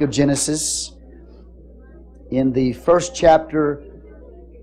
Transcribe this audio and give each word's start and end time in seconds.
of 0.00 0.10
Genesis, 0.10 0.90
in 2.32 2.50
the 2.50 2.72
first 2.72 3.14
chapter 3.14 3.84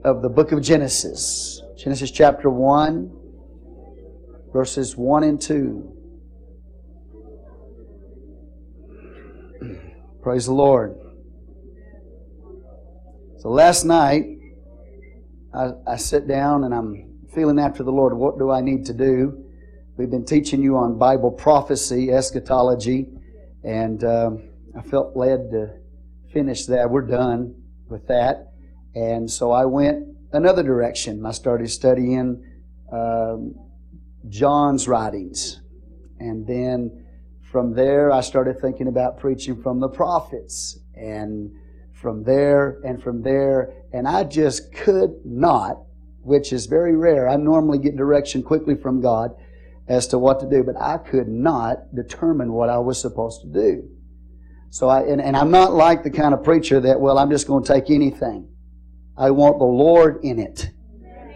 of 0.04 0.22
the 0.22 0.28
book 0.28 0.52
of 0.52 0.62
Genesis, 0.62 1.62
Genesis 1.78 2.12
chapter 2.12 2.50
1, 2.50 3.10
verses 4.52 4.98
1 4.98 5.24
and 5.24 5.40
2. 5.40 5.98
Praise 10.22 10.48
the 10.48 10.52
Lord. 10.52 10.98
So 13.38 13.48
last 13.48 13.86
night, 13.86 14.26
I, 15.54 15.70
I 15.88 15.96
sit 15.96 16.28
down 16.28 16.66
and 16.66 16.74
I'm 16.74 17.22
feeling 17.34 17.58
after 17.58 17.84
the 17.84 17.92
Lord, 17.94 18.14
what 18.16 18.38
do 18.38 18.52
I 18.52 18.60
need 18.60 18.86
to 18.88 18.94
do? 18.94 19.46
We've 19.96 20.12
been 20.12 20.26
teaching 20.26 20.62
you 20.62 20.76
on 20.76 20.98
Bible 20.98 21.32
prophecy, 21.32 22.12
eschatology, 22.12 23.08
and. 23.64 24.04
Um, 24.04 24.51
I 24.78 24.82
felt 24.82 25.16
led 25.16 25.52
to 25.52 25.80
finish 26.32 26.66
that. 26.68 26.90
We're 26.90 27.08
done 27.08 27.56
with 27.90 28.08
that. 28.08 28.54
And 28.96 29.30
so 29.30 29.52
I 29.52 29.66
went 29.66 30.08
another 30.32 30.64
direction. 30.64 31.26
I 31.26 31.32
started 31.32 31.70
studying 31.70 32.46
um, 32.92 33.56
John's 34.30 34.88
writings. 34.88 35.62
And 36.20 36.46
then 36.48 37.06
from 37.42 37.74
there, 37.74 38.12
I 38.12 38.22
started 38.22 38.60
thinking 38.62 38.88
about 38.88 39.20
preaching 39.20 39.62
from 39.62 39.80
the 39.80 39.90
prophets. 39.90 40.80
And 40.96 41.52
from 42.02 42.24
there, 42.24 42.80
and 42.84 43.02
from 43.02 43.22
there, 43.22 43.74
and 43.94 44.08
I 44.08 44.24
just 44.24 44.74
could 44.74 45.22
not, 45.24 45.84
which 46.24 46.52
is 46.52 46.66
very 46.66 46.96
rare. 46.96 47.30
I 47.30 47.36
normally 47.36 47.78
get 47.78 47.96
direction 47.96 48.42
quickly 48.42 48.76
from 48.76 49.02
God 49.02 49.32
as 49.88 50.08
to 50.08 50.18
what 50.18 50.40
to 50.40 50.50
do, 50.50 50.64
but 50.64 50.76
I 50.82 50.98
could 50.98 51.28
not 51.28 51.94
determine 51.94 52.54
what 52.54 52.70
I 52.70 52.80
was 52.80 53.00
supposed 53.00 53.42
to 53.42 53.48
do. 53.48 53.88
So 54.72 54.88
I, 54.88 55.02
and, 55.02 55.22
and 55.22 55.36
I'm 55.36 55.52
not 55.52 55.74
like 55.74 56.02
the 56.02 56.10
kind 56.10 56.34
of 56.34 56.46
preacher 56.46 56.80
that, 56.80 57.00
well, 57.00 57.18
I'm 57.18 57.30
just 57.30 57.46
going 57.46 57.62
to 57.62 57.74
take 57.74 57.90
anything. 57.90 58.48
I 59.18 59.30
want 59.30 59.60
the 59.60 59.66
Lord 59.66 60.24
in 60.24 60.40
it. 60.40 60.72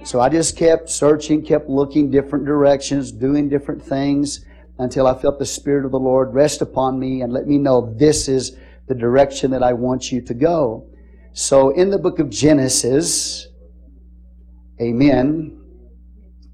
So 0.05 0.21
I 0.21 0.29
just 0.29 0.55
kept 0.55 0.89
searching, 0.89 1.43
kept 1.43 1.67
looking 1.67 2.09
different 2.09 2.45
directions, 2.45 3.11
doing 3.11 3.49
different 3.49 3.83
things 3.83 4.45
until 4.79 5.05
I 5.05 5.19
felt 5.19 5.37
the 5.37 5.45
Spirit 5.45 5.83
of 5.83 5.91
the 5.91 5.99
Lord 5.99 6.33
rest 6.33 6.61
upon 6.61 6.97
me 6.97 7.23
and 7.23 7.33
let 7.33 7.45
me 7.45 7.57
know 7.57 7.93
this 7.97 8.29
is 8.29 8.55
the 8.87 8.95
direction 8.95 9.51
that 9.51 9.63
I 9.63 9.73
want 9.73 10.13
you 10.13 10.21
to 10.21 10.33
go. 10.33 10.88
So 11.33 11.71
in 11.71 11.89
the 11.89 11.97
book 11.97 12.19
of 12.19 12.29
Genesis, 12.29 13.47
amen, 14.79 15.61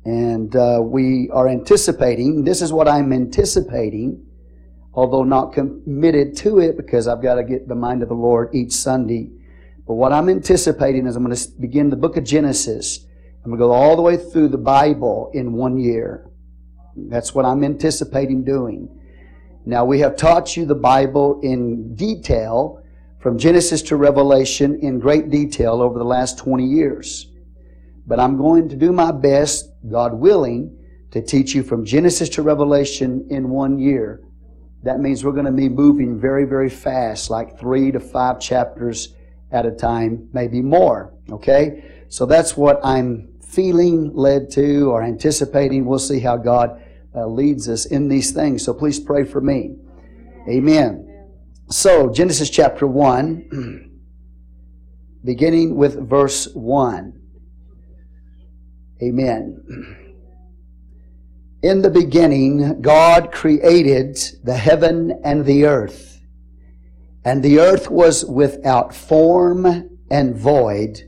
and 0.04 0.56
uh, 0.56 0.80
we 0.82 1.30
are 1.32 1.48
anticipating, 1.48 2.44
this 2.44 2.64
is 2.64 2.74
what 2.74 2.88
I'm 2.88 3.14
anticipating 3.14 4.26
although 4.94 5.24
not 5.24 5.54
committed 5.54 6.36
to 6.38 6.60
it 6.60 6.76
because 6.76 7.08
I've 7.08 7.22
got 7.22 7.36
to 7.36 7.44
get 7.44 7.68
the 7.68 7.76
mind 7.76 8.04
of 8.04 8.10
the 8.10 8.16
Lord 8.16 8.54
each 8.54 8.74
Sunday. 8.74 9.32
But 9.88 9.94
what 9.96 10.12
I'm 10.12 10.30
anticipating 10.30 11.08
is 11.08 11.16
I'm 11.16 11.24
going 11.24 11.36
to 11.36 11.50
begin 11.60 11.90
the 11.90 11.96
book 11.96 12.18
of 12.18 12.24
Genesis. 12.24 13.06
I'm 13.44 13.52
going 13.52 13.60
to 13.60 13.66
go 13.66 13.72
all 13.72 13.96
the 13.96 14.02
way 14.02 14.18
through 14.18 14.50
the 14.50 14.58
Bible 14.58 15.32
in 15.34 15.54
one 15.54 15.78
year. 15.78 16.30
That's 16.96 17.34
what 17.34 17.46
I'm 17.46 17.64
anticipating 17.64 18.44
doing. 18.44 19.00
Now, 19.66 19.86
we 19.86 20.00
have 20.00 20.18
taught 20.18 20.58
you 20.58 20.66
the 20.66 20.76
Bible 20.76 21.40
in 21.42 21.96
detail 21.96 22.84
from 23.20 23.38
Genesis 23.38 23.82
to 23.84 23.96
Revelation 23.96 24.80
in 24.82 25.00
great 25.00 25.30
detail 25.30 25.82
over 25.82 25.98
the 25.98 26.06
last 26.06 26.38
20 26.40 26.66
years. 26.66 27.28
But 28.08 28.20
I'm 28.20 28.38
going 28.38 28.68
to 28.70 28.76
do 28.76 28.92
my 28.92 29.12
best, 29.12 29.70
God 29.90 30.14
willing, 30.14 30.78
to 31.12 31.22
teach 31.22 31.54
you 31.54 31.64
from 31.64 31.86
Genesis 31.86 32.30
to 32.30 32.42
Revelation 32.42 33.28
in 33.30 33.50
one 33.50 33.80
year 33.80 34.22
that 34.84 35.00
means 35.00 35.24
we're 35.24 35.32
going 35.32 35.46
to 35.46 35.52
be 35.52 35.70
moving 35.70 36.20
very, 36.20 36.46
very 36.46 36.70
fast, 36.70 37.30
like 37.30 37.60
three 37.60 37.92
to 37.92 38.00
five 38.00 38.40
chapters 38.40 39.16
at 39.52 39.66
a 39.66 39.72
time, 39.72 40.30
maybe 40.34 40.62
more. 40.62 41.14
Okay? 41.30 42.06
So 42.10 42.26
that's 42.26 42.58
what 42.58 42.80
I'm 42.84 43.30
feeling 43.44 44.16
led 44.16 44.50
to 44.52 44.92
or 44.92 45.04
anticipating. 45.04 45.86
We'll 45.86 46.00
see 46.00 46.20
how 46.20 46.38
God 46.38 46.82
uh, 47.16 47.28
leads 47.28 47.70
us 47.70 47.86
in 47.86 48.08
these 48.08 48.32
things. 48.32 48.64
So 48.64 48.74
please 48.74 49.00
pray 49.00 49.24
for 49.24 49.42
me. 49.42 49.76
Amen. 50.50 51.08
So, 51.70 52.12
Genesis 52.12 52.50
chapter 52.50 52.86
1, 52.88 54.02
beginning 55.24 55.76
with 55.76 56.10
verse 56.10 56.50
1. 56.54 57.22
Amen. 59.02 60.08
In 61.62 61.84
the 61.84 61.92
beginning, 61.92 62.82
God 62.82 63.32
created 63.32 64.18
the 64.44 64.56
heaven 64.56 65.22
and 65.24 65.46
the 65.46 65.66
earth. 65.66 66.20
And 67.24 67.44
the 67.44 67.60
earth 67.60 67.90
was 67.92 68.26
without 68.26 68.96
form 68.96 70.00
and 70.10 70.36
void, 70.36 71.08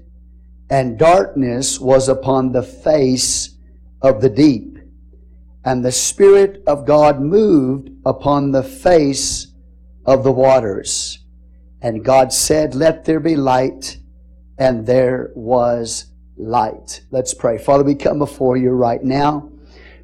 and 0.70 1.00
darkness 1.00 1.80
was 1.80 2.08
upon 2.08 2.52
the 2.52 2.62
face 2.62 3.56
of 4.02 4.22
the 4.22 4.30
deep. 4.30 4.78
And 5.66 5.84
the 5.84 5.92
Spirit 5.92 6.62
of 6.68 6.86
God 6.86 7.20
moved 7.20 7.90
upon 8.06 8.52
the 8.52 8.64
face 8.64 9.48
of 10.06 10.24
the 10.24 10.32
waters. 10.32 11.18
And 11.82 12.06
God 12.06 12.32
said, 12.32 12.76
Let 12.76 13.06
there 13.06 13.20
be 13.20 13.36
light, 13.36 13.98
and 14.60 14.86
there 14.86 15.32
was 15.34 16.12
light. 16.38 17.02
Let's 17.10 17.34
pray. 17.34 17.58
Father, 17.58 17.84
we 17.84 17.96
come 17.96 18.20
before 18.20 18.56
you 18.56 18.70
right 18.70 19.04
now. 19.04 19.50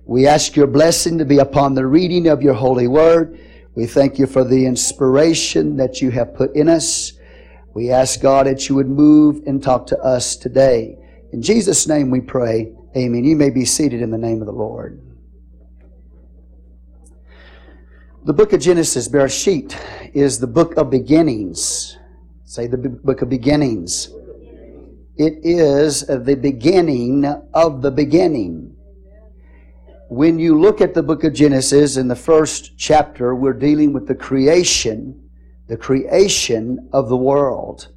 We 0.10 0.26
ask 0.26 0.56
your 0.56 0.66
blessing 0.66 1.20
to 1.20 1.26
be 1.26 1.38
upon 1.38 1.76
the 1.76 1.86
reading 1.86 2.26
of 2.30 2.42
your 2.42 2.56
holy 2.56 2.88
word. 2.88 3.40
We 3.76 3.86
thank 3.86 4.18
you 4.18 4.26
for 4.26 4.44
the 4.44 4.66
inspiration 4.66 5.78
that 5.78 6.02
you 6.02 6.10
have 6.10 6.34
put 6.34 6.56
in 6.56 6.68
us. 6.68 7.14
We 7.76 7.92
ask 7.92 8.20
God 8.20 8.48
that 8.48 8.68
you 8.68 8.74
would 8.74 8.90
move 8.90 9.44
and 9.46 9.62
talk 9.62 9.86
to 9.86 10.00
us 10.00 10.36
today. 10.36 10.98
In 11.32 11.44
Jesus' 11.44 11.88
name 11.88 12.10
we 12.10 12.22
pray. 12.22 12.74
Amen. 12.98 13.24
You 13.24 13.36
may 13.36 13.52
be 13.52 13.66
seated 13.66 14.02
in 14.02 14.10
the 14.10 14.18
name 14.18 14.42
of 14.42 14.48
the 14.48 14.52
Lord. 14.52 15.00
The 18.26 18.34
book 18.34 18.52
of 18.54 18.62
Genesis, 18.62 19.08
Bereshit, 19.08 19.80
is 20.16 20.40
the 20.40 20.48
book 20.48 20.76
of 20.78 20.90
beginnings. 20.90 22.00
Say 22.46 22.66
the 22.66 22.80
book 22.80 23.22
of 23.22 23.30
beginnings. 23.30 24.10
It 25.18 25.34
is 25.44 26.08
the 26.08 26.36
beginning 26.36 27.26
of 27.54 27.84
the 27.84 27.92
beginning 27.92 28.76
when 30.10 30.40
you 30.40 30.60
look 30.60 30.82
at 30.82 30.96
the 30.96 31.04
book 31.04 31.24
of 31.24 31.34
Genesis 31.34 31.96
in 31.96 32.08
the 32.08 32.16
first 32.16 32.76
chapter, 32.78 33.36
we're 33.36 33.54
dealing 33.54 33.94
with 33.94 34.08
the 34.08 34.16
creation, 34.16 35.30
the 35.68 35.78
creation 35.78 36.90
of 36.92 37.10
the 37.10 37.18
world. 37.18 37.90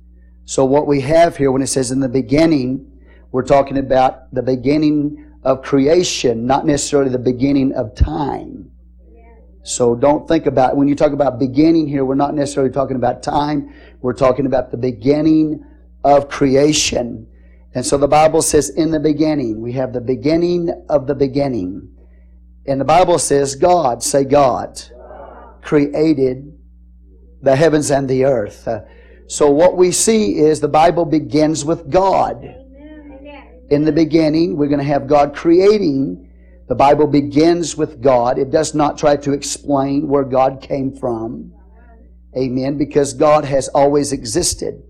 So 0.45 0.63
what 0.67 0.87
we 0.87 1.01
have 1.01 1.39
here 1.39 1.51
when 1.51 1.63
it 1.63 1.69
says 1.69 1.91
in 1.91 2.01
the 2.01 2.11
beginning, 2.11 3.01
we're 3.31 3.47
talking 3.47 3.79
about 3.79 4.33
the 4.35 4.43
beginning 4.43 5.33
of 5.43 5.63
creation, 5.63 6.47
not 6.47 6.67
necessarily 6.67 7.11
the 7.11 7.19
beginning 7.19 7.73
of 7.73 7.95
time. 7.95 8.71
So 9.63 9.95
don't 9.95 10.29
think 10.29 10.45
about, 10.45 10.77
when 10.77 10.89
you 10.89 10.95
talk 10.95 11.13
about 11.13 11.39
beginning 11.39 11.89
here, 11.89 12.05
we're 12.05 12.15
not 12.15 12.35
necessarily 12.35 12.73
talking 12.73 12.97
about 12.97 13.23
time. 13.23 13.73
We're 14.03 14.13
talking 14.13 14.45
about 14.45 14.71
the 14.71 14.77
beginning 14.77 15.65
of 16.05 16.29
creation. 16.29 17.27
And 17.75 17.87
so 17.87 17.97
the 17.97 18.09
Bible 18.09 18.43
says 18.43 18.69
in 18.69 18.91
the 18.91 19.01
beginning, 19.01 19.63
we 19.63 19.73
have 19.73 19.95
the 19.95 20.01
beginning 20.03 20.69
of 20.91 21.07
the 21.07 21.15
beginning. 21.15 21.89
And 22.67 22.81
the 22.81 22.85
Bible 22.85 23.19
says 23.19 23.57
God, 23.57 24.03
say 24.03 24.25
God, 24.25 24.81
created 25.63 26.59
the 27.43 27.57
heavens 27.57 27.91
and 27.91 28.09
the 28.09 28.25
earth. 28.25 28.67
Uh, 28.69 28.83
so 29.27 29.51
what 29.51 29.77
we 29.77 29.91
see 29.91 30.39
is 30.39 30.61
the 30.61 30.69
Bible 30.69 31.05
begins 31.05 31.65
with 31.65 31.91
God. 31.91 32.43
In 33.71 33.85
the 33.85 33.93
beginning, 33.93 34.57
we're 34.57 34.69
going 34.69 34.79
to 34.79 34.85
have 34.85 35.07
God 35.07 35.35
creating. 35.35 36.31
The 36.69 36.75
Bible 36.75 37.07
begins 37.07 37.77
with 37.77 38.01
God. 38.03 38.39
It 38.39 38.51
does 38.51 38.75
not 38.75 38.99
try 38.99 39.17
to 39.17 39.33
explain 39.33 40.09
where 40.09 40.25
God 40.25 40.61
came 40.61 40.95
from. 40.95 41.53
Amen. 42.37 42.77
Because 42.77 43.13
God 43.13 43.45
has 43.45 43.69
always 43.69 44.13
existed. 44.13 44.83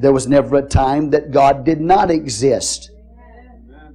There 0.00 0.12
was 0.12 0.26
never 0.26 0.56
a 0.56 0.62
time 0.62 1.10
that 1.10 1.30
God 1.30 1.64
did 1.64 1.80
not 1.80 2.10
exist. 2.10 2.90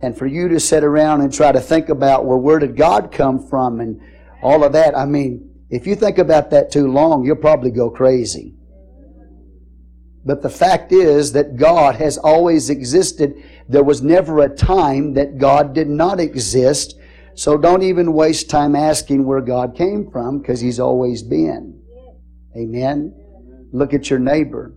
And 0.02 0.18
for 0.18 0.28
you 0.28 0.48
to 0.50 0.60
sit 0.60 0.84
around 0.84 1.22
and 1.22 1.34
try 1.34 1.52
to 1.52 1.60
think 1.60 1.90
about, 1.90 2.26
well, 2.26 2.40
where 2.40 2.60
did 2.60 2.78
God 2.78 3.12
come 3.12 3.46
from 3.48 3.80
and 3.82 4.02
all 4.42 4.64
of 4.64 4.74
that, 4.74 4.98
I 4.98 5.06
mean, 5.06 5.50
if 5.70 5.86
you 5.86 5.96
think 5.96 6.18
about 6.18 6.50
that 6.52 6.72
too 6.72 6.92
long, 6.92 7.26
you'll 7.26 7.36
probably 7.36 7.72
go 7.72 7.90
crazy. 7.90 8.56
But 10.26 10.42
the 10.42 10.50
fact 10.50 10.92
is 10.92 11.32
that 11.34 11.56
God 11.56 11.96
has 11.96 12.18
always 12.18 12.70
existed. 12.70 13.44
There 13.68 13.84
was 13.84 14.02
never 14.02 14.40
a 14.40 14.50
time 14.50 15.14
that 15.14 15.38
God 15.38 15.74
did 15.74 15.90
not 15.90 16.20
exist. 16.20 16.96
So 17.36 17.58
don't 17.58 17.84
even 17.84 18.14
waste 18.14 18.50
time 18.50 18.76
asking 18.76 19.26
where 19.26 19.42
God 19.42 19.76
came 19.76 20.10
from 20.12 20.40
because 20.40 20.60
He's 20.60 20.80
always 20.80 21.24
been. 21.24 21.82
Amen. 22.58 23.16
Look 23.72 23.94
at 23.94 24.10
your 24.10 24.20
neighbor. 24.20 24.74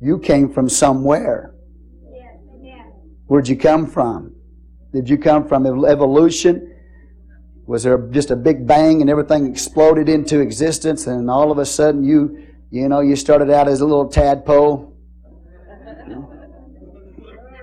You 0.00 0.18
came 0.18 0.52
from 0.52 0.68
somewhere. 0.68 1.54
Where'd 3.30 3.46
you 3.46 3.56
come 3.56 3.86
from? 3.86 4.34
Did 4.92 5.08
you 5.08 5.16
come 5.16 5.46
from 5.46 5.64
evolution? 5.64 6.74
Was 7.64 7.84
there 7.84 7.96
just 8.08 8.32
a 8.32 8.34
big 8.34 8.66
bang 8.66 9.02
and 9.02 9.08
everything 9.08 9.46
exploded 9.46 10.08
into 10.08 10.40
existence 10.40 11.06
and 11.06 11.30
all 11.30 11.52
of 11.52 11.58
a 11.58 11.64
sudden 11.64 12.02
you, 12.02 12.44
you 12.72 12.88
know, 12.88 12.98
you 12.98 13.14
started 13.14 13.48
out 13.48 13.68
as 13.68 13.82
a 13.82 13.86
little 13.86 14.08
tadpole? 14.08 14.96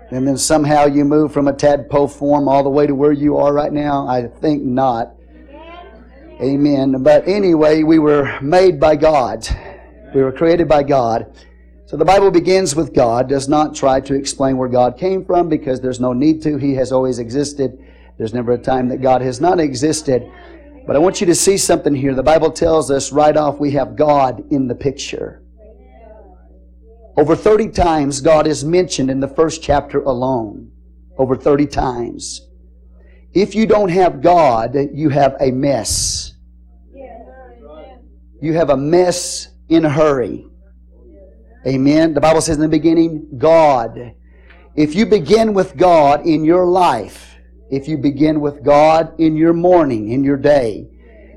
And 0.10 0.26
then 0.26 0.38
somehow 0.38 0.86
you 0.86 1.04
move 1.04 1.34
from 1.34 1.50
a 1.50 1.54
tadpole 1.54 2.08
form 2.08 2.48
all 2.48 2.64
the 2.64 2.70
way 2.70 2.88
to 2.88 2.96
where 2.96 3.12
you 3.12 3.36
are 3.36 3.52
right 3.52 3.74
now? 3.74 4.08
I 4.08 4.26
think 4.26 4.64
not. 4.64 5.18
Amen. 6.42 7.04
But 7.04 7.28
anyway, 7.28 7.84
we 7.84 8.00
were 8.00 8.40
made 8.40 8.80
by 8.80 8.96
God. 8.96 9.46
We 10.16 10.24
were 10.24 10.32
created 10.32 10.70
by 10.70 10.84
God. 10.84 11.30
So 11.88 11.96
the 11.96 12.04
Bible 12.04 12.32
begins 12.32 12.76
with 12.76 12.94
God, 12.94 13.30
does 13.30 13.48
not 13.48 13.74
try 13.74 14.02
to 14.02 14.14
explain 14.14 14.58
where 14.58 14.68
God 14.68 14.98
came 14.98 15.24
from 15.24 15.48
because 15.48 15.80
there's 15.80 16.02
no 16.02 16.12
need 16.12 16.42
to. 16.42 16.58
He 16.58 16.74
has 16.74 16.92
always 16.92 17.18
existed. 17.18 17.82
There's 18.18 18.34
never 18.34 18.52
a 18.52 18.58
time 18.58 18.90
that 18.90 19.02
God 19.02 19.22
has 19.22 19.40
not 19.40 19.62
existed. 19.62 20.30
But 20.86 20.98
I 20.98 21.00
want 21.00 21.22
you 21.22 21.28
to 21.28 21.34
see 21.34 21.56
something 21.56 21.96
here. 21.96 22.14
The 22.14 22.22
Bible 22.22 22.52
tells 22.52 22.92
us 22.92 23.14
right 23.14 23.38
off 23.38 23.58
we 23.58 23.72
have 23.72 23.96
God 23.96 24.44
in 24.52 24.68
the 24.68 24.76
picture. 24.76 25.42
Over 27.16 27.38
30 27.38 27.70
times 27.70 28.20
God 28.20 28.48
is 28.48 28.66
mentioned 28.66 29.10
in 29.10 29.22
the 29.22 29.28
first 29.30 29.64
chapter 29.64 30.02
alone. 30.02 30.70
Over 31.18 31.38
30 31.38 31.68
times. 31.68 32.50
If 33.34 33.56
you 33.56 33.66
don't 33.66 33.90
have 33.90 34.22
God, 34.22 34.76
you 34.92 35.08
have 35.08 35.38
a 35.40 35.52
mess. 35.52 36.34
You 38.42 38.56
have 38.56 38.72
a 38.72 38.78
mess 38.78 39.48
in 39.70 39.86
a 39.86 39.90
hurry. 39.90 40.48
Amen. 41.66 42.14
The 42.14 42.22
Bible 42.22 42.42
says 42.42 42.58
in 42.58 42.62
the 42.62 42.68
beginning, 42.68 43.28
God. 43.38 44.14
If 44.76 44.94
you 44.94 45.08
begin 45.08 45.54
with 45.54 45.76
God 45.76 46.26
in 46.26 46.46
your 46.46 46.66
life, 46.66 47.36
if 47.72 47.88
you 47.88 47.98
begin 47.98 48.40
with 48.40 48.64
God 48.64 49.20
in 49.20 49.36
your 49.36 49.54
morning, 49.54 50.12
in 50.12 50.24
your 50.24 50.38
day, 50.38 50.88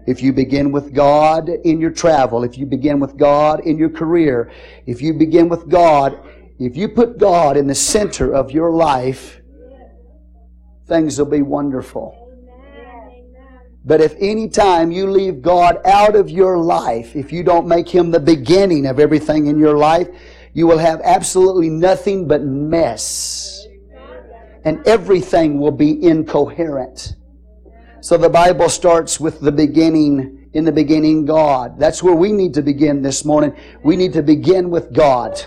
if 0.07 0.23
you 0.23 0.33
begin 0.33 0.73
with 0.73 0.93
God 0.93 1.49
in 1.49 1.81
your 1.81 1.91
travel, 1.91 2.45
if 2.45 2.59
you 2.59 2.67
begin 2.67 3.01
with 3.01 3.17
God 3.17 3.61
in 3.61 3.79
your 3.79 3.89
career, 3.89 4.53
if 4.87 5.01
you 5.01 5.15
begin 5.15 5.49
with 5.49 5.69
God, 5.69 6.19
if 6.59 6.77
you 6.77 6.89
put 6.89 7.19
God 7.19 7.57
in 7.57 7.67
the 7.67 7.75
center 7.75 8.33
of 8.33 8.51
your 8.51 8.71
life, 8.71 9.41
things 10.87 11.19
will 11.19 11.27
be 11.27 11.43
wonderful. 11.43 12.20
But 13.85 14.01
if 14.01 14.15
any 14.19 14.49
time 14.49 14.91
you 14.91 15.11
leave 15.11 15.41
God 15.41 15.79
out 15.87 16.15
of 16.15 16.29
your 16.29 16.59
life, 16.59 17.17
if 17.17 17.33
you 17.33 17.43
don't 17.43 17.67
make 17.67 17.89
Him 17.89 18.11
the 18.11 18.21
beginning 18.21 18.87
of 18.87 19.01
everything 19.01 19.47
in 19.47 19.59
your 19.59 19.77
life, 19.77 20.09
you 20.53 20.67
will 20.67 20.79
have 20.79 21.01
absolutely 21.03 21.71
nothing 21.71 22.29
but 22.29 22.43
mess 22.43 23.67
and 24.65 24.87
everything 24.87 25.59
will 25.59 25.71
be 25.71 26.03
incoherent. 26.03 27.17
So 28.03 28.17
the 28.17 28.29
Bible 28.29 28.69
starts 28.69 29.21
with 29.21 29.41
the 29.41 29.53
beginning, 29.53 30.49
in 30.53 30.65
the 30.65 30.73
beginning, 30.73 31.25
God. 31.25 31.79
That's 31.79 32.03
where 32.03 32.15
we 32.15 32.33
need 32.33 32.55
to 32.55 32.63
begin 32.63 33.03
this 33.03 33.25
morning. 33.25 33.55
We 33.83 33.97
need 33.97 34.13
to 34.15 34.23
begin 34.23 34.71
with 34.71 34.93
God. 34.93 35.43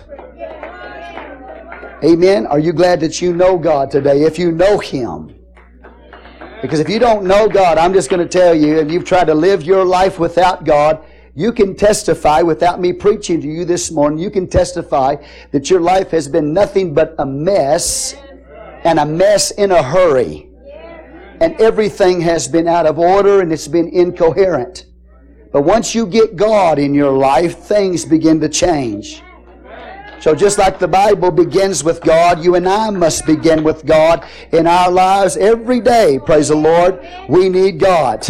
Amen. 2.02 2.46
Are 2.46 2.58
you 2.58 2.72
glad 2.72 3.00
that 3.00 3.20
you 3.20 3.34
know 3.34 3.56
God 3.58 3.90
today? 3.90 4.22
If 4.22 4.38
you 4.38 4.52
know 4.52 4.78
Him. 4.78 5.34
Because 6.64 6.80
if 6.80 6.88
you 6.88 6.98
don't 6.98 7.26
know 7.26 7.46
God, 7.46 7.76
I'm 7.76 7.92
just 7.92 8.08
going 8.08 8.26
to 8.26 8.38
tell 8.38 8.54
you, 8.54 8.78
and 8.78 8.90
you've 8.90 9.04
tried 9.04 9.26
to 9.26 9.34
live 9.34 9.64
your 9.64 9.84
life 9.84 10.18
without 10.18 10.64
God, 10.64 11.04
you 11.34 11.52
can 11.52 11.76
testify 11.76 12.40
without 12.40 12.80
me 12.80 12.90
preaching 12.94 13.38
to 13.42 13.46
you 13.46 13.66
this 13.66 13.90
morning. 13.90 14.18
You 14.18 14.30
can 14.30 14.46
testify 14.46 15.16
that 15.50 15.68
your 15.68 15.82
life 15.82 16.10
has 16.12 16.26
been 16.26 16.54
nothing 16.54 16.94
but 16.94 17.16
a 17.18 17.26
mess 17.26 18.14
and 18.82 18.98
a 18.98 19.04
mess 19.04 19.50
in 19.50 19.72
a 19.72 19.82
hurry. 19.82 20.48
And 21.42 21.54
everything 21.60 22.22
has 22.22 22.48
been 22.48 22.66
out 22.66 22.86
of 22.86 22.98
order 22.98 23.42
and 23.42 23.52
it's 23.52 23.68
been 23.68 23.90
incoherent. 23.90 24.86
But 25.52 25.64
once 25.64 25.94
you 25.94 26.06
get 26.06 26.34
God 26.34 26.78
in 26.78 26.94
your 26.94 27.12
life, 27.12 27.58
things 27.58 28.06
begin 28.06 28.40
to 28.40 28.48
change. 28.48 29.22
So 30.24 30.34
just 30.34 30.56
like 30.56 30.78
the 30.78 30.88
Bible 30.88 31.30
begins 31.30 31.84
with 31.84 32.00
God, 32.00 32.42
you 32.42 32.54
and 32.54 32.66
I 32.66 32.88
must 32.88 33.26
begin 33.26 33.62
with 33.62 33.84
God 33.84 34.26
in 34.52 34.66
our 34.66 34.90
lives 34.90 35.36
every 35.36 35.80
day. 35.80 36.18
Praise 36.18 36.48
the 36.48 36.56
Lord. 36.56 37.06
We 37.28 37.50
need 37.50 37.78
God. 37.78 38.26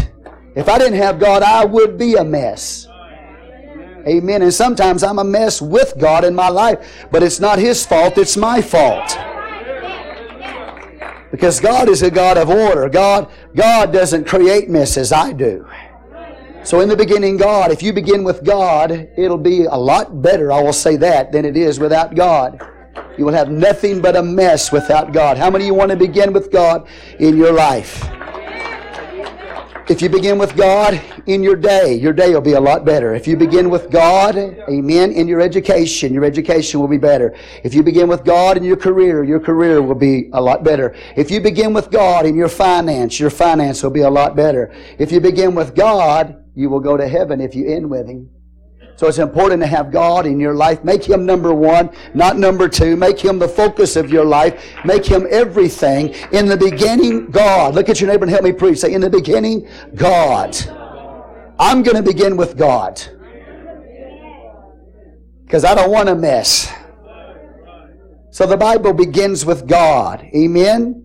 If 0.56 0.68
I 0.68 0.76
didn't 0.76 0.98
have 0.98 1.20
God, 1.20 1.44
I 1.44 1.64
would 1.64 1.96
be 1.96 2.16
a 2.16 2.24
mess. 2.24 2.88
Amen. 4.08 4.42
And 4.42 4.52
sometimes 4.52 5.04
I'm 5.04 5.20
a 5.20 5.24
mess 5.24 5.62
with 5.62 5.94
God 5.96 6.24
in 6.24 6.34
my 6.34 6.48
life, 6.48 7.06
but 7.12 7.22
it's 7.22 7.38
not 7.38 7.60
His 7.60 7.86
fault, 7.86 8.18
it's 8.18 8.36
my 8.36 8.60
fault. 8.60 9.16
Because 11.30 11.60
God 11.60 11.88
is 11.88 12.02
a 12.02 12.10
God 12.10 12.38
of 12.38 12.50
order. 12.50 12.88
God, 12.88 13.30
God 13.54 13.92
doesn't 13.92 14.26
create 14.26 14.68
messes, 14.68 15.12
I 15.12 15.32
do. 15.32 15.64
So 16.64 16.80
in 16.80 16.88
the 16.88 16.96
beginning, 16.96 17.36
God, 17.36 17.70
if 17.70 17.82
you 17.82 17.92
begin 17.92 18.24
with 18.24 18.42
God, 18.42 18.90
it'll 19.18 19.36
be 19.36 19.64
a 19.64 19.76
lot 19.76 20.22
better, 20.22 20.50
I 20.50 20.62
will 20.62 20.72
say 20.72 20.96
that, 20.96 21.30
than 21.30 21.44
it 21.44 21.58
is 21.58 21.78
without 21.78 22.14
God. 22.14 22.58
You 23.18 23.26
will 23.26 23.34
have 23.34 23.50
nothing 23.50 24.00
but 24.00 24.16
a 24.16 24.22
mess 24.22 24.72
without 24.72 25.12
God. 25.12 25.36
How 25.36 25.50
many 25.50 25.64
of 25.64 25.66
you 25.66 25.74
want 25.74 25.90
to 25.90 25.96
begin 25.96 26.32
with 26.32 26.50
God 26.50 26.88
in 27.18 27.36
your 27.36 27.52
life? 27.52 28.02
If 29.90 30.00
you 30.00 30.08
begin 30.08 30.38
with 30.38 30.56
God 30.56 30.98
in 31.26 31.42
your 31.42 31.56
day, 31.56 31.92
your 31.94 32.14
day 32.14 32.32
will 32.32 32.40
be 32.40 32.54
a 32.54 32.60
lot 32.60 32.86
better. 32.86 33.14
If 33.14 33.28
you 33.28 33.36
begin 33.36 33.68
with 33.68 33.90
God, 33.90 34.36
amen, 34.36 35.12
in 35.12 35.28
your 35.28 35.42
education, 35.42 36.14
your 36.14 36.24
education 36.24 36.80
will 36.80 36.88
be 36.88 36.96
better. 36.96 37.36
If 37.62 37.74
you 37.74 37.82
begin 37.82 38.08
with 38.08 38.24
God 38.24 38.56
in 38.56 38.64
your 38.64 38.78
career, 38.78 39.22
your 39.22 39.40
career 39.40 39.82
will 39.82 39.94
be 39.94 40.30
a 40.32 40.40
lot 40.40 40.64
better. 40.64 40.94
If 41.14 41.30
you 41.30 41.42
begin 41.42 41.74
with 41.74 41.90
God 41.90 42.24
in 42.24 42.34
your 42.34 42.48
finance, 42.48 43.20
your 43.20 43.28
finance 43.28 43.82
will 43.82 43.90
be 43.90 44.00
a 44.00 44.10
lot 44.10 44.34
better. 44.34 44.72
If 44.98 45.12
you 45.12 45.20
begin 45.20 45.54
with 45.54 45.74
God, 45.74 46.43
you 46.54 46.70
will 46.70 46.80
go 46.80 46.96
to 46.96 47.08
heaven 47.08 47.40
if 47.40 47.54
you 47.54 47.66
end 47.68 47.88
with 47.88 48.08
Him. 48.08 48.30
So 48.96 49.08
it's 49.08 49.18
important 49.18 49.60
to 49.62 49.66
have 49.66 49.90
God 49.90 50.24
in 50.24 50.38
your 50.38 50.54
life. 50.54 50.84
Make 50.84 51.04
Him 51.04 51.26
number 51.26 51.52
one, 51.52 51.90
not 52.14 52.38
number 52.38 52.68
two. 52.68 52.96
Make 52.96 53.18
Him 53.18 53.38
the 53.38 53.48
focus 53.48 53.96
of 53.96 54.10
your 54.10 54.24
life. 54.24 54.64
Make 54.84 55.04
Him 55.04 55.26
everything. 55.30 56.14
In 56.32 56.46
the 56.46 56.56
beginning, 56.56 57.30
God. 57.30 57.74
Look 57.74 57.88
at 57.88 58.00
your 58.00 58.08
neighbor 58.08 58.24
and 58.24 58.30
help 58.30 58.44
me 58.44 58.52
preach. 58.52 58.78
Say, 58.78 58.92
in 58.94 59.00
the 59.00 59.10
beginning, 59.10 59.68
God. 59.96 60.56
I'm 61.58 61.82
going 61.82 61.96
to 61.96 62.02
begin 62.02 62.36
with 62.36 62.56
God. 62.56 63.02
Because 65.44 65.64
I 65.64 65.74
don't 65.74 65.90
want 65.90 66.08
to 66.08 66.14
mess. 66.14 66.72
So 68.30 68.46
the 68.46 68.56
Bible 68.56 68.92
begins 68.92 69.44
with 69.44 69.66
God. 69.66 70.28
Amen? 70.34 71.00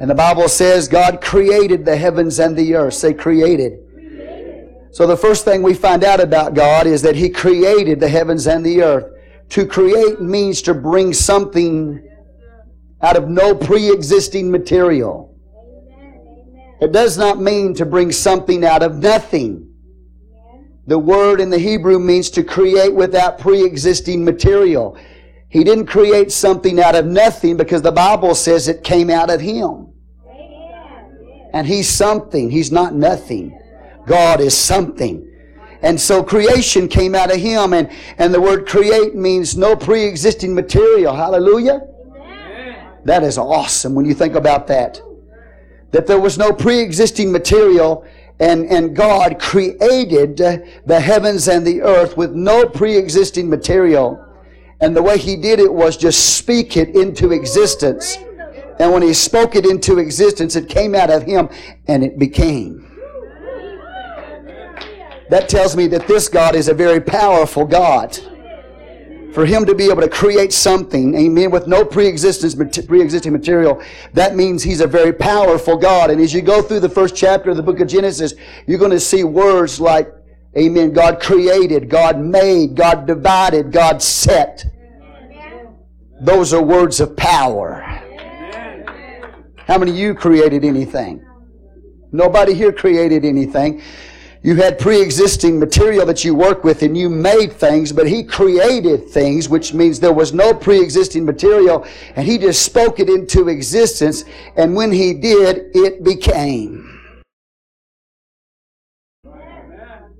And 0.00 0.10
the 0.10 0.14
Bible 0.14 0.48
says 0.48 0.88
God 0.88 1.22
created 1.22 1.84
the 1.84 1.96
heavens 1.96 2.38
and 2.38 2.56
the 2.56 2.74
earth. 2.74 2.94
Say 2.94 3.14
created. 3.14 3.83
So 4.94 5.08
the 5.08 5.16
first 5.16 5.44
thing 5.44 5.60
we 5.64 5.74
find 5.74 6.04
out 6.04 6.20
about 6.20 6.54
God 6.54 6.86
is 6.86 7.02
that 7.02 7.16
He 7.16 7.28
created 7.28 7.98
the 7.98 8.08
heavens 8.08 8.46
and 8.46 8.64
the 8.64 8.80
earth. 8.80 9.12
To 9.48 9.66
create 9.66 10.20
means 10.20 10.62
to 10.62 10.72
bring 10.72 11.12
something 11.12 12.00
out 13.02 13.16
of 13.16 13.28
no 13.28 13.56
pre-existing 13.56 14.52
material. 14.52 15.36
It 16.80 16.92
does 16.92 17.18
not 17.18 17.40
mean 17.40 17.74
to 17.74 17.84
bring 17.84 18.12
something 18.12 18.64
out 18.64 18.84
of 18.84 18.98
nothing. 18.98 19.68
The 20.86 20.98
word 20.98 21.40
in 21.40 21.50
the 21.50 21.58
Hebrew 21.58 21.98
means 21.98 22.30
to 22.30 22.44
create 22.44 22.94
without 22.94 23.40
pre-existing 23.40 24.24
material. 24.24 24.96
He 25.48 25.64
didn't 25.64 25.86
create 25.86 26.30
something 26.30 26.78
out 26.78 26.94
of 26.94 27.04
nothing 27.04 27.56
because 27.56 27.82
the 27.82 27.90
Bible 27.90 28.36
says 28.36 28.68
it 28.68 28.84
came 28.84 29.10
out 29.10 29.28
of 29.28 29.40
Him. 29.40 29.92
And 31.52 31.66
He's 31.66 31.88
something. 31.88 32.48
He's 32.48 32.70
not 32.70 32.94
nothing. 32.94 33.58
God 34.06 34.40
is 34.40 34.56
something. 34.56 35.30
And 35.82 36.00
so 36.00 36.22
creation 36.22 36.88
came 36.88 37.14
out 37.14 37.30
of 37.30 37.38
him, 37.38 37.74
and, 37.74 37.90
and 38.16 38.32
the 38.32 38.40
word 38.40 38.66
create 38.66 39.14
means 39.14 39.56
no 39.56 39.76
pre 39.76 40.04
existing 40.04 40.54
material. 40.54 41.14
Hallelujah. 41.14 41.82
That 43.04 43.22
is 43.22 43.36
awesome 43.36 43.94
when 43.94 44.06
you 44.06 44.14
think 44.14 44.34
about 44.34 44.66
that. 44.68 45.00
That 45.90 46.06
there 46.06 46.18
was 46.18 46.38
no 46.38 46.52
pre 46.52 46.80
existing 46.80 47.30
material, 47.30 48.06
and, 48.40 48.64
and 48.64 48.96
God 48.96 49.38
created 49.38 50.38
the 50.38 51.00
heavens 51.00 51.48
and 51.48 51.66
the 51.66 51.82
earth 51.82 52.16
with 52.16 52.32
no 52.32 52.66
pre 52.66 52.96
existing 52.96 53.50
material. 53.50 54.24
And 54.80 54.96
the 54.96 55.02
way 55.02 55.18
He 55.18 55.36
did 55.36 55.60
it 55.60 55.72
was 55.72 55.98
just 55.98 56.36
speak 56.38 56.78
it 56.78 56.96
into 56.96 57.30
existence. 57.32 58.16
And 58.78 58.90
when 58.90 59.02
He 59.02 59.12
spoke 59.12 59.54
it 59.54 59.66
into 59.66 59.98
existence, 59.98 60.56
it 60.56 60.68
came 60.68 60.94
out 60.94 61.10
of 61.10 61.24
Him 61.24 61.50
and 61.86 62.02
it 62.02 62.18
became. 62.18 62.83
That 65.30 65.48
tells 65.48 65.76
me 65.76 65.86
that 65.88 66.06
this 66.06 66.28
God 66.28 66.54
is 66.54 66.68
a 66.68 66.74
very 66.74 67.00
powerful 67.00 67.64
God. 67.64 68.18
For 69.32 69.44
him 69.44 69.66
to 69.66 69.74
be 69.74 69.90
able 69.90 70.02
to 70.02 70.08
create 70.08 70.52
something, 70.52 71.14
amen, 71.16 71.50
with 71.50 71.66
no 71.66 71.84
pre-existence, 71.84 72.54
pre-existing 72.86 73.32
material, 73.32 73.82
that 74.12 74.36
means 74.36 74.62
he's 74.62 74.80
a 74.80 74.86
very 74.86 75.12
powerful 75.12 75.76
God. 75.76 76.10
And 76.10 76.20
as 76.20 76.32
you 76.32 76.40
go 76.40 76.62
through 76.62 76.80
the 76.80 76.88
first 76.88 77.16
chapter 77.16 77.50
of 77.50 77.56
the 77.56 77.62
book 77.62 77.80
of 77.80 77.88
Genesis, 77.88 78.34
you're 78.68 78.78
going 78.78 78.92
to 78.92 79.00
see 79.00 79.24
words 79.24 79.80
like, 79.80 80.12
amen, 80.56 80.92
God 80.92 81.20
created, 81.20 81.90
God 81.90 82.20
made, 82.20 82.76
God 82.76 83.06
divided, 83.08 83.72
God 83.72 84.00
set. 84.00 84.64
Those 86.20 86.54
are 86.54 86.62
words 86.62 87.00
of 87.00 87.16
power. 87.16 87.80
How 89.66 89.78
many 89.78 89.90
of 89.90 89.96
you 89.96 90.14
created 90.14 90.64
anything? 90.64 91.26
Nobody 92.12 92.54
here 92.54 92.72
created 92.72 93.24
anything. 93.24 93.82
You 94.44 94.56
had 94.56 94.78
pre-existing 94.78 95.58
material 95.58 96.04
that 96.04 96.22
you 96.22 96.34
work 96.34 96.64
with 96.64 96.82
and 96.82 96.94
you 96.94 97.08
made 97.08 97.50
things, 97.50 97.92
but 97.92 98.06
he 98.06 98.22
created 98.22 99.08
things, 99.08 99.48
which 99.48 99.72
means 99.72 99.98
there 99.98 100.12
was 100.12 100.34
no 100.34 100.52
pre-existing 100.52 101.24
material 101.24 101.86
and 102.14 102.26
he 102.26 102.36
just 102.36 102.62
spoke 102.62 103.00
it 103.00 103.08
into 103.08 103.48
existence. 103.48 104.26
And 104.54 104.76
when 104.76 104.92
he 104.92 105.14
did, 105.14 105.70
it 105.74 106.04
became. 106.04 107.00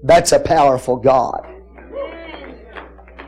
That's 0.03 0.33
a 0.33 0.41
powerful 0.41 0.97
God. 0.97 1.47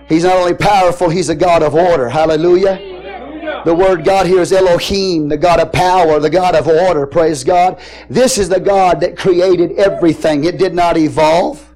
He's 0.08 0.24
not 0.24 0.36
only 0.36 0.54
powerful, 0.54 1.10
he's 1.10 1.28
a 1.28 1.34
God 1.34 1.62
of 1.62 1.74
order. 1.74 2.08
Hallelujah. 2.08 2.95
The 3.64 3.74
word 3.74 4.04
God 4.04 4.26
here 4.26 4.40
is 4.40 4.52
Elohim, 4.52 5.28
the 5.28 5.36
God 5.36 5.60
of 5.60 5.72
power, 5.72 6.18
the 6.20 6.30
God 6.30 6.54
of 6.54 6.68
order. 6.68 7.06
Praise 7.06 7.44
God. 7.44 7.80
This 8.08 8.38
is 8.38 8.48
the 8.48 8.60
God 8.60 9.00
that 9.00 9.16
created 9.16 9.72
everything. 9.72 10.44
It 10.44 10.58
did 10.58 10.74
not 10.74 10.96
evolve. 10.96 11.74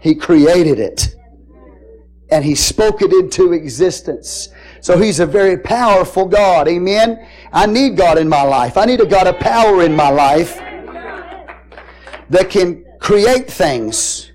He 0.00 0.14
created 0.14 0.78
it. 0.78 1.14
And 2.30 2.44
He 2.44 2.54
spoke 2.54 3.02
it 3.02 3.12
into 3.12 3.52
existence. 3.52 4.48
So 4.80 4.98
He's 4.98 5.20
a 5.20 5.26
very 5.26 5.56
powerful 5.58 6.26
God. 6.26 6.68
Amen. 6.68 7.26
I 7.52 7.66
need 7.66 7.96
God 7.96 8.18
in 8.18 8.28
my 8.28 8.42
life. 8.42 8.76
I 8.76 8.84
need 8.84 9.00
a 9.00 9.06
God 9.06 9.26
of 9.26 9.38
power 9.38 9.82
in 9.82 9.94
my 9.94 10.10
life 10.10 10.58
that 12.30 12.50
can 12.50 12.84
create 13.00 13.50
things. 13.50 14.32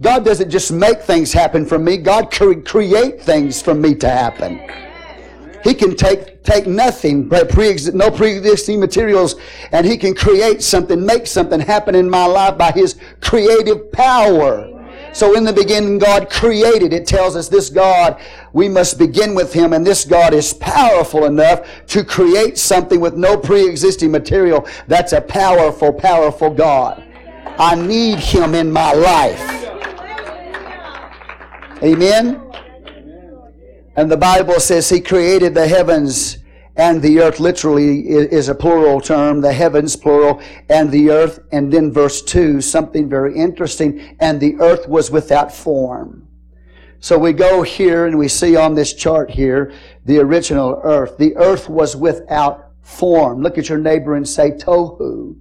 God 0.00 0.24
doesn't 0.24 0.50
just 0.50 0.72
make 0.72 1.02
things 1.02 1.32
happen 1.32 1.64
for 1.64 1.78
me. 1.78 1.96
God 1.96 2.30
can 2.30 2.62
create 2.62 3.22
things 3.22 3.62
for 3.62 3.74
me 3.74 3.94
to 3.96 4.08
happen. 4.08 4.60
He 5.64 5.74
can 5.74 5.96
take, 5.96 6.42
take 6.42 6.66
nothing, 6.66 7.26
pre 7.28 7.76
no 7.94 8.10
pre-existing 8.10 8.78
materials, 8.78 9.36
and 9.72 9.86
He 9.86 9.96
can 9.96 10.14
create 10.14 10.62
something, 10.62 11.04
make 11.04 11.26
something 11.26 11.58
happen 11.58 11.94
in 11.94 12.08
my 12.08 12.26
life 12.26 12.58
by 12.58 12.70
His 12.70 12.96
creative 13.20 13.90
power. 13.90 14.70
So 15.14 15.36
in 15.36 15.44
the 15.44 15.52
beginning, 15.52 15.98
God 15.98 16.28
created. 16.28 16.92
It 16.92 17.06
tells 17.06 17.34
us 17.34 17.48
this 17.48 17.70
God, 17.70 18.20
we 18.52 18.68
must 18.68 18.98
begin 18.98 19.34
with 19.34 19.52
Him, 19.52 19.72
and 19.72 19.86
this 19.86 20.04
God 20.04 20.34
is 20.34 20.52
powerful 20.52 21.24
enough 21.24 21.66
to 21.86 22.04
create 22.04 22.58
something 22.58 23.00
with 23.00 23.14
no 23.14 23.36
pre-existing 23.38 24.10
material. 24.10 24.68
That's 24.86 25.12
a 25.12 25.20
powerful, 25.20 25.92
powerful 25.92 26.50
God. 26.50 27.02
I 27.58 27.74
need 27.74 28.18
Him 28.18 28.54
in 28.54 28.70
my 28.70 28.92
life. 28.92 29.40
Amen. 31.82 32.40
And 33.96 34.10
the 34.10 34.16
Bible 34.16 34.60
says 34.60 34.88
He 34.88 35.00
created 35.00 35.54
the 35.54 35.68
heavens 35.68 36.38
and 36.76 37.00
the 37.00 37.20
earth 37.20 37.38
literally 37.38 38.00
is 38.08 38.48
a 38.48 38.54
plural 38.54 39.00
term, 39.00 39.40
the 39.40 39.52
heavens 39.52 39.94
plural, 39.94 40.42
and 40.68 40.90
the 40.90 41.10
earth. 41.10 41.38
And 41.52 41.72
then 41.72 41.92
verse 41.92 42.20
2, 42.20 42.60
something 42.60 43.08
very 43.08 43.36
interesting, 43.36 44.16
and 44.18 44.40
the 44.40 44.56
earth 44.56 44.88
was 44.88 45.10
without 45.10 45.54
form. 45.54 46.26
So 46.98 47.16
we 47.18 47.32
go 47.32 47.62
here 47.62 48.06
and 48.06 48.18
we 48.18 48.28
see 48.28 48.56
on 48.56 48.74
this 48.74 48.92
chart 48.92 49.30
here 49.30 49.72
the 50.04 50.18
original 50.18 50.80
earth. 50.82 51.16
The 51.16 51.36
earth 51.36 51.68
was 51.68 51.94
without 51.94 52.72
form. 52.82 53.40
Look 53.40 53.58
at 53.58 53.68
your 53.68 53.78
neighbor 53.78 54.16
and 54.16 54.28
say 54.28 54.50
tohu. 54.50 55.36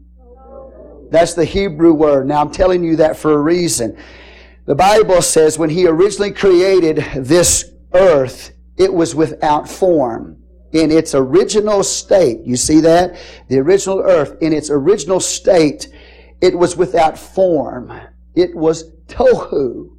That's 1.09 1.33
the 1.33 1.45
Hebrew 1.45 1.93
word. 1.93 2.27
Now 2.27 2.41
I'm 2.41 2.51
telling 2.51 2.83
you 2.83 2.95
that 2.97 3.17
for 3.17 3.33
a 3.33 3.37
reason. 3.37 3.97
The 4.65 4.75
Bible 4.75 5.21
says 5.21 5.57
when 5.57 5.69
he 5.69 5.87
originally 5.87 6.31
created 6.31 6.97
this 7.15 7.72
earth, 7.93 8.51
it 8.77 8.93
was 8.93 9.15
without 9.15 9.69
form. 9.69 10.37
In 10.71 10.91
its 10.91 11.13
original 11.13 11.83
state, 11.83 12.39
you 12.43 12.55
see 12.55 12.79
that? 12.81 13.15
The 13.47 13.59
original 13.59 14.01
earth, 14.01 14.35
in 14.41 14.53
its 14.53 14.69
original 14.71 15.19
state, 15.19 15.87
it 16.41 16.57
was 16.57 16.75
without 16.75 17.17
form. 17.17 17.93
It 18.35 18.55
was 18.55 18.91
tohu. 19.07 19.91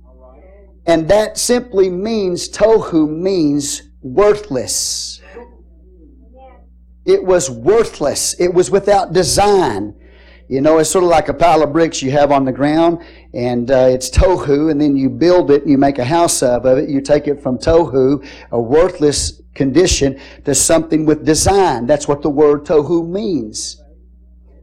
And 0.86 1.08
that 1.08 1.38
simply 1.38 1.88
means, 1.88 2.48
tohu 2.48 3.08
means 3.08 3.82
worthless. 4.02 5.22
It 7.06 7.24
was 7.24 7.50
worthless. 7.50 8.34
It 8.40 8.52
was 8.52 8.70
without 8.70 9.12
design. 9.12 9.94
You 10.46 10.60
know, 10.60 10.78
it's 10.78 10.90
sort 10.90 11.04
of 11.04 11.10
like 11.10 11.28
a 11.28 11.34
pile 11.34 11.62
of 11.62 11.72
bricks 11.72 12.02
you 12.02 12.10
have 12.10 12.30
on 12.30 12.44
the 12.44 12.52
ground, 12.52 12.98
and 13.32 13.70
uh, 13.70 13.88
it's 13.90 14.10
tohu, 14.10 14.70
and 14.70 14.78
then 14.78 14.94
you 14.94 15.08
build 15.08 15.50
it 15.50 15.62
and 15.62 15.70
you 15.70 15.78
make 15.78 15.98
a 15.98 16.04
house 16.04 16.42
out 16.42 16.66
of 16.66 16.78
it. 16.78 16.90
You 16.90 17.00
take 17.00 17.26
it 17.26 17.42
from 17.42 17.56
tohu, 17.56 18.26
a 18.52 18.60
worthless 18.60 19.40
condition, 19.54 20.20
to 20.44 20.54
something 20.54 21.06
with 21.06 21.24
design. 21.24 21.86
That's 21.86 22.06
what 22.06 22.20
the 22.20 22.28
word 22.28 22.64
tohu 22.64 23.08
means. 23.08 23.82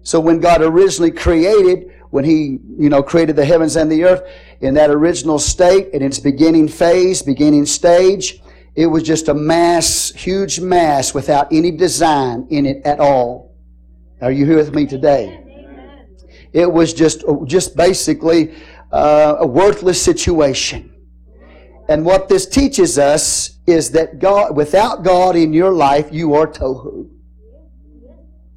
So 0.03 0.19
when 0.19 0.39
God 0.39 0.61
originally 0.61 1.11
created, 1.11 1.91
when 2.11 2.25
He, 2.25 2.59
you 2.77 2.89
know, 2.89 3.01
created 3.01 3.35
the 3.35 3.45
heavens 3.45 3.75
and 3.75 3.91
the 3.91 4.03
earth 4.03 4.29
in 4.59 4.75
that 4.75 4.91
original 4.91 5.39
state, 5.39 5.89
in 5.93 6.03
its 6.03 6.19
beginning 6.19 6.67
phase, 6.67 7.23
beginning 7.23 7.65
stage, 7.65 8.39
it 8.75 8.85
was 8.85 9.01
just 9.01 9.29
a 9.29 9.33
mass, 9.33 10.11
huge 10.11 10.59
mass 10.59 11.13
without 11.15 11.51
any 11.51 11.71
design 11.71 12.45
in 12.51 12.67
it 12.67 12.85
at 12.85 12.99
all. 12.99 13.55
Are 14.21 14.31
you 14.31 14.45
here 14.45 14.57
with 14.57 14.75
me 14.75 14.85
today? 14.85 15.50
It 16.53 16.71
was 16.71 16.93
just, 16.93 17.23
just 17.45 17.75
basically 17.75 18.53
uh, 18.91 19.37
a 19.39 19.47
worthless 19.47 20.01
situation. 20.01 20.91
And 21.87 22.05
what 22.05 22.29
this 22.29 22.45
teaches 22.45 22.97
us 22.97 23.57
is 23.67 23.91
that 23.91 24.19
God, 24.19 24.55
without 24.55 25.03
God 25.03 25.35
in 25.35 25.53
your 25.53 25.71
life, 25.71 26.09
you 26.11 26.35
are 26.35 26.47
tohu. 26.47 27.09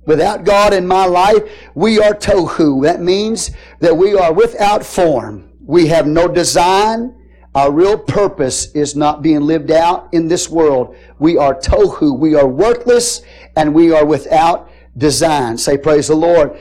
Without 0.07 0.45
God 0.45 0.75
in 0.75 0.87
my 0.87 1.07
life, 1.07 1.43
we 1.75 1.99
are 1.99 2.15
tohu. 2.15 2.83
That 2.83 3.01
means 3.01 3.51
that 3.81 3.97
we 3.97 4.15
are 4.15 4.33
without 4.33 4.85
form. 4.85 5.51
We 5.65 5.87
have 5.89 6.07
no 6.07 6.29
design. 6.29 7.15
Our 7.55 7.71
real 7.71 7.97
purpose 7.97 8.73
is 8.73 8.95
not 8.97 9.23
being 9.23 9.41
lived 9.41 9.71
out 9.71 10.13
in 10.13 10.29
this 10.29 10.51
world. 10.51 10.97
We 11.19 11.39
are 11.39 11.55
tohu. 11.55 12.19
We 12.19 12.35
are 12.35 12.47
worthless 12.47 13.23
and 13.57 13.73
we 13.73 13.93
are 13.93 14.05
without 14.05 14.71
design. 14.99 15.57
Say 15.57 15.79
praise 15.79 16.09
the 16.09 16.17
Lord. 16.17 16.61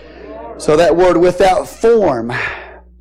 So 0.58 0.78
that 0.78 0.96
word 0.96 1.18
without 1.18 1.68
form, 1.68 2.32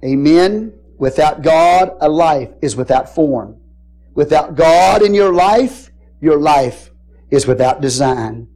amen. 0.04 0.72
Without 0.98 1.42
God, 1.42 1.96
a 2.00 2.08
life 2.08 2.50
is 2.62 2.76
without 2.76 3.14
form. 3.14 3.60
Without 4.14 4.54
God 4.54 5.02
in 5.02 5.14
your 5.14 5.32
life, 5.32 5.90
your 6.20 6.38
life 6.38 6.90
is 7.30 7.46
without 7.46 7.80
design. 7.80 8.48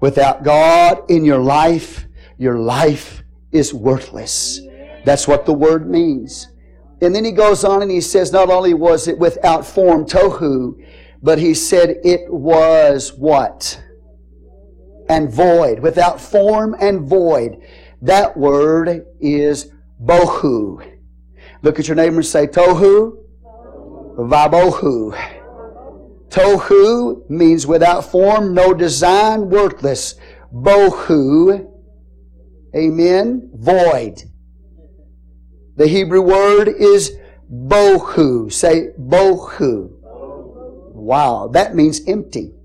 Without 0.00 0.42
God 0.42 1.10
in 1.10 1.24
your 1.24 1.38
life, 1.38 2.06
your 2.38 2.58
life 2.58 3.22
is 3.52 3.72
worthless. 3.72 4.60
That's 5.04 5.26
what 5.26 5.46
the 5.46 5.54
word 5.54 5.88
means. 5.88 6.48
And 7.00 7.14
then 7.14 7.24
he 7.24 7.32
goes 7.32 7.64
on 7.64 7.82
and 7.82 7.90
he 7.90 8.00
says, 8.00 8.32
not 8.32 8.50
only 8.50 8.74
was 8.74 9.08
it 9.08 9.18
without 9.18 9.66
form, 9.66 10.04
tohu, 10.06 10.74
but 11.22 11.38
he 11.38 11.54
said 11.54 11.96
it 12.04 12.30
was 12.32 13.12
what? 13.14 13.82
And 15.08 15.30
void. 15.30 15.80
Without 15.80 16.20
form 16.20 16.74
and 16.80 17.00
void. 17.02 17.62
That 18.02 18.36
word 18.36 19.06
is 19.20 19.72
bohu. 20.02 20.98
Look 21.62 21.78
at 21.78 21.88
your 21.88 21.96
neighbor 21.96 22.16
and 22.16 22.26
say 22.26 22.46
tohu, 22.46 23.18
vabohu. 24.16 25.16
Tohu 26.28 27.30
means 27.30 27.66
without 27.66 28.04
form, 28.04 28.52
no 28.54 28.74
design, 28.74 29.48
worthless. 29.48 30.16
Bohu, 30.52 31.70
amen, 32.74 33.50
void. 33.54 34.22
The 35.76 35.86
Hebrew 35.86 36.22
word 36.22 36.68
is 36.68 37.16
bohu. 37.50 38.52
Say 38.52 38.90
bohu. 38.98 39.90
Wow, 40.92 41.48
that 41.52 41.74
means 41.74 42.00
empty. 42.06 42.55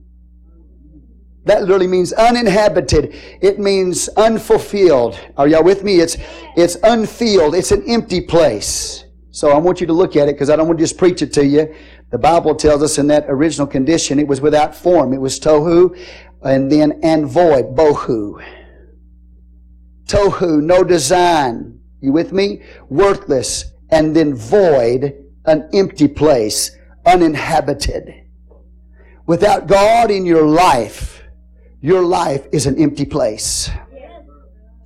That 1.45 1.61
literally 1.61 1.87
means 1.87 2.13
uninhabited. 2.13 3.15
It 3.41 3.59
means 3.59 4.09
unfulfilled. 4.09 5.19
Are 5.37 5.47
y'all 5.47 5.63
with 5.63 5.83
me? 5.83 5.99
It's, 5.99 6.17
it's 6.55 6.77
unfilled. 6.83 7.55
It's 7.55 7.71
an 7.71 7.83
empty 7.89 8.21
place. 8.21 9.05
So 9.31 9.49
I 9.49 9.57
want 9.57 9.81
you 9.81 9.87
to 9.87 9.93
look 9.93 10.15
at 10.15 10.27
it 10.27 10.35
because 10.35 10.49
I 10.49 10.55
don't 10.55 10.67
want 10.67 10.77
to 10.77 10.83
just 10.83 10.97
preach 10.97 11.21
it 11.21 11.33
to 11.33 11.45
you. 11.45 11.73
The 12.11 12.17
Bible 12.17 12.53
tells 12.53 12.83
us 12.83 12.97
in 12.97 13.07
that 13.07 13.25
original 13.27 13.65
condition 13.65 14.19
it 14.19 14.27
was 14.27 14.41
without 14.41 14.75
form. 14.75 15.13
It 15.13 15.21
was 15.21 15.39
tohu 15.39 15.97
and 16.43 16.71
then 16.71 16.99
and 17.01 17.25
void, 17.25 17.75
bohu. 17.75 18.43
Tohu, 20.05 20.61
no 20.61 20.83
design. 20.83 21.79
You 22.01 22.11
with 22.11 22.33
me? 22.33 22.61
Worthless. 22.89 23.65
And 23.89 24.15
then 24.15 24.35
void, 24.35 25.25
an 25.45 25.69
empty 25.73 26.07
place, 26.07 26.71
uninhabited. 27.05 28.25
Without 29.25 29.67
God 29.67 30.11
in 30.11 30.25
your 30.25 30.45
life, 30.45 31.20
your 31.81 32.03
life 32.03 32.47
is 32.51 32.67
an 32.67 32.77
empty 32.79 33.05
place. 33.05 33.69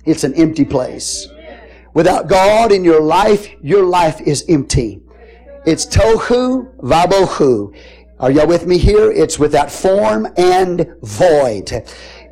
It's 0.04 0.24
an 0.24 0.34
empty 0.34 0.64
place. 0.64 1.28
Without 1.94 2.28
God 2.28 2.72
in 2.72 2.84
your 2.84 3.00
life, 3.00 3.50
your 3.62 3.84
life 3.84 4.20
is 4.20 4.44
empty. 4.48 5.02
It's 5.66 5.84
tohu 5.84 6.74
vabohu. 6.78 7.76
Are 8.18 8.30
y'all 8.30 8.46
with 8.46 8.66
me 8.66 8.78
here? 8.78 9.12
It's 9.12 9.38
without 9.38 9.70
form 9.70 10.26
and 10.36 10.94
void. 11.02 11.70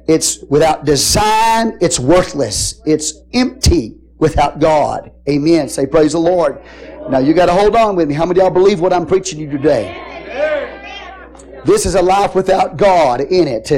It's 0.08 0.38
without 0.48 0.84
design. 0.84 1.76
It's 1.80 1.98
worthless. 1.98 2.80
It's 2.86 3.20
empty 3.34 3.96
without 4.18 4.60
God. 4.60 5.10
Amen. 5.28 5.68
Say 5.68 5.84
praise 5.86 6.12
the 6.12 6.20
Lord. 6.20 6.62
Now 7.10 7.18
you 7.18 7.34
got 7.34 7.46
to 7.46 7.52
hold 7.52 7.76
on 7.76 7.96
with 7.96 8.08
me. 8.08 8.14
How 8.14 8.24
many 8.24 8.40
of 8.40 8.44
y'all 8.44 8.54
believe 8.54 8.80
what 8.80 8.92
I'm 8.92 9.06
preaching 9.06 9.38
you 9.38 9.50
today? 9.50 10.13
This 11.64 11.86
is 11.86 11.94
a 11.94 12.02
life 12.02 12.34
without 12.34 12.76
God 12.76 13.20
in 13.20 13.48
it. 13.48 13.70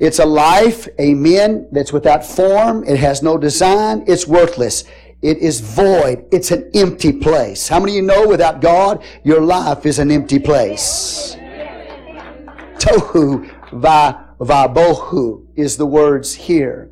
It's 0.00 0.18
a 0.18 0.24
life, 0.24 0.88
amen, 1.00 1.68
that's 1.72 1.92
without 1.92 2.24
form. 2.24 2.84
It 2.84 2.98
has 2.98 3.22
no 3.22 3.36
design. 3.36 4.04
It's 4.06 4.26
worthless. 4.26 4.84
It 5.20 5.38
is 5.38 5.60
void. 5.60 6.26
It's 6.32 6.50
an 6.50 6.70
empty 6.74 7.12
place. 7.12 7.68
How 7.68 7.80
many 7.80 7.92
of 7.92 7.96
you 7.96 8.02
know 8.02 8.28
without 8.28 8.60
God, 8.60 9.02
your 9.22 9.40
life 9.40 9.86
is 9.86 9.98
an 9.98 10.10
empty 10.10 10.38
place? 10.38 11.36
Tohu 12.78 13.50
va 13.72 14.34
vabohu 14.38 15.46
is 15.54 15.76
the 15.76 15.86
words 15.86 16.34
here. 16.34 16.90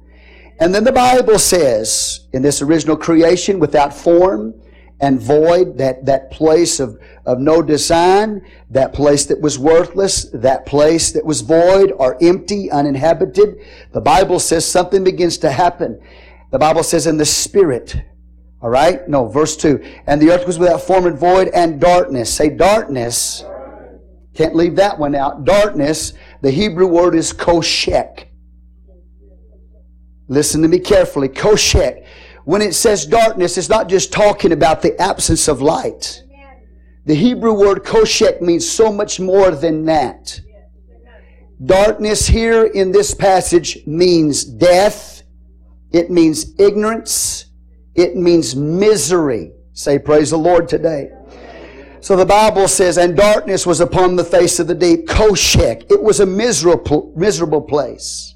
And 0.61 0.75
then 0.75 0.85
the 0.85 0.92
Bible 0.92 1.38
says, 1.38 2.26
in 2.32 2.42
this 2.42 2.62
original 2.62 2.97
creation, 2.97 3.59
without 3.59 3.92
form 3.92 4.54
and 5.02 5.21
void, 5.21 5.76
that, 5.78 6.06
that 6.06 6.30
place 6.30 6.78
of, 6.78 6.99
of 7.26 7.40
no 7.40 7.61
design, 7.61 8.40
that 8.71 8.92
place 8.92 9.26
that 9.26 9.40
was 9.40 9.59
worthless, 9.59 10.26
that 10.32 10.64
place 10.64 11.11
that 11.11 11.25
was 11.25 11.40
void 11.40 11.92
or 11.97 12.16
empty, 12.23 12.71
uninhabited, 12.71 13.56
the 13.92 14.00
Bible 14.00 14.38
says 14.38 14.64
something 14.64 15.02
begins 15.02 15.38
to 15.38 15.50
happen. 15.50 16.00
The 16.52 16.59
Bible 16.59 16.85
says 16.85 17.09
in 17.09 17.16
the 17.18 17.25
Spirit, 17.25 17.97
all 18.62 18.71
right? 18.71 19.06
No, 19.09 19.26
verse 19.26 19.56
2. 19.56 19.85
And 20.06 20.23
the 20.23 20.30
earth 20.30 20.47
was 20.47 20.61
without 20.61 20.82
form 20.82 21.06
and 21.06 21.18
void 21.18 21.49
and 21.49 21.80
darkness. 21.80 22.32
Say 22.32 22.50
darkness. 22.50 23.44
Can't 24.35 24.54
leave 24.54 24.76
that 24.76 25.00
one 25.00 25.16
out. 25.16 25.44
Darkness, 25.44 26.12
the 26.42 26.52
Hebrew 26.52 26.87
word 26.87 27.16
is 27.16 27.32
koshek. 27.32 28.28
Listen 30.28 30.62
to 30.62 30.68
me 30.68 30.78
carefully. 30.78 31.28
Koshek. 31.28 32.01
When 32.45 32.63
it 32.63 32.75
says 32.75 33.07
darkness, 33.07 33.57
it's 33.57 33.69
not 33.69 33.89
just 33.89 34.13
talking 34.13 34.53
about 34.53 34.83
the 34.83 35.01
absence 35.01 35.49
of 35.49 35.63
light. 35.63 36.23
The 37.05 37.15
Hebrew 37.15 37.53
word 37.53 37.85
koshek 37.85 38.41
means 38.41 38.69
so 38.69 38.93
much 38.93 39.19
more 39.19 39.51
than 39.51 39.85
that. 39.87 40.41
Darkness 41.65 42.27
here 42.27 42.65
in 42.65 42.93
this 42.93 43.15
passage 43.15 43.87
means 43.87 44.45
death. 44.45 45.23
It 45.93 46.11
means 46.11 46.59
ignorance. 46.59 47.47
It 47.95 48.17
means 48.17 48.57
misery. 48.57 49.53
Say 49.73 49.99
praise 49.99 50.31
the 50.31 50.39
Lord 50.39 50.69
today. 50.69 51.11
So 52.01 52.17
the 52.17 52.27
Bible 52.27 52.67
says, 52.67 52.99
and 52.99 53.17
darkness 53.17 53.65
was 53.65 53.81
upon 53.81 54.17
the 54.17 54.25
face 54.25 54.59
of 54.59 54.67
the 54.67 54.75
deep. 54.75 55.07
Koshek. 55.07 55.91
It 55.91 56.03
was 56.03 56.19
a 56.19 56.27
miserable, 56.27 57.13
miserable 57.17 57.63
place. 57.63 58.32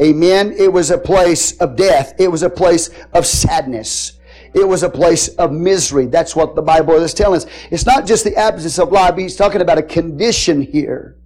Amen. 0.00 0.54
It 0.56 0.72
was 0.72 0.90
a 0.90 0.98
place 0.98 1.56
of 1.58 1.76
death. 1.76 2.14
It 2.18 2.28
was 2.28 2.42
a 2.42 2.50
place 2.50 2.90
of 3.12 3.26
sadness. 3.26 4.18
It 4.54 4.66
was 4.66 4.82
a 4.82 4.90
place 4.90 5.28
of 5.28 5.52
misery. 5.52 6.06
That's 6.06 6.36
what 6.36 6.54
the 6.54 6.62
Bible 6.62 6.94
is 6.94 7.14
telling 7.14 7.38
us. 7.38 7.46
It's 7.70 7.86
not 7.86 8.06
just 8.06 8.24
the 8.24 8.36
absence 8.36 8.78
of 8.78 8.92
life, 8.92 9.16
he's 9.16 9.36
talking 9.36 9.60
about 9.60 9.78
a 9.78 9.82
condition 9.82 10.60
here. 10.60 11.16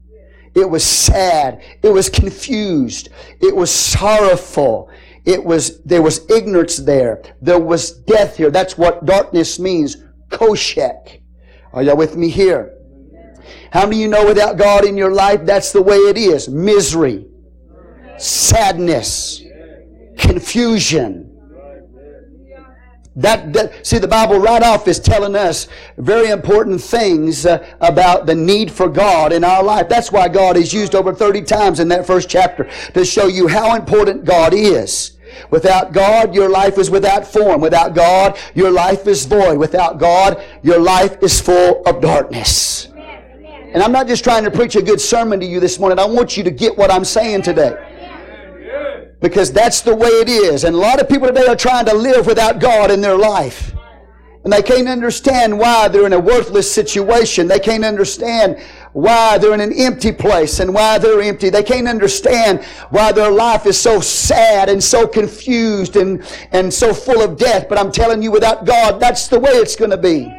It 0.54 0.68
was 0.68 0.85
sad. 0.85 1.62
It 1.82 1.90
was 1.90 2.08
confused. 2.08 3.11
It 3.40 3.54
was 3.54 3.70
sorrowful. 3.70 4.90
It 5.25 5.44
was, 5.44 5.82
there 5.82 6.02
was 6.02 6.28
ignorance 6.30 6.76
there. 6.78 7.23
There 7.42 7.61
was 7.61 7.90
death 7.90 8.37
here. 8.37 8.50
That's 8.50 8.78
what 8.78 9.04
darkness 9.04 9.58
means. 9.58 9.99
Koshek. 10.28 11.20
Are 11.73 11.82
y'all 11.82 11.96
with 11.96 12.16
me 12.16 12.28
here? 12.28 12.73
How 13.70 13.85
many 13.85 13.96
of 13.96 14.02
you 14.02 14.08
know 14.08 14.25
without 14.25 14.56
God 14.56 14.85
in 14.85 14.96
your 14.96 15.12
life, 15.12 15.44
that's 15.44 15.73
the 15.73 15.82
way 15.82 15.96
it 15.96 16.16
is? 16.16 16.49
Misery, 16.49 17.26
sadness, 18.18 19.42
confusion. 20.16 21.32
That, 23.18 23.54
that, 23.54 23.87
see 23.87 23.96
the 23.96 24.06
bible 24.06 24.38
right 24.38 24.62
off 24.62 24.87
is 24.87 25.00
telling 25.00 25.35
us 25.35 25.68
very 25.96 26.28
important 26.28 26.82
things 26.82 27.46
uh, 27.46 27.66
about 27.80 28.26
the 28.26 28.35
need 28.35 28.70
for 28.70 28.90
god 28.90 29.32
in 29.32 29.42
our 29.42 29.62
life 29.62 29.88
that's 29.88 30.12
why 30.12 30.28
god 30.28 30.59
is 30.59 30.74
used 30.74 30.94
over 30.94 31.14
30 31.14 31.40
times 31.40 31.81
in 31.81 31.88
that 31.88 32.07
first 32.07 32.29
chapter 32.29 32.68
to 32.92 33.07
show 33.07 33.26
you 33.26 33.48
how 33.48 33.74
important 33.74 34.26
god 34.26 34.52
is 34.52 35.16
Without 35.50 35.92
God, 35.92 36.35
your 36.35 36.48
life 36.48 36.79
is 36.79 36.90
without 36.90 37.26
form. 37.26 37.61
Without 37.61 37.94
God, 37.94 38.38
your 38.55 38.70
life 38.70 39.07
is 39.07 39.24
void. 39.26 39.59
Without 39.59 39.98
God, 39.98 40.42
your 40.62 40.79
life 40.79 41.22
is 41.22 41.40
full 41.40 41.83
of 41.85 42.00
darkness. 42.00 42.88
And 43.72 43.83
I'm 43.83 43.92
not 43.92 44.07
just 44.07 44.24
trying 44.24 44.44
to 44.44 44.50
preach 44.50 44.76
a 44.76 44.83
good 44.83 45.00
sermon 45.00 45.38
to 45.40 45.46
you 45.46 45.61
this 45.61 45.79
morning. 45.79 45.98
I 45.98 46.07
want 46.07 46.37
you 46.37 46.44
to 46.44 46.50
get 46.50 46.76
what 46.76 46.90
I'm 46.90 47.05
saying 47.05 47.42
today. 47.42 47.86
Because 49.20 49.52
that's 49.52 49.81
the 49.81 49.94
way 49.94 50.09
it 50.09 50.29
is. 50.29 50.64
And 50.64 50.76
a 50.76 50.79
lot 50.79 51.00
of 51.00 51.09
people 51.09 51.26
today 51.29 51.46
are 51.46 51.57
trying 51.57 51.87
to 51.87 51.94
live 51.94 52.26
without 52.26 52.61
God 52.61 52.90
in 52.90 53.00
their 53.00 53.16
life. 53.16 53.72
And 54.44 54.52
they 54.52 54.62
can't 54.62 54.87
understand 54.87 55.59
why 55.59 55.88
they're 55.88 56.07
in 56.07 56.12
a 56.12 56.20
worthless 56.20 56.72
situation. 56.72 57.48
They 57.48 57.59
can't 57.59 57.85
understand 57.85 58.61
why 58.92 59.38
they're 59.38 59.55
in 59.55 59.61
an 59.61 59.72
empty 59.72 60.12
place 60.12 60.61
and 60.61 60.72
why 60.72 60.98
they're 60.98 61.20
empty. 61.20 61.50
They 61.50 61.64
can't 61.64 61.88
understand 61.88 62.62
why 62.90 63.11
their 63.11 63.31
life 63.33 63.66
is 63.66 63.76
so 63.76 64.00
sad 64.00 64.68
and 64.68 64.83
so 64.83 65.05
confused 65.07 65.96
and, 65.96 66.24
and 66.52 66.72
so 66.72 66.94
full 66.94 67.22
of 67.22 67.37
death. 67.37 67.68
But 67.68 67.79
I'm 67.79 67.90
telling 67.90 68.22
you, 68.22 68.31
without 68.31 68.64
God, 68.64 69.00
that's 69.00 69.26
the 69.26 69.40
way 69.40 69.50
it's 69.50 69.74
going 69.74 69.90
to 69.90 69.96
be. 69.96 70.33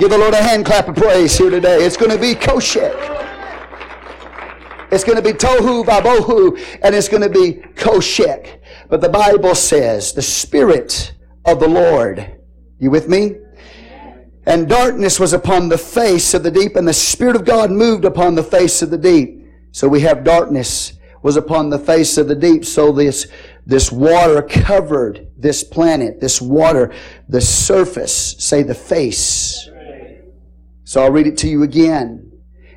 Give 0.00 0.10
the 0.10 0.18
Lord 0.18 0.34
a 0.34 0.42
hand 0.42 0.66
clap 0.66 0.88
of 0.88 0.96
praise 0.96 1.38
here 1.38 1.50
today. 1.50 1.84
It's 1.84 1.96
going 1.96 2.10
to 2.10 2.18
be 2.18 2.34
koshek. 2.34 3.33
It's 4.94 5.04
going 5.04 5.16
to 5.16 5.22
be 5.22 5.36
tohu 5.36 5.84
vabohu, 5.84 6.78
and 6.82 6.94
it's 6.94 7.08
going 7.08 7.22
to 7.22 7.28
be 7.28 7.54
koshek. 7.74 8.60
But 8.88 9.00
the 9.00 9.08
Bible 9.08 9.54
says 9.54 10.12
the 10.12 10.22
Spirit 10.22 11.14
of 11.44 11.60
the 11.60 11.68
Lord 11.68 12.34
you 12.78 12.90
with 12.90 13.08
me? 13.08 13.36
And 14.46 14.68
darkness 14.68 15.18
was 15.18 15.32
upon 15.32 15.68
the 15.68 15.78
face 15.78 16.34
of 16.34 16.42
the 16.42 16.50
deep, 16.50 16.76
and 16.76 16.86
the 16.86 16.92
Spirit 16.92 17.34
of 17.34 17.44
God 17.44 17.70
moved 17.70 18.04
upon 18.04 18.34
the 18.34 18.42
face 18.42 18.82
of 18.82 18.90
the 18.90 18.98
deep. 18.98 19.46
So 19.72 19.88
we 19.88 20.00
have 20.00 20.22
darkness 20.22 20.92
was 21.22 21.36
upon 21.36 21.70
the 21.70 21.78
face 21.78 22.18
of 22.18 22.28
the 22.28 22.34
deep. 22.34 22.66
So 22.66 22.92
this, 22.92 23.26
this 23.64 23.90
water 23.90 24.42
covered 24.42 25.28
this 25.38 25.64
planet, 25.64 26.20
this 26.20 26.42
water, 26.42 26.92
the 27.28 27.40
surface, 27.40 28.36
say 28.38 28.62
the 28.62 28.74
face. 28.74 29.70
So 30.84 31.02
I'll 31.02 31.10
read 31.10 31.26
it 31.26 31.38
to 31.38 31.48
you 31.48 31.62
again. 31.62 32.30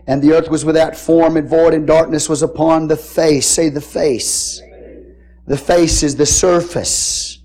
And 0.08 0.22
the 0.22 0.34
earth 0.34 0.50
was 0.50 0.64
without 0.64 0.96
form 0.96 1.36
and 1.36 1.48
void, 1.48 1.74
and 1.74 1.86
darkness 1.86 2.30
was 2.30 2.42
upon 2.42 2.88
the 2.88 2.96
face. 2.96 3.46
Say 3.46 3.70
the 3.70 3.82
face. 3.82 4.62
The 5.46 5.58
face 5.58 6.02
is 6.02 6.16
the 6.16 6.26
surface. 6.26 7.44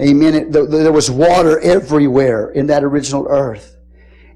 Amen. 0.00 0.34
It, 0.34 0.52
the, 0.52 0.64
there 0.66 0.92
was 0.92 1.10
water 1.10 1.60
everywhere 1.60 2.50
in 2.52 2.66
that 2.68 2.84
original 2.84 3.26
earth. 3.28 3.76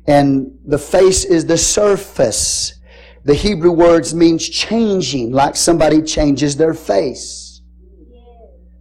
And 0.07 0.59
the 0.67 0.79
face 0.79 1.25
is 1.25 1.47
the 1.47 1.57
surface. 1.57 2.81
The 3.25 3.35
Hebrew 3.35 3.73
words 3.73 4.15
means 4.15 4.47
changing, 4.47 5.33
like 5.33 5.57
somebody 5.57 6.03
changes 6.03 6.57
their 6.57 6.75
face. 6.75 7.63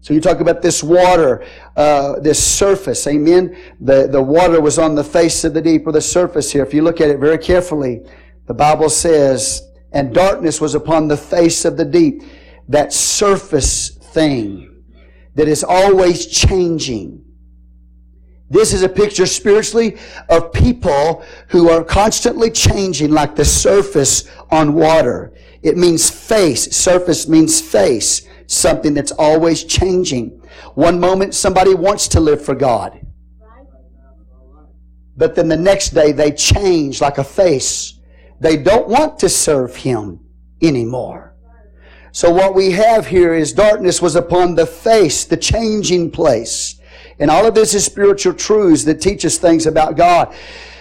So 0.02 0.14
you 0.14 0.20
talk 0.20 0.42
about 0.42 0.62
this 0.62 0.84
water, 0.84 1.46
uh, 1.78 2.20
this 2.20 2.44
surface, 2.44 3.08
amen? 3.08 3.56
The, 3.80 4.08
the 4.08 4.22
water 4.22 4.60
was 4.60 4.78
on 4.78 4.96
the 4.96 5.04
face 5.04 5.46
of 5.46 5.54
the 5.54 5.62
deep, 5.62 5.88
or 5.88 5.94
the 5.94 6.02
surface 6.02 6.52
here. 6.52 6.62
If 6.62 6.74
you 6.74 6.82
look 6.82 7.00
at 7.00 7.10
it 7.10 7.20
very 7.20 7.38
carefully, 7.38 8.02
the 8.46 8.54
Bible 8.54 8.90
says, 8.90 9.62
and 9.92 10.14
darkness 10.14 10.60
was 10.60 10.76
upon 10.76 11.08
the 11.08 11.18
face 11.18 11.66
of 11.66 11.78
the 11.78 11.86
deep. 11.86 12.24
That 12.68 12.92
surface 12.92 13.90
thing 13.90 14.84
that 15.36 15.48
is 15.48 15.64
always 15.64 16.28
changing. 16.28 17.24
This 18.50 18.74
is 18.74 18.84
a 18.84 18.90
picture 18.90 19.26
spiritually 19.26 19.98
of 20.30 20.54
people 20.54 21.24
who 21.48 21.70
are 21.70 21.84
constantly 21.84 22.52
changing 22.52 23.12
like 23.12 23.36
the 23.36 23.46
surface 23.46 24.30
on 24.52 24.74
water. 24.74 25.34
It 25.64 25.78
means 25.78 26.10
face. 26.10 26.76
Surface 26.76 27.28
means 27.28 27.62
face. 27.62 28.28
Something 28.48 28.94
that's 28.94 29.12
always 29.12 29.64
changing. 29.64 30.42
One 30.76 31.00
moment 31.00 31.34
somebody 31.34 31.74
wants 31.74 32.08
to 32.10 32.20
live 32.20 32.44
for 32.44 32.54
God. 32.54 33.00
But 35.16 35.36
then 35.36 35.48
the 35.48 35.58
next 35.58 35.90
day 35.90 36.12
they 36.12 36.32
change 36.32 37.02
like 37.02 37.18
a 37.18 37.24
face. 37.24 38.00
They 38.44 38.58
don't 38.58 38.90
want 38.90 39.20
to 39.20 39.30
serve 39.30 39.74
Him 39.74 40.20
anymore. 40.62 41.34
So 42.12 42.30
what 42.30 42.54
we 42.54 42.72
have 42.72 43.08
here 43.08 43.34
is 43.34 43.54
darkness 43.54 44.02
was 44.02 44.18
upon 44.18 44.56
the 44.56 44.66
face, 44.66 45.24
the 45.24 45.38
changing 45.38 46.12
place. 46.12 46.76
And 47.20 47.32
all 47.32 47.46
of 47.46 47.56
this 47.56 47.74
is 47.74 47.86
spiritual 47.86 48.34
truths 48.34 48.84
that 48.84 49.00
teach 49.00 49.24
us 49.24 49.38
things 49.38 49.66
about 49.66 49.96
God. 49.96 50.36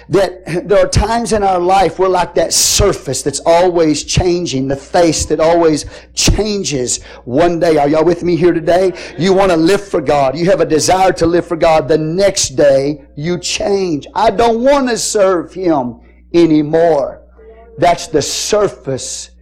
That 0.08 0.66
there 0.66 0.84
are 0.84 0.88
times 0.88 1.32
in 1.32 1.44
our 1.44 1.60
life 1.60 2.00
we're 2.00 2.08
like 2.08 2.34
that 2.34 2.52
surface 2.52 3.22
that's 3.22 3.40
always 3.46 4.02
changing, 4.02 4.66
the 4.66 4.74
face 4.74 5.24
that 5.26 5.38
always 5.38 5.86
changes 6.14 7.00
one 7.24 7.60
day. 7.60 7.76
Are 7.76 7.88
y'all 7.88 8.04
with 8.04 8.24
me 8.24 8.34
here 8.34 8.52
today? 8.52 8.92
You 9.16 9.32
want 9.32 9.52
to 9.52 9.56
live 9.56 9.86
for 9.86 10.00
God. 10.00 10.36
You 10.36 10.46
have 10.46 10.60
a 10.60 10.66
desire 10.66 11.12
to 11.12 11.26
live 11.26 11.46
for 11.46 11.56
God. 11.56 11.86
The 11.86 11.96
next 11.96 12.56
day 12.56 13.06
you 13.16 13.38
change. 13.38 14.08
I 14.16 14.32
don't 14.32 14.64
want 14.64 14.88
to 14.88 14.98
serve 14.98 15.54
Him 15.54 16.00
anymore. 16.34 17.21
That's 17.82 18.06
the 18.06 18.22
surface 18.22 19.32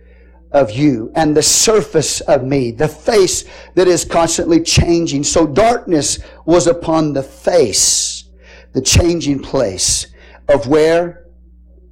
of 0.50 0.70
you 0.70 1.12
and 1.14 1.36
the 1.36 1.42
surface 1.42 2.22
of 2.22 2.42
me, 2.42 2.70
the 2.70 2.88
face 2.88 3.44
that 3.74 3.86
is 3.86 4.02
constantly 4.06 4.62
changing. 4.62 5.24
So 5.24 5.46
darkness 5.46 6.20
was 6.46 6.66
upon 6.66 7.12
the 7.12 7.22
face, 7.22 8.30
the 8.72 8.80
changing 8.80 9.40
place 9.40 10.06
of 10.48 10.68
where? 10.68 11.26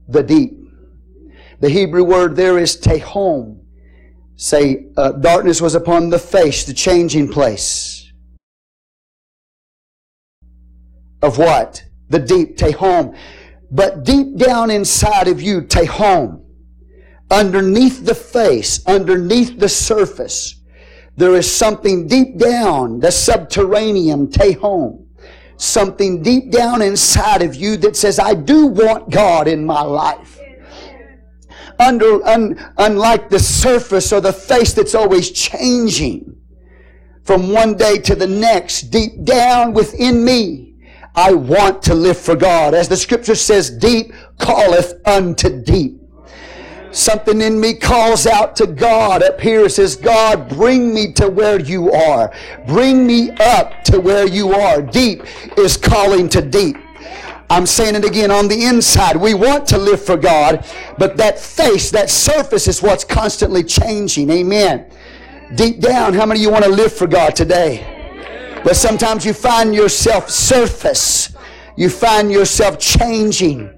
The 0.08 0.22
deep. 0.22 0.58
The 1.60 1.68
Hebrew 1.68 2.02
word 2.02 2.34
there 2.34 2.58
is 2.58 2.80
tehom. 2.80 3.60
Say, 4.36 4.86
uh, 4.96 5.12
darkness 5.12 5.60
was 5.60 5.74
upon 5.74 6.08
the 6.08 6.18
face, 6.18 6.64
the 6.64 6.72
changing 6.72 7.30
place. 7.30 8.10
Of 11.20 11.36
what? 11.36 11.84
The 12.08 12.20
deep, 12.20 12.56
tehom. 12.56 13.14
But 13.70 14.04
deep 14.04 14.36
down 14.36 14.70
inside 14.70 15.28
of 15.28 15.42
you, 15.42 15.62
tehom 15.62 16.44
underneath 17.30 18.04
the 18.04 18.14
face, 18.14 18.84
underneath 18.86 19.58
the 19.58 19.68
surface, 19.68 20.54
there 21.16 21.34
is 21.34 21.50
something 21.50 22.06
deep 22.06 22.38
down, 22.38 23.00
the 23.00 23.10
subterranean, 23.10 24.28
tehom, 24.28 25.04
something 25.56 26.22
deep 26.22 26.50
down 26.50 26.80
inside 26.80 27.42
of 27.42 27.54
you 27.54 27.76
that 27.78 27.96
says, 27.96 28.18
I 28.18 28.34
do 28.34 28.66
want 28.66 29.10
God 29.10 29.48
in 29.48 29.64
my 29.64 29.82
life. 29.82 30.38
Under, 31.80 32.24
un, 32.24 32.72
unlike 32.78 33.30
the 33.30 33.38
surface 33.38 34.12
or 34.12 34.20
the 34.20 34.32
face 34.32 34.72
that's 34.72 34.94
always 34.94 35.30
changing 35.30 36.36
from 37.24 37.52
one 37.52 37.76
day 37.76 37.98
to 37.98 38.14
the 38.14 38.26
next, 38.26 38.90
deep 38.90 39.24
down 39.24 39.74
within 39.74 40.24
me, 40.24 40.67
I 41.18 41.32
want 41.32 41.82
to 41.82 41.96
live 41.96 42.16
for 42.16 42.36
God. 42.36 42.74
As 42.74 42.88
the 42.88 42.96
scripture 42.96 43.34
says, 43.34 43.70
deep 43.70 44.12
calleth 44.38 45.04
unto 45.04 45.60
deep. 45.60 46.00
Something 46.92 47.40
in 47.40 47.58
me 47.58 47.74
calls 47.74 48.24
out 48.24 48.54
to 48.54 48.68
God 48.68 49.24
up 49.24 49.40
here, 49.40 49.68
says, 49.68 49.96
God, 49.96 50.48
bring 50.48 50.94
me 50.94 51.12
to 51.14 51.28
where 51.28 51.58
you 51.58 51.90
are. 51.90 52.32
Bring 52.68 53.04
me 53.04 53.32
up 53.32 53.82
to 53.86 53.98
where 54.00 54.28
you 54.28 54.52
are. 54.52 54.80
Deep 54.80 55.24
is 55.58 55.76
calling 55.76 56.28
to 56.28 56.40
deep. 56.40 56.76
I'm 57.50 57.66
saying 57.66 57.96
it 57.96 58.04
again 58.04 58.30
on 58.30 58.46
the 58.46 58.66
inside. 58.66 59.16
We 59.16 59.34
want 59.34 59.66
to 59.68 59.78
live 59.78 60.00
for 60.00 60.16
God, 60.16 60.64
but 60.98 61.16
that 61.16 61.40
face, 61.40 61.90
that 61.90 62.10
surface 62.10 62.68
is 62.68 62.80
what's 62.80 63.02
constantly 63.02 63.64
changing. 63.64 64.30
Amen. 64.30 64.88
Deep 65.56 65.80
down, 65.80 66.14
how 66.14 66.26
many 66.26 66.38
of 66.38 66.44
you 66.44 66.50
want 66.52 66.64
to 66.64 66.70
live 66.70 66.92
for 66.92 67.08
God 67.08 67.34
today? 67.34 67.97
But 68.64 68.76
sometimes 68.76 69.24
you 69.24 69.32
find 69.32 69.74
yourself 69.74 70.30
surface. 70.30 71.34
You 71.76 71.88
find 71.88 72.30
yourself 72.30 72.78
changing. 72.78 73.70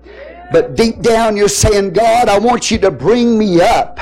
But 0.53 0.75
deep 0.75 1.01
down, 1.01 1.37
you're 1.37 1.49
saying, 1.49 1.93
God, 1.93 2.29
I 2.29 2.39
want 2.39 2.71
you 2.71 2.79
to 2.79 2.91
bring 2.91 3.39
me 3.39 3.61
up 3.61 3.99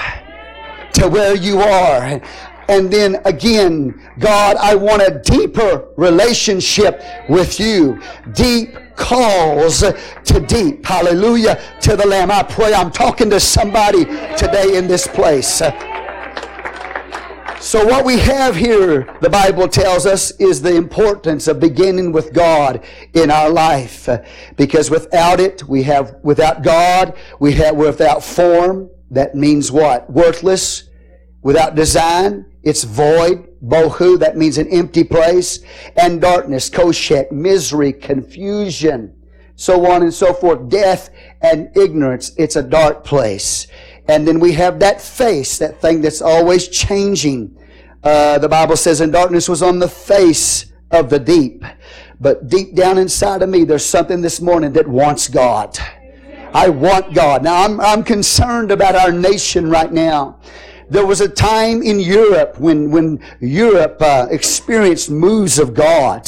to 0.95 1.09
where 1.09 1.35
you 1.35 1.61
are. 1.61 2.21
And 2.69 2.91
then 2.91 3.21
again, 3.25 4.01
God, 4.19 4.57
I 4.57 4.75
want 4.75 5.03
a 5.03 5.21
deeper 5.25 5.89
relationship 5.97 7.03
with 7.29 7.59
you. 7.59 8.01
Deep 8.33 8.77
calls 8.95 9.81
to 9.81 10.41
deep. 10.41 10.85
Hallelujah 10.85 11.61
to 11.81 11.97
the 11.97 12.07
Lamb. 12.07 12.31
I 12.31 12.43
pray 12.43 12.75
I'm 12.75 12.91
talking 12.91 13.31
to 13.31 13.41
somebody 13.41 14.05
today 14.37 14.77
in 14.77 14.87
this 14.87 15.07
place. 15.07 15.63
So, 17.61 17.85
what 17.85 18.05
we 18.05 18.19
have 18.21 18.55
here, 18.55 19.13
the 19.21 19.29
Bible 19.29 19.67
tells 19.67 20.07
us, 20.07 20.31
is 20.33 20.63
the 20.63 20.77
importance 20.77 21.49
of 21.49 21.59
beginning 21.59 22.13
with 22.13 22.33
God 22.33 22.85
in 23.15 23.33
our 23.33 23.51
life. 23.51 24.09
Because 24.57 24.91
without 24.91 25.41
it, 25.41 25.65
we 25.65 25.83
have, 25.83 26.15
without 26.23 26.63
God, 26.63 27.19
we 27.41 27.55
have, 27.55 27.75
without 27.75 28.23
form. 28.23 28.91
That 29.11 29.35
means 29.35 29.73
what? 29.73 30.09
Worthless. 30.09 30.89
Without 31.43 31.75
design, 31.75 32.47
it's 32.63 32.85
void. 32.85 33.49
Bohu, 33.61 34.21
that 34.21 34.37
means 34.37 34.57
an 34.57 34.69
empty 34.69 35.03
place. 35.03 35.59
And 35.97 36.21
darkness, 36.21 36.71
koshek, 36.71 37.33
misery, 37.33 37.93
confusion, 37.93 39.17
so 39.57 39.91
on 39.91 40.03
and 40.03 40.15
so 40.15 40.33
forth. 40.33 40.69
Death 40.69 41.11
and 41.41 41.77
ignorance. 41.77 42.31
It's 42.37 42.55
a 42.55 42.63
dark 42.63 43.05
place. 43.05 43.67
And 44.09 44.27
then 44.27 44.41
we 44.41 44.53
have 44.53 44.81
that 44.81 45.01
face, 45.01 45.59
that 45.59 45.81
thing 45.81 46.01
that's 46.01 46.23
always 46.23 46.67
changing. 46.69 47.57
Uh, 48.03 48.39
the 48.39 48.49
Bible 48.49 48.77
says, 48.77 49.01
and 49.03 49.13
darkness 49.13 49.49
was 49.49 49.63
on 49.63 49.79
the 49.79 49.89
face 49.89 50.73
of 50.91 51.11
the 51.11 51.19
deep. 51.19 51.63
But 52.21 52.49
deep 52.49 52.75
down 52.75 52.99
inside 52.99 53.43
of 53.43 53.51
me, 53.51 53.65
there's 53.65 53.85
something 53.85 54.23
this 54.23 54.41
morning 54.41 54.73
that 54.73 54.89
wants 54.89 55.29
God. 55.29 55.79
I 56.55 56.71
want 56.71 57.15
God. 57.15 57.43
Now, 57.43 57.63
I'm, 57.65 57.81
I'm 57.81 58.03
concerned 58.03 58.71
about 58.71 58.97
our 58.97 59.13
nation 59.13 59.69
right 59.71 59.93
now. 59.93 60.41
There 60.91 61.05
was 61.05 61.21
a 61.21 61.29
time 61.29 61.83
in 61.83 62.01
Europe 62.01 62.59
when, 62.59 62.91
when 62.91 63.21
Europe 63.41 64.01
uh, 64.01 64.27
experienced 64.31 65.11
moves 65.11 65.59
of 65.59 65.75
God. 65.75 66.27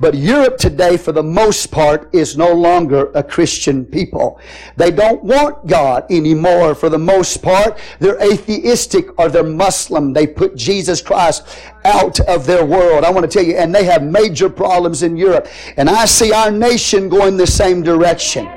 But 0.00 0.14
Europe 0.14 0.58
today, 0.58 0.96
for 0.96 1.12
the 1.12 1.22
most 1.22 1.70
part, 1.70 2.12
is 2.12 2.36
no 2.36 2.52
longer 2.52 3.12
a 3.14 3.22
Christian 3.22 3.84
people. 3.84 4.40
They 4.76 4.90
don't 4.90 5.22
want 5.22 5.66
God 5.68 6.04
anymore 6.10 6.74
for 6.74 6.88
the 6.88 6.98
most 6.98 7.42
part. 7.42 7.78
They're 8.00 8.20
atheistic 8.20 9.16
or 9.20 9.28
they're 9.28 9.44
Muslim. 9.44 10.12
They 10.12 10.26
put 10.26 10.56
Jesus 10.56 11.00
Christ 11.00 11.46
out 11.84 12.18
of 12.20 12.44
their 12.44 12.64
world. 12.64 13.04
I 13.04 13.10
want 13.10 13.30
to 13.30 13.32
tell 13.32 13.46
you, 13.46 13.56
and 13.56 13.72
they 13.72 13.84
have 13.84 14.02
major 14.02 14.50
problems 14.50 15.04
in 15.04 15.16
Europe. 15.16 15.46
And 15.76 15.88
I 15.88 16.06
see 16.06 16.32
our 16.32 16.50
nation 16.50 17.08
going 17.08 17.36
the 17.36 17.46
same 17.46 17.82
direction. 17.82 18.48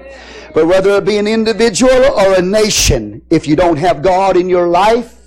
But 0.56 0.68
whether 0.68 0.92
it 0.92 1.06
be 1.06 1.18
an 1.18 1.28
individual 1.28 1.92
or 1.92 2.36
a 2.36 2.42
nation, 2.42 3.22
if 3.30 3.46
you 3.46 3.56
don't 3.56 3.78
have 3.78 4.02
God 4.02 4.38
in 4.38 4.50
your 4.50 4.68
life, 4.68 5.25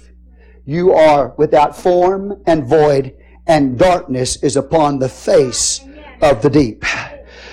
you 0.69 0.93
are 0.93 1.33
without 1.39 1.75
form 1.75 2.43
and 2.47 2.67
void, 2.67 3.15
and 3.47 3.79
darkness 3.79 4.37
is 4.43 4.55
upon 4.55 4.99
the 4.99 5.09
face 5.09 5.81
of 6.21 6.43
the 6.43 6.51
deep. 6.51 6.85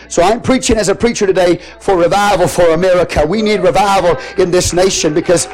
So 0.10 0.22
I'm 0.22 0.42
preaching 0.42 0.76
as 0.76 0.90
a 0.90 0.96
preacher 0.96 1.26
today 1.26 1.62
for 1.80 1.96
revival 1.96 2.50
for 2.50 2.74
America. 2.74 3.26
We 3.26 3.42
need 3.42 3.62
revival 3.62 4.18
in 4.38 4.52
this 4.52 4.74
nation 4.74 5.14
because 5.14 5.48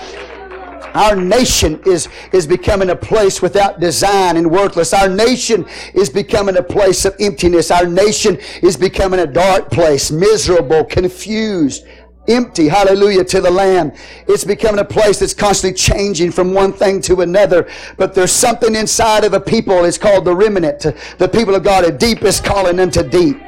our 0.95 1.15
nation 1.15 1.79
is, 1.85 2.09
is 2.33 2.47
becoming 2.47 2.89
a 2.89 2.95
place 2.95 3.43
without 3.43 3.79
design 3.79 4.37
and 4.37 4.49
worthless. 4.49 4.91
Our 4.91 5.07
nation 5.07 5.67
is 5.93 6.09
becoming 6.09 6.57
a 6.57 6.63
place 6.63 7.05
of 7.05 7.15
emptiness. 7.19 7.69
Our 7.69 7.85
nation 7.85 8.39
is 8.63 8.75
becoming 8.75 9.19
a 9.19 9.27
dark 9.27 9.69
place, 9.69 10.09
miserable, 10.09 10.83
confused, 10.83 11.85
empty. 12.27 12.67
Hallelujah 12.67 13.23
to 13.25 13.41
the 13.41 13.51
Lamb. 13.51 13.91
It's 14.27 14.43
becoming 14.43 14.79
a 14.79 14.85
place 14.85 15.19
that's 15.19 15.33
constantly 15.33 15.77
changing 15.77 16.31
from 16.31 16.53
one 16.53 16.73
thing 16.73 17.01
to 17.01 17.21
another. 17.21 17.69
But 17.97 18.13
there's 18.13 18.31
something 18.31 18.75
inside 18.75 19.23
of 19.23 19.33
a 19.33 19.39
people. 19.39 19.85
It's 19.85 19.97
called 19.97 20.25
the 20.25 20.35
remnant. 20.35 20.85
The 21.17 21.29
people 21.29 21.55
of 21.55 21.63
God, 21.63 21.83
a 21.83 21.91
deep 21.91 22.23
is 22.23 22.39
calling 22.39 22.77
them 22.77 22.91
to 22.91 23.03
deep. 23.03 23.41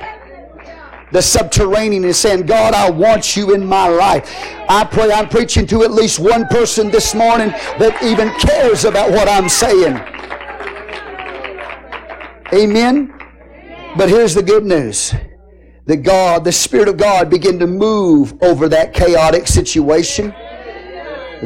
The 1.11 1.21
subterranean 1.21 2.05
is 2.05 2.17
saying, 2.17 2.47
God, 2.47 2.73
I 2.73 2.89
want 2.89 3.37
you 3.37 3.53
in 3.53 3.63
my 3.63 3.87
life. 3.87 4.27
I 4.67 4.83
pray 4.83 5.11
I'm 5.11 5.29
preaching 5.29 5.67
to 5.67 5.83
at 5.83 5.91
least 5.91 6.17
one 6.17 6.47
person 6.47 6.89
this 6.89 7.13
morning 7.13 7.49
that 7.77 8.01
even 8.01 8.31
cares 8.39 8.83
about 8.83 9.11
what 9.11 9.29
I'm 9.29 9.47
saying. 9.47 9.95
Amen. 12.51 13.13
But 13.95 14.09
here's 14.09 14.33
the 14.33 14.41
good 14.41 14.65
news 14.65 15.13
that 15.85 15.97
God, 15.97 16.43
the 16.43 16.51
Spirit 16.51 16.87
of 16.87 16.97
God, 16.97 17.29
began 17.29 17.59
to 17.59 17.67
move 17.67 18.41
over 18.41 18.69
that 18.69 18.93
chaotic 18.93 19.47
situation. 19.47 20.33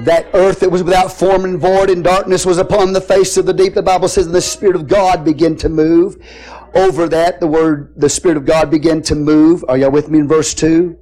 That 0.05 0.27
earth 0.33 0.59
that 0.59 0.69
was 0.69 0.83
without 0.83 1.11
form 1.11 1.43
and 1.43 1.59
void 1.59 1.89
and 1.89 2.03
darkness 2.03 2.45
was 2.45 2.59
upon 2.59 2.93
the 2.93 3.01
face 3.01 3.35
of 3.37 3.47
the 3.47 3.53
deep. 3.53 3.73
The 3.73 3.81
Bible 3.81 4.07
says 4.07 4.27
and 4.27 4.35
the 4.35 4.41
Spirit 4.41 4.75
of 4.75 4.87
God 4.87 5.25
began 5.25 5.55
to 5.57 5.69
move. 5.69 6.17
Over 6.75 7.07
that, 7.09 7.39
the 7.39 7.47
word, 7.47 7.93
the 7.95 8.09
Spirit 8.09 8.37
of 8.37 8.45
God 8.45 8.69
began 8.69 9.01
to 9.03 9.15
move. 9.15 9.65
Are 9.67 9.77
y'all 9.77 9.89
with 9.89 10.09
me 10.09 10.19
in 10.19 10.27
verse 10.27 10.53
2? 10.53 10.95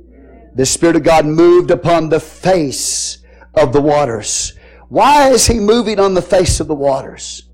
The 0.55 0.65
Spirit 0.65 0.95
of 0.95 1.03
God 1.03 1.25
moved 1.25 1.71
upon 1.71 2.07
the 2.07 2.21
face 2.21 3.17
of 3.53 3.73
the 3.73 3.81
waters. 3.81 4.53
Why 4.87 5.29
is 5.29 5.47
He 5.47 5.59
moving 5.59 5.99
on 5.99 6.13
the 6.13 6.21
face 6.21 6.61
of 6.61 6.67
the 6.67 6.75
waters? 6.75 7.44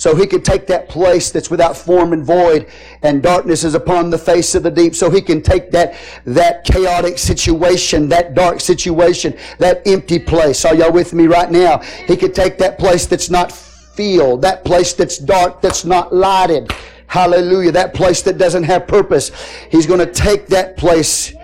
So 0.00 0.16
he 0.16 0.26
could 0.26 0.46
take 0.46 0.66
that 0.68 0.88
place 0.88 1.30
that's 1.30 1.50
without 1.50 1.76
form 1.76 2.14
and 2.14 2.24
void 2.24 2.70
and 3.02 3.22
darkness 3.22 3.64
is 3.64 3.74
upon 3.74 4.08
the 4.08 4.16
face 4.16 4.54
of 4.54 4.62
the 4.62 4.70
deep. 4.70 4.94
So 4.94 5.10
he 5.10 5.20
can 5.20 5.42
take 5.42 5.70
that 5.72 5.94
that 6.24 6.64
chaotic 6.64 7.18
situation 7.18 8.08
that 8.08 8.34
dark 8.34 8.62
situation 8.62 9.36
that 9.58 9.86
empty 9.86 10.18
place. 10.18 10.64
Are 10.64 10.74
y'all 10.74 10.90
with 10.90 11.12
me 11.12 11.26
right 11.26 11.50
now? 11.50 11.80
He 12.06 12.16
could 12.16 12.34
take 12.34 12.56
that 12.56 12.78
place 12.78 13.04
that's 13.04 13.28
not 13.28 13.52
filled 13.52 14.40
that 14.40 14.64
place 14.64 14.94
that's 14.94 15.18
dark 15.18 15.60
that's 15.60 15.84
not 15.84 16.14
lighted. 16.14 16.72
Hallelujah. 17.06 17.72
That 17.72 17.92
place 17.92 18.22
that 18.22 18.38
doesn't 18.38 18.64
have 18.64 18.86
purpose. 18.86 19.30
He's 19.70 19.84
going 19.84 20.00
to 20.00 20.10
take 20.10 20.46
that 20.46 20.78
place 20.78 21.34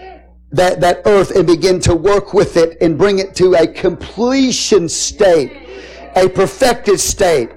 that, 0.53 0.81
that 0.81 1.03
earth 1.05 1.31
and 1.37 1.47
begin 1.47 1.79
to 1.81 1.95
work 1.95 2.33
with 2.33 2.57
it 2.57 2.79
and 2.81 2.97
bring 2.97 3.19
it 3.19 3.35
to 3.35 3.55
a 3.55 3.67
completion 3.67 4.89
state 4.89 5.67
a 6.17 6.29
perfected 6.31 6.99
state 6.99 7.51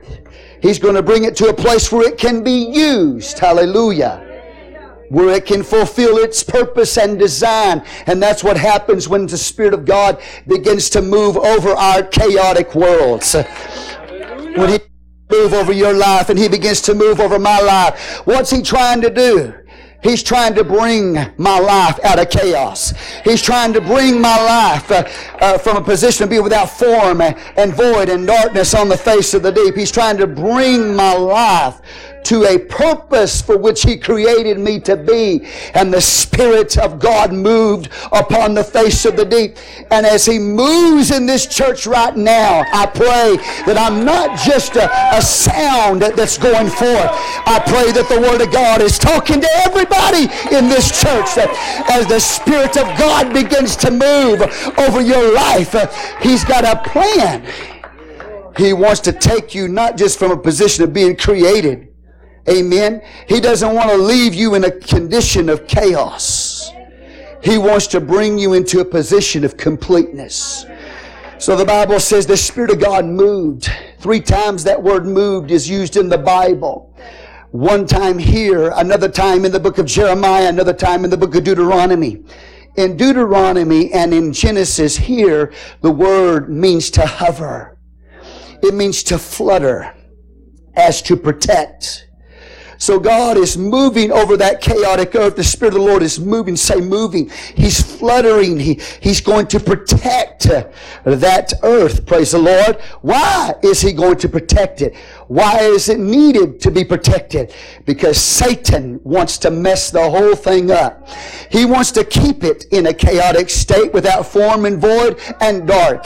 He's 0.62 0.80
going 0.80 0.96
to 0.96 1.04
bring 1.04 1.24
it 1.24 1.36
to 1.38 1.48
a 1.48 1.54
place 1.54 1.92
where 1.92 2.08
it 2.08 2.18
can 2.18 2.44
be 2.44 2.66
used. 2.66 3.40
Hallelujah. 3.40 4.26
Where 5.10 5.30
it 5.30 5.46
can 5.46 5.64
fulfill 5.64 6.18
its 6.18 6.44
purpose 6.44 6.98
and 6.98 7.18
design. 7.18 7.84
And 8.06 8.22
that's 8.22 8.44
what 8.44 8.58
happens 8.58 9.08
when 9.08 9.26
the 9.26 9.38
Spirit 9.38 9.74
of 9.74 9.86
God 9.86 10.22
begins 10.48 10.90
to 10.92 11.02
move 11.02 11.38
over 11.38 11.70
our 11.70 12.04
chaotic 12.04 12.76
worlds. 12.76 13.34
When 13.34 14.70
he 14.70 14.80
move 15.32 15.54
over 15.54 15.72
your 15.72 15.94
life 15.94 16.30
and 16.30 16.38
he 16.38 16.48
begins 16.48 16.82
to 16.82 16.94
move 16.94 17.20
over 17.20 17.40
my 17.40 17.60
life, 17.60 18.22
what's 18.26 18.52
he 18.52 18.62
trying 18.62 19.02
to 19.02 19.10
do? 19.10 19.54
He's 20.02 20.24
trying 20.24 20.56
to 20.56 20.64
bring 20.64 21.14
my 21.38 21.60
life 21.60 22.00
out 22.06 22.20
of 22.20 22.30
chaos. 22.30 22.94
He's 23.26 23.42
trying 23.42 23.74
to 23.74 23.82
bring 23.82 24.22
my 24.22 24.38
life 24.44 24.90
uh, 24.92 25.04
uh, 25.42 25.58
from 25.58 25.78
a 25.78 25.82
position 25.82 26.24
of 26.24 26.30
being 26.30 26.44
without 26.44 26.70
form 26.70 27.22
and 27.22 27.74
void 27.74 28.08
and 28.08 28.26
darkness 28.26 28.74
on 28.74 28.88
the 28.88 28.98
face 28.98 29.34
of 29.34 29.44
the 29.44 29.52
deep. 29.52 29.76
He's 29.76 29.92
trying 29.92 30.18
to 30.18 30.28
bring 30.28 30.96
my 30.96 31.14
life 31.14 31.82
to 32.26 32.46
a 32.46 32.58
purpose 32.58 33.42
for 33.42 33.58
which 33.58 33.84
He 33.84 33.98
created 33.98 34.60
me 34.60 34.80
to 34.82 34.96
be. 34.96 35.48
And 35.74 35.94
the 35.94 36.02
Spirit 36.02 36.78
of 36.78 37.00
God 37.00 37.34
moved 37.34 37.90
upon 38.12 38.54
the 38.54 38.64
face 38.64 39.06
of 39.06 39.16
the 39.16 39.26
deep. 39.26 39.58
And 39.92 40.06
as 40.06 40.26
He 40.26 40.40
moves 40.40 41.12
in 41.12 41.26
this 41.26 41.46
church 41.46 41.88
right 41.88 42.16
now, 42.16 42.64
I 42.74 42.86
pray 42.86 43.38
that 43.66 43.78
I'm 43.78 44.06
not 44.06 44.38
just 44.40 44.76
a, 44.76 44.90
a 45.16 45.22
sound 45.22 46.02
that's 46.02 46.38
going 46.38 46.70
forth. 46.70 47.10
I 47.46 47.62
pray 47.66 47.92
that 47.92 48.08
the 48.10 48.20
Word 48.20 48.42
of 48.42 48.52
God 48.52 48.82
is 48.82 48.98
talking 48.98 49.42
to 49.42 49.50
everybody 49.66 50.24
in 50.56 50.70
this 50.70 50.90
church 50.90 51.36
that 51.36 51.50
as 51.90 52.08
the 52.08 52.20
Spirit 52.20 52.78
of 52.78 52.88
God 52.98 53.34
begins 53.34 53.76
to 53.78 53.92
move 53.92 54.42
over 54.78 55.02
your 55.02 55.34
life, 55.34 55.76
uh, 55.76 55.88
He's 56.22 56.44
got 56.44 56.64
a 56.64 56.82
plan. 56.90 57.46
He 58.58 58.74
wants 58.74 59.00
to 59.02 59.14
take 59.14 59.56
you 59.56 59.68
not 59.68 59.98
just 59.98 60.20
from 60.20 60.32
a 60.32 60.38
position 60.38 60.84
of 60.84 60.92
being 60.92 61.16
created, 61.16 61.89
Amen. 62.48 63.02
He 63.28 63.40
doesn't 63.40 63.74
want 63.74 63.90
to 63.90 63.98
leave 63.98 64.34
you 64.34 64.56
in 64.56 64.64
a 64.64 64.72
condition 64.72 65.50
of 65.50 65.68
chaos. 65.68 66.72
He 67.44 67.58
wants 67.58 67.88
to 67.88 68.02
bring 68.02 68.38
you 68.38 68.54
into 68.54 68.80
a 68.80 68.86
position 68.86 69.44
of 69.44 69.58
completeness. 69.58 70.66
So 71.38 71.56
the 71.56 71.66
Bible 71.66 72.00
says 72.00 72.26
the 72.26 72.36
Spirit 72.36 72.72
of 72.72 72.82
God 72.82 73.06
moved. 73.06 73.72
Three 74.00 74.20
times 74.20 74.64
that 74.66 74.82
word 74.82 75.06
moved 75.06 75.52
is 75.52 75.70
used 75.70 75.96
in 75.96 76.10
the 76.10 76.18
Bible. 76.18 76.94
One 77.52 77.88
time 77.88 78.20
here, 78.20 78.72
another 78.76 79.10
time 79.10 79.46
in 79.46 79.52
the 79.52 79.60
book 79.60 79.78
of 79.78 79.86
Jeremiah, 79.86 80.50
another 80.50 80.74
time 80.74 81.04
in 81.04 81.10
the 81.10 81.18
book 81.18 81.34
of 81.36 81.44
Deuteronomy. 81.44 82.26
In 82.76 82.98
Deuteronomy 82.98 83.92
and 83.94 84.14
in 84.14 84.34
Genesis 84.34 84.98
here, 84.98 85.54
the 85.82 85.92
word 85.92 86.50
means 86.50 86.92
to 86.92 87.06
hover. 87.06 87.78
It 88.62 88.74
means 88.74 89.02
to 89.04 89.18
flutter 89.18 89.96
as 90.76 91.02
to 91.04 91.16
protect. 91.16 92.09
So 92.80 92.98
God 92.98 93.38
is 93.38 93.58
moving 93.58 94.10
over 94.10 94.38
that 94.38 94.62
chaotic 94.62 95.14
earth. 95.14 95.36
The 95.36 95.44
Spirit 95.44 95.76
of 95.76 95.82
the 95.82 95.86
Lord 95.86 96.02
is 96.02 96.18
moving, 96.18 96.56
say 96.56 96.80
moving. 96.80 97.30
He's 97.54 97.82
fluttering. 97.82 98.58
He, 98.58 98.80
he's 99.02 99.20
going 99.20 99.48
to 99.48 99.60
protect 99.60 100.44
that 100.44 101.54
earth. 101.64 102.06
Praise 102.06 102.32
the 102.32 102.40
Lord. 102.40 102.80
Why 103.02 103.54
is 103.62 103.82
He 103.82 103.92
going 103.92 104.16
to 104.20 104.30
protect 104.30 104.82
it? 104.82 104.96
Why 105.28 105.60
is 105.60 105.90
it 105.90 106.00
needed 106.00 106.62
to 106.62 106.72
be 106.72 106.86
protected? 106.86 107.54
Because 107.86 108.18
Satan 108.18 109.02
wants 109.04 109.38
to 109.40 109.52
mess 109.52 109.92
the 109.92 110.10
whole 110.10 110.36
thing 110.36 110.72
up. 110.72 111.10
He 111.52 111.66
wants 111.66 111.92
to 111.92 112.06
keep 112.06 112.46
it 112.46 112.64
in 112.72 112.88
a 112.88 112.94
chaotic 112.94 113.50
state 113.50 113.92
without 113.92 114.26
form 114.26 114.64
and 114.64 114.80
void 114.80 115.20
and 115.42 115.68
dark. 115.68 116.06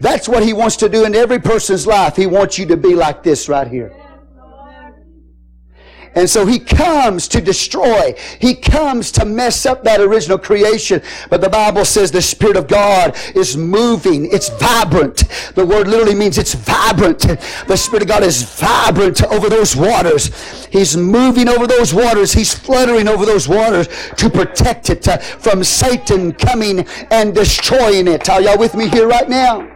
That's 0.00 0.26
what 0.26 0.42
he 0.42 0.54
wants 0.54 0.76
to 0.78 0.88
do 0.88 1.04
in 1.04 1.14
every 1.14 1.38
person's 1.38 1.86
life. 1.86 2.16
He 2.16 2.26
wants 2.26 2.58
you 2.58 2.64
to 2.66 2.78
be 2.78 2.94
like 2.94 3.22
this 3.22 3.46
right 3.46 3.68
here. 3.68 3.92
And 6.14 6.28
so 6.28 6.46
he 6.46 6.58
comes 6.58 7.28
to 7.28 7.40
destroy. 7.40 8.14
He 8.38 8.54
comes 8.54 9.10
to 9.12 9.24
mess 9.24 9.66
up 9.66 9.82
that 9.84 10.00
original 10.00 10.38
creation. 10.38 11.02
But 11.28 11.40
the 11.40 11.48
Bible 11.48 11.84
says 11.84 12.10
the 12.10 12.22
Spirit 12.22 12.56
of 12.56 12.68
God 12.68 13.16
is 13.34 13.56
moving. 13.56 14.26
It's 14.32 14.48
vibrant. 14.48 15.24
The 15.54 15.66
word 15.66 15.88
literally 15.88 16.14
means 16.14 16.38
it's 16.38 16.54
vibrant. 16.54 17.20
The 17.66 17.76
Spirit 17.76 18.02
of 18.02 18.08
God 18.08 18.22
is 18.22 18.42
vibrant 18.42 19.22
over 19.24 19.48
those 19.48 19.74
waters. 19.74 20.66
He's 20.66 20.96
moving 20.96 21.48
over 21.48 21.66
those 21.66 21.92
waters. 21.92 22.32
He's 22.32 22.54
fluttering 22.54 23.08
over 23.08 23.26
those 23.26 23.48
waters 23.48 23.88
to 24.16 24.30
protect 24.30 24.90
it 24.90 25.06
uh, 25.08 25.18
from 25.18 25.64
Satan 25.64 26.32
coming 26.32 26.86
and 27.10 27.34
destroying 27.34 28.08
it. 28.08 28.28
Are 28.28 28.40
y'all 28.40 28.58
with 28.58 28.74
me 28.74 28.88
here 28.88 29.08
right 29.08 29.28
now? 29.28 29.73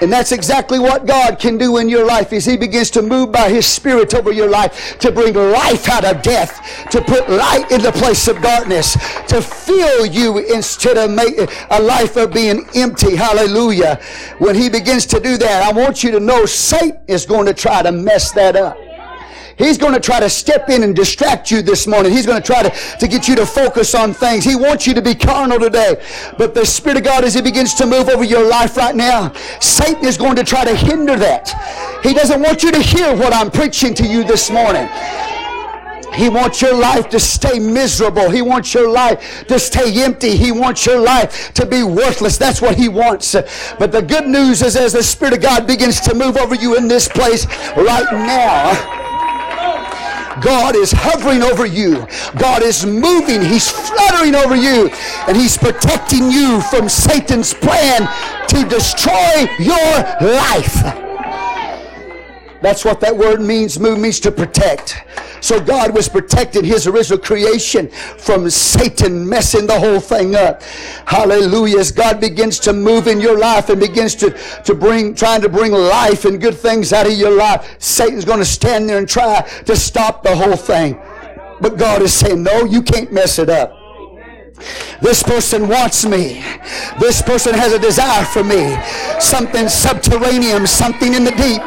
And 0.00 0.12
that's 0.12 0.32
exactly 0.32 0.78
what 0.78 1.06
God 1.06 1.38
can 1.38 1.58
do 1.58 1.76
in 1.76 1.88
your 1.88 2.06
life 2.06 2.32
is 2.32 2.44
He 2.44 2.56
begins 2.56 2.90
to 2.92 3.02
move 3.02 3.30
by 3.32 3.50
His 3.50 3.66
Spirit 3.66 4.14
over 4.14 4.32
your 4.32 4.48
life 4.48 4.98
to 4.98 5.12
bring 5.12 5.34
life 5.34 5.88
out 5.88 6.04
of 6.04 6.22
death, 6.22 6.88
to 6.90 7.00
put 7.02 7.28
light 7.28 7.70
in 7.70 7.82
the 7.82 7.92
place 7.92 8.26
of 8.28 8.40
darkness, 8.40 8.94
to 9.28 9.42
fill 9.42 10.06
you 10.06 10.38
instead 10.38 10.96
of 10.96 11.10
make 11.10 11.34
a 11.70 11.82
life 11.82 12.16
of 12.16 12.32
being 12.32 12.66
empty. 12.74 13.14
Hallelujah. 13.14 14.00
When 14.38 14.54
He 14.54 14.68
begins 14.68 15.06
to 15.06 15.20
do 15.20 15.36
that, 15.36 15.62
I 15.62 15.72
want 15.78 16.02
you 16.02 16.10
to 16.12 16.20
know 16.20 16.46
Satan 16.46 17.00
is 17.06 17.26
going 17.26 17.46
to 17.46 17.54
try 17.54 17.82
to 17.82 17.92
mess 17.92 18.32
that 18.32 18.56
up. 18.56 18.78
He's 19.60 19.76
going 19.76 19.92
to 19.92 20.00
try 20.00 20.20
to 20.20 20.30
step 20.30 20.70
in 20.70 20.82
and 20.82 20.96
distract 20.96 21.50
you 21.50 21.60
this 21.60 21.86
morning. 21.86 22.12
He's 22.12 22.24
going 22.24 22.40
to 22.40 22.46
try 22.46 22.62
to, 22.62 22.70
to 22.70 23.06
get 23.06 23.28
you 23.28 23.36
to 23.36 23.44
focus 23.44 23.94
on 23.94 24.14
things. 24.14 24.42
He 24.42 24.56
wants 24.56 24.86
you 24.86 24.94
to 24.94 25.02
be 25.02 25.14
carnal 25.14 25.58
today. 25.58 26.02
But 26.38 26.54
the 26.54 26.64
Spirit 26.64 26.98
of 26.98 27.04
God, 27.04 27.24
as 27.24 27.34
He 27.34 27.42
begins 27.42 27.74
to 27.74 27.86
move 27.86 28.08
over 28.08 28.24
your 28.24 28.48
life 28.48 28.76
right 28.76 28.96
now, 28.96 29.32
Satan 29.60 30.06
is 30.06 30.16
going 30.16 30.36
to 30.36 30.44
try 30.44 30.64
to 30.64 30.74
hinder 30.74 31.16
that. 31.16 32.00
He 32.02 32.14
doesn't 32.14 32.40
want 32.40 32.62
you 32.62 32.72
to 32.72 32.80
hear 32.80 33.14
what 33.14 33.34
I'm 33.34 33.50
preaching 33.50 33.92
to 33.94 34.06
you 34.06 34.24
this 34.24 34.50
morning. 34.50 34.88
He 36.14 36.28
wants 36.28 36.60
your 36.60 36.74
life 36.74 37.08
to 37.10 37.20
stay 37.20 37.58
miserable. 37.58 38.30
He 38.30 38.42
wants 38.42 38.74
your 38.74 38.90
life 38.90 39.46
to 39.46 39.58
stay 39.58 40.02
empty. 40.02 40.36
He 40.36 40.52
wants 40.52 40.84
your 40.84 41.00
life 41.00 41.54
to 41.54 41.64
be 41.64 41.82
worthless. 41.82 42.36
That's 42.36 42.60
what 42.60 42.76
he 42.76 42.88
wants. 42.88 43.34
But 43.78 43.92
the 43.92 44.02
good 44.02 44.26
news 44.26 44.62
is 44.62 44.76
as 44.76 44.92
the 44.92 45.02
Spirit 45.02 45.34
of 45.34 45.42
God 45.42 45.66
begins 45.66 46.00
to 46.00 46.14
move 46.14 46.36
over 46.36 46.54
you 46.54 46.76
in 46.76 46.88
this 46.88 47.08
place 47.08 47.46
right 47.76 48.10
now, 48.12 49.09
God 50.40 50.76
is 50.76 50.92
hovering 50.92 51.42
over 51.42 51.66
you. 51.66 52.06
God 52.38 52.62
is 52.62 52.86
moving. 52.86 53.42
He's 53.42 53.70
fluttering 53.70 54.34
over 54.34 54.54
you. 54.54 54.88
And 55.26 55.36
He's 55.36 55.58
protecting 55.58 56.30
you 56.30 56.60
from 56.62 56.88
Satan's 56.88 57.52
plan 57.52 58.08
to 58.48 58.68
destroy 58.68 59.46
your 59.58 59.92
life. 60.20 61.09
That's 62.62 62.84
what 62.84 63.00
that 63.00 63.16
word 63.16 63.40
means. 63.40 63.78
Move 63.78 63.98
means 63.98 64.20
to 64.20 64.30
protect. 64.30 65.02
So 65.40 65.58
God 65.58 65.94
was 65.94 66.08
protecting 66.08 66.64
his 66.64 66.86
original 66.86 67.18
creation 67.18 67.88
from 67.88 68.50
Satan 68.50 69.26
messing 69.26 69.66
the 69.66 69.78
whole 69.78 70.00
thing 70.00 70.34
up. 70.34 70.62
Hallelujah. 71.06 71.78
As 71.78 71.90
God 71.90 72.20
begins 72.20 72.58
to 72.60 72.72
move 72.72 73.06
in 73.06 73.20
your 73.20 73.38
life 73.38 73.70
and 73.70 73.80
begins 73.80 74.14
to, 74.16 74.30
to 74.64 74.74
bring, 74.74 75.14
trying 75.14 75.40
to 75.40 75.48
bring 75.48 75.72
life 75.72 76.26
and 76.26 76.40
good 76.40 76.58
things 76.58 76.92
out 76.92 77.06
of 77.06 77.14
your 77.14 77.30
life, 77.30 77.76
Satan's 77.78 78.26
going 78.26 78.40
to 78.40 78.44
stand 78.44 78.88
there 78.88 78.98
and 78.98 79.08
try 79.08 79.40
to 79.64 79.74
stop 79.74 80.22
the 80.22 80.36
whole 80.36 80.56
thing. 80.56 81.00
But 81.60 81.78
God 81.78 82.02
is 82.02 82.12
saying, 82.12 82.42
no, 82.42 82.64
you 82.64 82.82
can't 82.82 83.12
mess 83.12 83.38
it 83.38 83.48
up. 83.48 83.79
This 85.00 85.22
person 85.22 85.68
wants 85.68 86.04
me. 86.04 86.44
This 87.00 87.22
person 87.22 87.54
has 87.54 87.72
a 87.72 87.78
desire 87.78 88.24
for 88.24 88.44
me. 88.44 88.76
Something 89.20 89.68
subterranean, 89.68 90.66
something 90.66 91.14
in 91.14 91.24
the 91.24 91.32
deep 91.32 91.62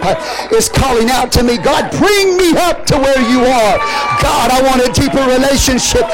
is 0.53 0.69
calling 0.69 1.09
out 1.09 1.31
to 1.33 1.43
me. 1.43 1.57
God, 1.57 1.89
bring 1.97 2.37
me 2.37 2.53
up 2.57 2.85
to 2.87 2.95
where 2.97 3.21
you 3.29 3.41
are. 3.41 3.77
God, 4.21 4.51
I 4.51 4.61
want 4.61 4.85
a 4.85 4.91
deeper 4.93 5.23
relationship 5.25 6.05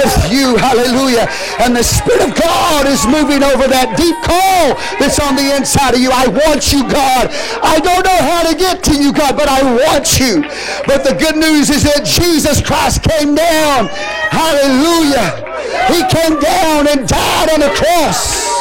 with 0.00 0.14
you. 0.32 0.56
Hallelujah. 0.56 1.28
And 1.60 1.76
the 1.76 1.84
Spirit 1.84 2.30
of 2.30 2.34
God 2.34 2.86
is 2.86 3.06
moving 3.06 3.42
over 3.42 3.68
that 3.68 3.94
deep 3.94 4.16
call 4.26 4.74
that's 4.98 5.20
on 5.20 5.36
the 5.36 5.54
inside 5.54 5.94
of 5.94 6.00
you. 6.00 6.10
I 6.10 6.26
want 6.26 6.72
you, 6.72 6.82
God. 6.88 7.30
I 7.62 7.78
don't 7.78 8.02
know 8.02 8.20
how 8.24 8.42
to 8.48 8.54
get 8.56 8.82
to 8.90 8.94
you, 8.96 9.12
God, 9.12 9.36
but 9.36 9.48
I 9.48 9.62
want 9.62 10.18
you. 10.18 10.42
But 10.86 11.04
the 11.04 11.14
good 11.14 11.36
news 11.36 11.70
is 11.70 11.84
that 11.84 12.02
Jesus 12.04 12.60
Christ 12.60 13.02
came 13.02 13.34
down. 13.34 13.88
Hallelujah. 14.32 15.44
He 15.92 16.00
came 16.08 16.23
down 16.30 16.88
and 16.88 17.08
died 17.08 17.50
on 17.50 17.60
the 17.60 17.70
cross 17.74 18.54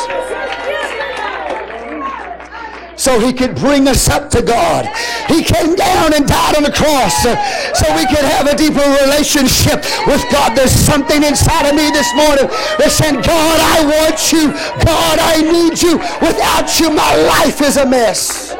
so 3.04 3.19
he 3.19 3.34
could 3.34 3.54
bring 3.56 3.88
us 3.88 4.08
up 4.08 4.30
to 4.30 4.41
God. 4.41 4.86
He 5.28 5.43
came 5.43 5.76
down 5.76 6.13
and 6.13 6.26
died 6.26 6.56
on 6.56 6.63
the 6.63 6.71
cross 6.71 7.26
uh, 7.26 7.36
so 7.73 7.84
we 7.95 8.06
could 8.06 8.23
have 8.23 8.47
a 8.47 8.56
deeper 8.56 8.86
relationship 9.04 9.84
with 10.08 10.23
God. 10.32 10.56
There's 10.56 10.71
something 10.71 11.21
inside 11.21 11.67
of 11.67 11.76
me 11.76 11.91
this 11.91 12.13
morning 12.15 12.47
that 12.80 12.91
said, 12.91 13.15
God, 13.23 13.60
I 13.60 13.84
want 13.84 14.32
you. 14.32 14.52
God, 14.86 15.19
I 15.19 15.41
need 15.41 15.82
you. 15.82 15.97
Without 16.21 16.80
you, 16.80 16.91
my 16.91 17.15
life 17.28 17.62
is 17.62 17.76
a 17.76 17.86
mess. 17.86 18.56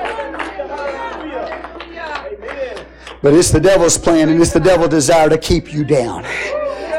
But 3.22 3.34
it's 3.34 3.52
the 3.52 3.62
devil's 3.62 3.98
plan 3.98 4.28
and 4.28 4.42
it's 4.42 4.52
the 4.52 4.60
devil's 4.60 4.89
desire 4.89 5.30
to 5.30 5.38
keep 5.38 5.72
you 5.72 5.86
down. 5.86 6.26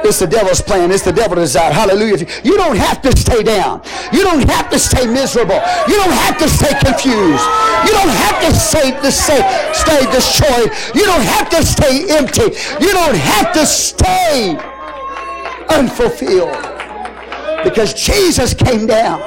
It's 0.05 0.19
the 0.19 0.27
devil's 0.27 0.61
plan. 0.61 0.91
It's 0.91 1.03
the 1.03 1.13
devil's 1.13 1.41
desire. 1.41 1.73
Hallelujah. 1.73 2.27
You 2.45 2.57
don't 2.59 2.77
have 2.77 3.01
to 3.03 3.17
stay 3.17 3.43
down. 3.43 3.81
You 4.13 4.23
don't 4.23 4.47
have 4.51 4.69
to 4.69 4.79
stay 4.79 5.07
miserable. 5.07 5.61
You 5.89 5.97
don't 5.97 6.13
have 6.13 6.37
to 6.39 6.49
stay 6.49 6.73
confused. 6.79 7.45
You 7.89 7.93
don't 7.97 8.13
have 8.13 8.39
to 8.45 8.55
stay, 8.55 8.91
to 8.91 9.11
stay, 9.11 9.41
stay 9.73 10.05
destroyed. 10.13 10.71
You 10.95 11.05
don't 11.05 11.25
have 11.25 11.49
to 11.51 11.65
stay 11.65 12.05
empty. 12.11 12.53
You 12.85 12.93
don't 12.93 13.17
have 13.17 13.53
to 13.55 13.65
stay 13.65 14.59
unfulfilled. 15.71 16.53
Because 17.65 17.95
Jesus 17.95 18.53
came 18.53 18.87
down. 18.87 19.23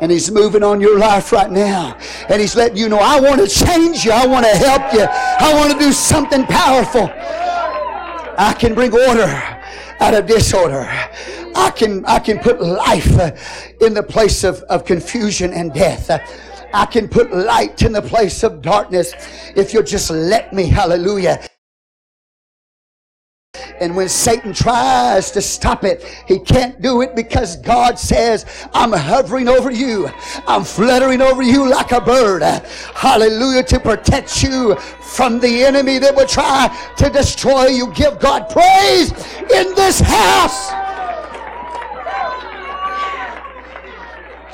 And 0.00 0.12
He's 0.12 0.30
moving 0.30 0.62
on 0.62 0.80
your 0.80 0.98
life 0.98 1.32
right 1.32 1.50
now. 1.50 1.96
And 2.28 2.40
He's 2.40 2.54
letting 2.54 2.76
you 2.76 2.88
know, 2.88 2.98
I 3.00 3.18
want 3.18 3.40
to 3.40 3.48
change 3.48 4.04
you. 4.04 4.12
I 4.12 4.26
want 4.26 4.46
to 4.46 4.52
help 4.52 4.92
you. 4.92 5.06
I 5.08 5.54
want 5.54 5.72
to 5.72 5.78
do 5.78 5.92
something 5.92 6.44
powerful. 6.44 7.10
I 8.38 8.52
can 8.52 8.74
bring 8.74 8.92
order 8.92 9.30
out 10.00 10.14
of 10.14 10.26
disorder. 10.26 10.86
I 11.56 11.70
can, 11.70 12.04
I 12.04 12.18
can 12.18 12.38
put 12.38 12.60
life 12.60 13.16
uh, 13.18 13.30
in 13.80 13.94
the 13.94 14.02
place 14.02 14.44
of, 14.44 14.62
of 14.64 14.84
confusion 14.84 15.52
and 15.52 15.72
death. 15.72 16.10
I 16.72 16.86
can 16.86 17.08
put 17.08 17.32
light 17.32 17.82
in 17.82 17.92
the 17.92 18.02
place 18.02 18.42
of 18.42 18.60
darkness 18.60 19.12
if 19.54 19.72
you'll 19.72 19.84
just 19.84 20.10
let 20.10 20.52
me. 20.52 20.66
Hallelujah. 20.66 21.46
And 23.80 23.96
when 23.96 24.08
Satan 24.08 24.52
tries 24.52 25.30
to 25.32 25.42
stop 25.42 25.84
it, 25.84 26.04
he 26.26 26.38
can't 26.38 26.80
do 26.80 27.02
it 27.02 27.16
because 27.16 27.56
God 27.56 27.98
says, 27.98 28.46
I'm 28.72 28.92
hovering 28.92 29.48
over 29.48 29.70
you. 29.70 30.08
I'm 30.46 30.64
fluttering 30.64 31.20
over 31.20 31.42
you 31.42 31.68
like 31.68 31.92
a 31.92 32.00
bird. 32.00 32.42
Hallelujah. 32.94 33.64
To 33.64 33.80
protect 33.80 34.42
you 34.42 34.76
from 34.76 35.40
the 35.40 35.64
enemy 35.64 35.98
that 35.98 36.14
would 36.14 36.28
try 36.28 36.68
to 36.98 37.10
destroy 37.10 37.66
you. 37.66 37.92
Give 37.92 38.18
God 38.18 38.48
praise 38.50 39.10
in 39.40 39.74
this 39.74 40.00
house. 40.00 40.83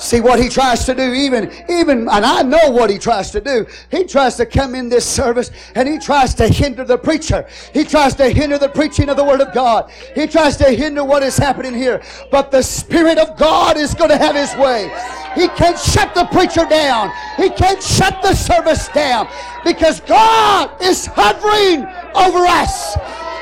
See 0.00 0.22
what 0.22 0.40
he 0.40 0.48
tries 0.48 0.86
to 0.86 0.94
do, 0.94 1.12
even, 1.12 1.52
even, 1.68 2.08
and 2.08 2.24
I 2.24 2.40
know 2.40 2.70
what 2.70 2.88
he 2.88 2.96
tries 2.96 3.30
to 3.32 3.40
do. 3.40 3.66
He 3.90 4.04
tries 4.04 4.34
to 4.36 4.46
come 4.46 4.74
in 4.74 4.88
this 4.88 5.04
service 5.04 5.50
and 5.74 5.86
he 5.86 5.98
tries 5.98 6.34
to 6.36 6.48
hinder 6.48 6.84
the 6.84 6.96
preacher. 6.96 7.46
He 7.74 7.84
tries 7.84 8.14
to 8.14 8.30
hinder 8.30 8.56
the 8.56 8.70
preaching 8.70 9.10
of 9.10 9.18
the 9.18 9.24
Word 9.24 9.42
of 9.42 9.52
God. 9.52 9.90
He 10.14 10.26
tries 10.26 10.56
to 10.56 10.70
hinder 10.70 11.04
what 11.04 11.22
is 11.22 11.36
happening 11.36 11.74
here. 11.74 12.02
But 12.30 12.50
the 12.50 12.62
Spirit 12.62 13.18
of 13.18 13.36
God 13.36 13.76
is 13.76 13.92
going 13.92 14.08
to 14.08 14.16
have 14.16 14.34
his 14.34 14.56
way. 14.56 14.90
He 15.34 15.48
can't 15.48 15.78
shut 15.78 16.14
the 16.14 16.24
preacher 16.32 16.64
down. 16.64 17.12
He 17.36 17.50
can't 17.50 17.82
shut 17.82 18.22
the 18.22 18.34
service 18.34 18.88
down 18.88 19.28
because 19.64 20.00
God 20.00 20.80
is 20.80 21.04
hovering 21.12 21.84
over 22.14 22.46
us. 22.46 22.96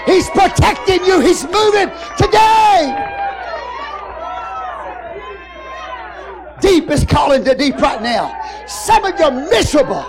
He's 0.06 0.28
protecting 0.30 1.04
you. 1.04 1.20
He's 1.20 1.44
moving 1.44 1.88
today. 2.16 3.17
Deep 6.60 6.90
is 6.90 7.04
calling 7.04 7.44
to 7.44 7.54
deep 7.54 7.76
right 7.76 8.02
now. 8.02 8.34
Some 8.66 9.04
of 9.04 9.18
you 9.18 9.24
are 9.26 9.30
miserable. 9.30 10.04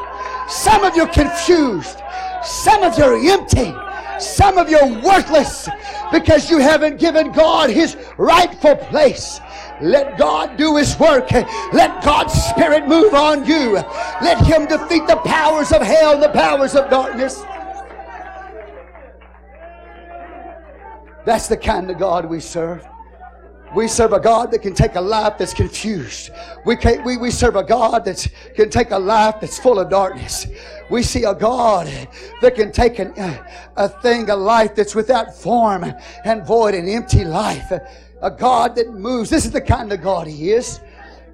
Some 0.47 0.83
of 0.83 0.95
you 0.95 1.03
are 1.03 1.13
confused. 1.13 1.99
Some 2.43 2.83
of 2.83 2.97
you 2.97 3.03
are 3.03 3.17
empty. 3.17 3.73
Some 4.19 4.57
of 4.57 4.69
you 4.69 4.77
are 4.77 5.01
worthless 5.01 5.69
because 6.11 6.49
you 6.49 6.57
haven't 6.57 6.99
given 6.99 7.31
God 7.31 7.69
his 7.69 7.95
rightful 8.17 8.75
place. 8.75 9.39
Let 9.81 10.17
God 10.17 10.57
do 10.57 10.75
his 10.75 10.97
work. 10.99 11.31
Let 11.31 12.03
God's 12.03 12.33
Spirit 12.33 12.87
move 12.87 13.13
on 13.13 13.45
you. 13.45 13.75
Let 14.21 14.45
him 14.45 14.65
defeat 14.65 15.07
the 15.07 15.21
powers 15.23 15.71
of 15.71 15.81
hell 15.81 16.15
and 16.15 16.23
the 16.23 16.29
powers 16.29 16.75
of 16.75 16.89
darkness. 16.89 17.41
That's 21.25 21.47
the 21.47 21.57
kind 21.57 21.89
of 21.91 21.97
God 21.97 22.25
we 22.25 22.39
serve. 22.39 22.85
We 23.75 23.87
serve 23.87 24.13
a 24.13 24.19
God 24.19 24.51
that 24.51 24.61
can 24.61 24.73
take 24.73 24.95
a 24.95 25.01
life 25.01 25.37
that's 25.37 25.53
confused. 25.53 26.31
We, 26.65 26.75
can't, 26.75 27.05
we, 27.05 27.17
we 27.17 27.29
serve 27.29 27.55
a 27.55 27.63
God 27.63 28.03
that 28.05 28.27
can 28.55 28.69
take 28.69 28.91
a 28.91 28.97
life 28.97 29.35
that's 29.39 29.59
full 29.59 29.79
of 29.79 29.89
darkness. 29.89 30.47
We 30.89 31.03
see 31.03 31.23
a 31.23 31.35
God 31.35 31.87
that 32.41 32.55
can 32.55 32.71
take 32.71 32.97
an, 32.99 33.13
a 33.75 33.89
thing, 33.89 34.29
a 34.29 34.35
life 34.35 34.73
that's 34.73 34.95
without 34.95 35.35
form 35.35 35.93
and 36.25 36.45
void, 36.45 36.73
an 36.73 36.87
empty 36.87 37.23
life. 37.23 37.71
A 38.21 38.31
God 38.31 38.75
that 38.75 38.93
moves. 38.93 39.29
This 39.29 39.45
is 39.45 39.51
the 39.51 39.61
kind 39.61 39.93
of 39.93 40.01
God 40.01 40.27
He 40.27 40.51
is. 40.51 40.81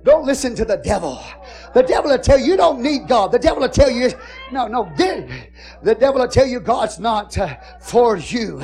Don't 0.06 0.24
listen 0.24 0.54
to 0.54 0.65
the 0.65 0.78
devil. 0.78 1.20
The 1.74 1.82
devil 1.82 2.12
will 2.12 2.20
tell 2.20 2.38
you 2.38 2.46
you 2.46 2.58
don't 2.58 2.80
need 2.80 3.08
God. 3.08 3.32
The 3.32 3.39
devil 3.39 3.62
will 3.62 3.70
tell 3.70 3.89
you, 3.89 4.12
no, 4.52 4.68
no, 4.68 4.84
good. 4.96 5.28
the 5.82 5.96
devil 5.96 6.22
will 6.22 6.28
tell 6.28 6.46
you 6.46 6.60
God's 6.60 7.00
not 7.00 7.36
uh, 7.39 7.56
for 7.82 8.15
you. 8.15 8.62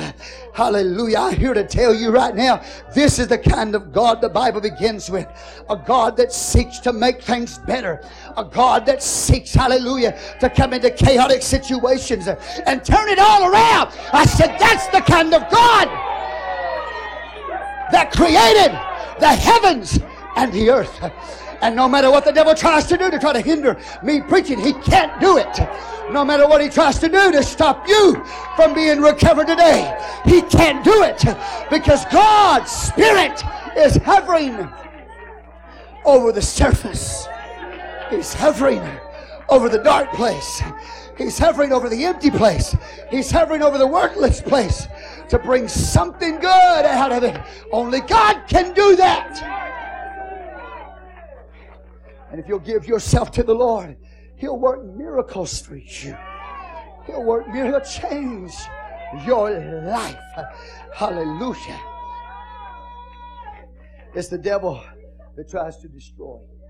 Hallelujah. 0.54 1.18
I'm 1.18 1.36
here 1.36 1.52
to 1.52 1.66
tell 1.66 1.92
you 1.92 2.12
right 2.12 2.32
now, 2.32 2.62
this 2.94 3.18
is 3.18 3.26
the 3.26 3.38
kind 3.38 3.74
of 3.74 3.92
God 3.92 4.20
the 4.20 4.28
Bible 4.28 4.60
begins 4.60 5.10
with. 5.10 5.26
A 5.68 5.76
God 5.76 6.16
that 6.18 6.32
seeks 6.32 6.78
to 6.78 6.92
make 6.92 7.20
things 7.20 7.58
better. 7.58 8.08
A 8.36 8.44
God 8.44 8.86
that 8.86 9.02
seeks, 9.02 9.52
hallelujah, 9.52 10.16
to 10.38 10.48
come 10.48 10.72
into 10.72 10.90
chaotic 10.90 11.42
situations 11.42 12.28
and 12.28 12.84
turn 12.84 13.08
it 13.08 13.18
all 13.18 13.52
around. 13.52 13.90
I 14.12 14.26
said, 14.26 14.56
that's 14.60 14.86
the 14.88 15.00
kind 15.00 15.34
of 15.34 15.42
God 15.50 15.88
that 17.90 18.12
created 18.12 18.70
the 19.20 19.28
heavens 19.28 19.98
and 20.36 20.52
the 20.52 20.70
earth. 20.70 21.12
And 21.62 21.76
no 21.76 21.88
matter 21.88 22.10
what 22.10 22.24
the 22.24 22.32
devil 22.32 22.54
tries 22.54 22.86
to 22.86 22.96
do 22.96 23.10
to 23.10 23.18
try 23.18 23.32
to 23.32 23.40
hinder 23.40 23.78
me 24.02 24.20
preaching, 24.20 24.58
he 24.58 24.72
can't 24.72 25.20
do 25.20 25.38
it. 25.38 25.60
No 26.10 26.24
matter 26.24 26.46
what 26.46 26.60
he 26.60 26.68
tries 26.68 26.98
to 26.98 27.08
do 27.08 27.30
to 27.32 27.42
stop 27.42 27.88
you 27.88 28.22
from 28.56 28.74
being 28.74 29.00
recovered 29.00 29.46
today, 29.46 29.96
he 30.24 30.42
can't 30.42 30.84
do 30.84 31.04
it 31.04 31.24
because 31.70 32.04
God's 32.06 32.70
Spirit 32.70 33.42
is 33.76 33.96
hovering 33.96 34.68
over 36.04 36.32
the 36.32 36.42
surface. 36.42 37.28
He's 38.10 38.34
hovering 38.34 38.82
over 39.48 39.68
the 39.68 39.78
dark 39.78 40.12
place. 40.12 40.62
He's 41.16 41.38
hovering 41.38 41.72
over 41.72 41.88
the 41.88 42.04
empty 42.04 42.30
place. 42.30 42.74
He's 43.10 43.30
hovering 43.30 43.62
over 43.62 43.78
the 43.78 43.86
worthless 43.86 44.40
place 44.40 44.88
to 45.28 45.38
bring 45.38 45.68
something 45.68 46.40
good 46.40 46.46
out 46.46 47.12
of 47.12 47.22
it. 47.22 47.40
Only 47.70 48.00
God 48.00 48.42
can 48.48 48.74
do 48.74 48.96
that. 48.96 49.62
And 52.32 52.40
if 52.40 52.48
you'll 52.48 52.58
give 52.58 52.86
yourself 52.86 53.30
to 53.32 53.42
the 53.42 53.54
Lord, 53.54 53.96
He'll 54.36 54.58
work 54.58 54.84
miracles 54.96 55.60
for 55.60 55.76
you. 55.76 56.16
He'll 57.06 57.22
work 57.22 57.46
miracles, 57.48 57.94
change 57.94 58.52
your 59.26 59.50
life. 59.84 60.18
Hallelujah. 60.94 61.80
It's 64.14 64.28
the 64.28 64.38
devil 64.38 64.82
that 65.36 65.48
tries 65.50 65.76
to 65.78 65.88
destroy. 65.88 66.36
you. 66.36 66.60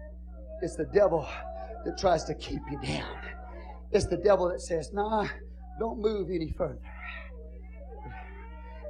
It's 0.62 0.77
the 0.77 0.87
devil 0.87 1.29
that 1.85 1.96
tries 1.98 2.25
to 2.25 2.35
keep 2.35 2.61
you 2.70 2.81
down. 2.81 3.16
It's 3.92 4.07
the 4.07 4.16
devil 4.16 4.48
that 4.48 4.61
says, 4.61 4.90
nah, 4.92 5.27
don't 5.79 6.01
move 6.01 6.29
any 6.31 6.51
further. 6.51 6.79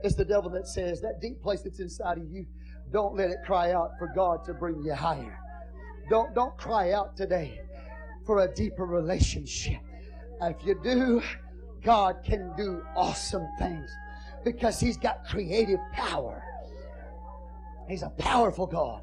It's 0.02 0.14
the 0.16 0.24
devil 0.24 0.50
that 0.50 0.66
says, 0.66 1.00
that 1.02 1.20
deep 1.20 1.42
place 1.42 1.62
that's 1.62 1.80
inside 1.80 2.18
of 2.18 2.30
you, 2.30 2.46
don't 2.92 3.14
let 3.14 3.30
it 3.30 3.38
cry 3.44 3.72
out 3.72 3.90
for 3.98 4.10
God 4.14 4.44
to 4.46 4.54
bring 4.54 4.82
you 4.82 4.94
higher. 4.94 5.38
Don't, 6.08 6.34
don't 6.34 6.56
cry 6.56 6.92
out 6.92 7.16
today 7.16 7.60
for 8.26 8.40
a 8.40 8.54
deeper 8.54 8.84
relationship. 8.84 9.80
If 10.40 10.64
you 10.64 10.78
do, 10.82 11.22
God 11.84 12.16
can 12.24 12.52
do 12.56 12.82
awesome 12.96 13.46
things 13.58 13.90
because 14.44 14.80
He's 14.80 14.96
got 14.96 15.24
creative 15.24 15.80
power. 15.92 16.42
He's 17.88 18.02
a 18.02 18.10
powerful 18.10 18.66
God. 18.66 19.02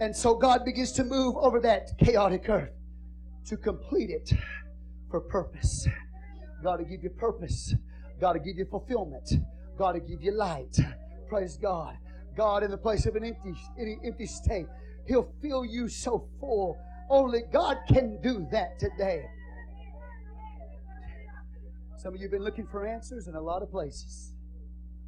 And 0.00 0.14
so 0.14 0.34
God 0.34 0.64
begins 0.64 0.92
to 0.92 1.04
move 1.04 1.36
over 1.36 1.60
that 1.60 1.96
chaotic 1.98 2.48
earth 2.48 2.72
to 3.46 3.56
complete 3.56 4.10
it 4.10 4.32
for 5.10 5.20
purpose. 5.20 5.86
God 6.62 6.76
to 6.76 6.84
give 6.84 7.02
you 7.02 7.10
purpose. 7.10 7.74
God 8.20 8.34
to 8.34 8.38
give 8.38 8.56
you 8.56 8.66
fulfillment. 8.66 9.30
God 9.78 9.92
to 9.92 10.00
give 10.00 10.22
you 10.22 10.32
light. 10.32 10.78
Praise 11.28 11.56
God. 11.56 11.96
God 12.36 12.62
in 12.62 12.70
the 12.70 12.76
place 12.76 13.06
of 13.06 13.16
an 13.16 13.24
empty, 13.24 13.54
empty 14.04 14.26
state. 14.26 14.66
He'll 15.06 15.32
fill 15.40 15.64
you 15.64 15.88
so 15.88 16.28
full. 16.40 16.76
Only 17.08 17.42
God 17.52 17.78
can 17.88 18.20
do 18.22 18.46
that 18.50 18.78
today. 18.78 19.24
Some 21.96 22.14
of 22.14 22.20
you 22.20 22.26
have 22.26 22.32
been 22.32 22.42
looking 22.42 22.66
for 22.66 22.86
answers 22.86 23.26
in 23.26 23.34
a 23.34 23.40
lot 23.40 23.62
of 23.62 23.70
places. 23.70 24.32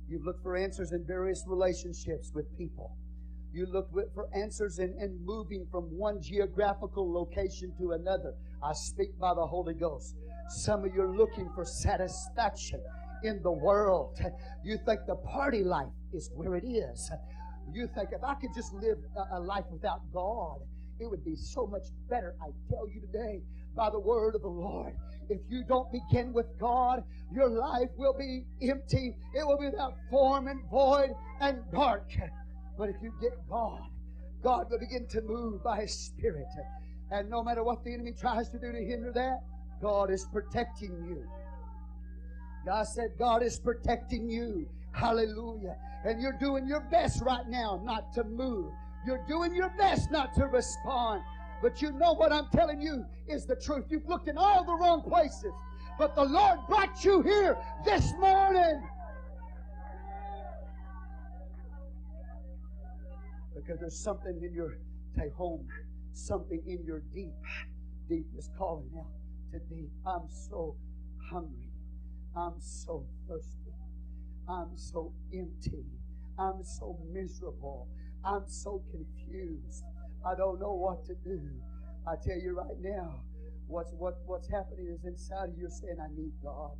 You've 0.08 0.24
looked 0.24 0.42
for 0.42 0.56
answers 0.56 0.92
in 0.92 1.04
various 1.04 1.44
relationships 1.46 2.32
with 2.34 2.46
people. 2.56 2.96
You 3.52 3.66
looked 3.66 3.92
for 4.14 4.28
answers 4.34 4.78
in, 4.78 4.94
in 5.00 5.18
moving 5.24 5.66
from 5.70 5.84
one 5.84 6.20
geographical 6.22 7.12
location 7.12 7.72
to 7.78 7.92
another. 7.92 8.34
I 8.62 8.72
speak 8.72 9.18
by 9.18 9.34
the 9.34 9.46
Holy 9.46 9.74
Ghost. 9.74 10.16
Some 10.48 10.84
of 10.84 10.94
you 10.94 11.02
are 11.02 11.16
looking 11.16 11.50
for 11.54 11.64
satisfaction 11.64 12.82
in 13.22 13.42
the 13.42 13.52
world. 13.52 14.18
You 14.64 14.78
think 14.86 15.00
the 15.06 15.16
party 15.16 15.64
life 15.64 15.86
is 16.12 16.30
where 16.34 16.56
it 16.56 16.64
is. 16.64 17.10
You 17.72 17.88
think 17.94 18.10
if 18.12 18.24
I 18.24 18.34
could 18.34 18.54
just 18.54 18.72
live 18.74 18.98
a, 19.32 19.38
life 19.40 19.64
without 19.70 20.00
God, 20.12 20.58
it 21.00 21.08
would 21.08 21.24
be 21.24 21.36
so 21.36 21.66
much 21.66 21.84
better. 22.08 22.34
I 22.42 22.50
tell 22.70 22.88
you 22.88 23.00
today, 23.00 23.42
by 23.76 23.90
the 23.90 24.00
word 24.00 24.34
of 24.34 24.42
the 24.42 24.48
Lord, 24.48 24.94
if 25.28 25.40
you 25.48 25.62
don't 25.62 25.90
begin 25.92 26.32
with 26.32 26.46
God, 26.58 27.04
your 27.32 27.48
life 27.48 27.90
will 27.96 28.14
be 28.18 28.44
empty. 28.62 29.14
It 29.34 29.46
will 29.46 29.58
be 29.58 29.66
without 29.66 29.94
form 30.10 30.48
and 30.48 30.60
void 30.70 31.10
and 31.40 31.58
dark. 31.72 32.10
But 32.76 32.88
if 32.88 32.96
you 33.02 33.12
get 33.20 33.32
God, 33.48 33.82
God 34.42 34.66
will 34.70 34.78
begin 34.78 35.06
to 35.10 35.22
move 35.22 35.62
by 35.62 35.82
His 35.82 35.94
Spirit. 35.94 36.46
And 37.10 37.28
no 37.30 37.42
matter 37.42 37.62
what 37.62 37.84
the 37.84 37.92
enemy 37.92 38.12
tries 38.18 38.48
to 38.50 38.58
do 38.58 38.72
to 38.72 38.78
hinder 38.78 39.12
that, 39.12 39.40
God 39.80 40.10
is 40.10 40.26
protecting 40.32 40.92
you. 41.04 41.24
God 42.66 42.86
said, 42.86 43.10
God 43.18 43.42
is 43.42 43.58
protecting 43.58 44.28
you. 44.28 44.68
Hallelujah. 44.92 45.76
And 46.04 46.20
you're 46.20 46.38
doing 46.38 46.66
your 46.66 46.80
best 46.80 47.22
right 47.22 47.46
now 47.48 47.80
not 47.84 48.12
to 48.14 48.24
move 48.24 48.72
You're 49.06 49.24
doing 49.28 49.54
your 49.54 49.70
best 49.78 50.10
not 50.10 50.34
to 50.34 50.46
respond. 50.46 51.22
But 51.62 51.82
you 51.82 51.92
know 51.92 52.12
what 52.12 52.32
I'm 52.32 52.48
telling 52.54 52.80
you 52.80 53.04
is 53.26 53.46
the 53.46 53.56
truth. 53.56 53.86
You've 53.90 54.06
looked 54.08 54.28
in 54.28 54.38
all 54.38 54.64
the 54.64 54.74
wrong 54.74 55.02
places. 55.02 55.52
But 55.98 56.14
the 56.14 56.24
Lord 56.24 56.60
brought 56.68 57.04
you 57.04 57.22
here 57.22 57.56
this 57.84 58.12
morning. 58.20 58.82
Because 63.54 63.80
there's 63.80 63.98
something 63.98 64.40
in 64.42 64.54
your 64.54 64.78
take 65.18 65.34
home, 65.34 65.66
something 66.12 66.62
in 66.66 66.84
your 66.84 67.02
deep. 67.14 67.34
Deep 68.08 68.26
is 68.36 68.50
calling 68.56 68.90
out 68.98 69.06
to 69.52 69.58
deep. 69.74 69.90
I'm 70.06 70.28
so 70.28 70.76
hungry. 71.30 71.70
I'm 72.36 72.54
so 72.60 73.04
thirsty. 73.28 73.67
I'm 74.48 74.76
so 74.76 75.12
empty. 75.32 75.84
I'm 76.38 76.64
so 76.64 76.98
miserable. 77.12 77.88
I'm 78.24 78.44
so 78.46 78.82
confused. 78.90 79.84
I 80.26 80.34
don't 80.34 80.58
know 80.60 80.72
what 80.72 81.04
to 81.06 81.14
do. 81.24 81.40
I 82.06 82.14
tell 82.16 82.38
you 82.38 82.56
right 82.56 82.80
now, 82.80 83.20
what's 83.66 83.92
what 83.92 84.14
what's 84.26 84.48
happening 84.48 84.88
is 84.88 85.04
inside 85.04 85.50
of 85.50 85.58
you 85.58 85.68
saying, 85.68 85.98
I 86.00 86.08
need 86.16 86.32
God. 86.42 86.72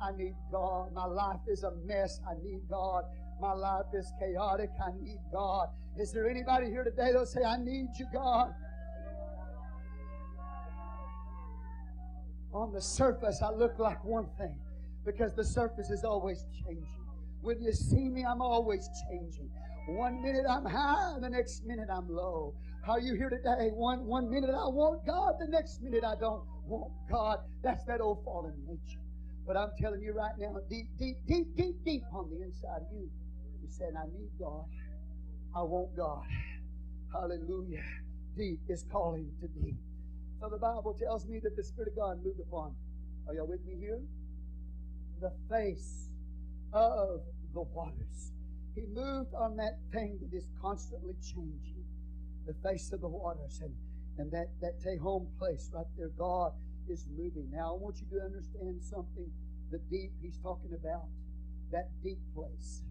I 0.00 0.12
need 0.16 0.34
God. 0.52 0.92
My 0.94 1.06
life 1.06 1.40
is 1.48 1.64
a 1.64 1.72
mess. 1.84 2.20
I 2.28 2.34
need 2.42 2.60
God. 2.70 3.04
My 3.40 3.52
life 3.52 3.86
is 3.92 4.12
chaotic. 4.20 4.70
I 4.80 4.90
need 5.00 5.18
God. 5.32 5.68
Is 5.98 6.12
there 6.12 6.28
anybody 6.28 6.66
here 6.66 6.84
today 6.84 7.06
that'll 7.06 7.26
say, 7.26 7.42
I 7.42 7.56
need 7.56 7.88
you, 7.98 8.06
God? 8.12 8.54
On 12.52 12.72
the 12.72 12.80
surface, 12.80 13.42
I 13.42 13.50
look 13.50 13.78
like 13.78 14.04
one 14.04 14.28
thing 14.38 14.56
because 15.04 15.34
the 15.34 15.44
surface 15.44 15.90
is 15.90 16.04
always 16.04 16.46
changing. 16.64 16.86
When 17.40 17.60
you 17.62 17.72
see 17.72 18.08
me, 18.08 18.24
I'm 18.24 18.40
always 18.40 18.88
changing. 19.08 19.50
One 19.88 20.22
minute 20.22 20.46
I'm 20.48 20.64
high, 20.64 21.16
the 21.20 21.28
next 21.28 21.64
minute 21.66 21.88
I'm 21.92 22.08
low. 22.08 22.54
Are 22.88 23.00
you 23.00 23.14
here 23.14 23.28
today? 23.28 23.70
One, 23.72 24.06
one 24.06 24.30
minute 24.30 24.50
I 24.50 24.68
want 24.68 25.06
God, 25.06 25.34
the 25.38 25.48
next 25.48 25.82
minute 25.82 26.04
I 26.04 26.14
don't 26.18 26.42
want 26.66 26.92
God. 27.10 27.38
That's 27.62 27.84
that 27.84 28.00
old 28.00 28.24
fallen 28.24 28.54
nature. 28.66 29.00
But 29.46 29.56
I'm 29.58 29.70
telling 29.78 30.00
you 30.00 30.14
right 30.14 30.32
now, 30.38 30.56
deep, 30.70 30.86
deep, 30.98 31.16
deep, 31.26 31.54
deep, 31.56 31.76
deep 31.84 32.02
on 32.12 32.30
the 32.30 32.42
inside 32.42 32.80
of 32.80 32.92
you, 32.92 33.10
you 33.62 33.68
said, 33.68 33.92
I 33.98 34.06
need 34.06 34.30
God. 34.38 34.64
I 35.54 35.62
want 35.62 35.94
God. 35.96 36.24
Hallelujah. 37.12 37.84
Deep 38.36 38.60
is 38.68 38.84
calling 38.90 39.30
to 39.40 39.48
deep. 39.48 39.76
So 40.40 40.48
the 40.48 40.58
Bible 40.58 40.96
tells 40.98 41.26
me 41.28 41.40
that 41.42 41.56
the 41.56 41.62
Spirit 41.62 41.92
of 41.92 41.96
God 41.96 42.24
moved 42.24 42.40
upon. 42.40 42.74
Are 43.28 43.34
y'all 43.34 43.46
with 43.46 43.64
me 43.66 43.76
here? 43.78 44.00
The 45.20 45.32
face 45.50 46.08
of 46.72 47.20
the 47.54 47.62
waters. 47.62 48.32
He 48.74 48.82
moved 48.92 49.34
on 49.34 49.56
that 49.56 49.78
thing 49.92 50.18
that 50.20 50.36
is 50.36 50.48
constantly 50.60 51.14
changing, 51.22 51.84
the 52.46 52.54
face 52.66 52.92
of 52.92 53.00
the 53.00 53.08
waters. 53.08 53.60
And, 53.62 53.74
and 54.18 54.30
that, 54.32 54.48
that 54.60 54.82
Tehom 54.82 55.26
place 55.38 55.70
right 55.72 55.86
there, 55.96 56.10
God 56.18 56.52
is 56.88 57.06
moving. 57.16 57.50
Now, 57.52 57.74
I 57.74 57.78
want 57.78 57.96
you 58.00 58.18
to 58.18 58.24
understand 58.24 58.82
something. 58.82 59.30
The 59.70 59.78
deep 59.90 60.10
he's 60.20 60.38
talking 60.42 60.74
about, 60.74 61.08
that 61.72 61.88
deep 62.02 62.18
place 62.34 62.82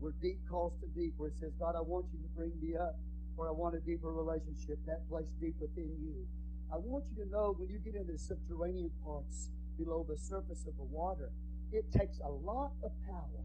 where 0.00 0.12
deep 0.22 0.40
calls 0.48 0.72
to 0.80 0.88
deep, 0.96 1.12
where 1.16 1.28
it 1.28 1.36
says, 1.38 1.52
God, 1.60 1.76
I 1.76 1.84
want 1.84 2.06
you 2.12 2.18
to 2.20 2.30
bring 2.34 2.52
me 2.60 2.76
up, 2.76 2.96
or 3.36 3.48
I 3.48 3.52
want 3.52 3.76
a 3.76 3.80
deeper 3.80 4.08
relationship, 4.08 4.80
that 4.86 5.08
place 5.08 5.28
deep 5.40 5.54
within 5.60 5.92
you. 6.00 6.24
I 6.72 6.76
want 6.76 7.04
you 7.12 7.24
to 7.24 7.30
know 7.30 7.54
when 7.56 7.68
you 7.68 7.78
get 7.84 7.94
into 7.94 8.12
the 8.12 8.18
subterranean 8.18 8.90
parts 9.04 9.50
below 9.76 10.06
the 10.08 10.16
surface 10.16 10.64
of 10.66 10.76
the 10.76 10.88
water, 10.88 11.30
it 11.72 11.90
takes 11.92 12.18
a 12.24 12.30
lot 12.30 12.72
of 12.82 12.90
power 13.06 13.44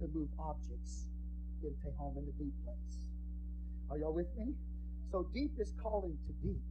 to 0.00 0.08
move 0.12 0.28
objects 0.38 1.06
in 1.62 1.70
Tehom 1.80 2.16
in 2.18 2.26
the 2.26 2.32
deep 2.32 2.54
place. 2.64 3.06
Are 3.90 3.98
y'all 3.98 4.14
with 4.14 4.34
me? 4.36 4.54
So 5.10 5.28
deep 5.32 5.52
is 5.58 5.72
calling 5.82 6.16
to 6.26 6.32
deep. 6.46 6.62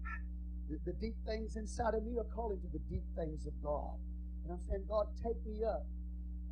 The, 0.70 0.92
the, 0.92 0.98
deep 1.00 1.16
things 1.26 1.56
inside 1.56 1.94
of 1.94 2.04
me 2.04 2.18
are 2.18 2.30
calling 2.36 2.60
to 2.62 2.68
the 2.72 2.80
deep 2.90 3.04
things 3.16 3.46
of 3.46 3.54
God. 3.64 3.98
And 4.44 4.54
I'm 4.54 4.62
saying, 4.70 4.86
God, 4.90 5.08
take 5.24 5.38
me 5.46 5.64
up 5.64 5.86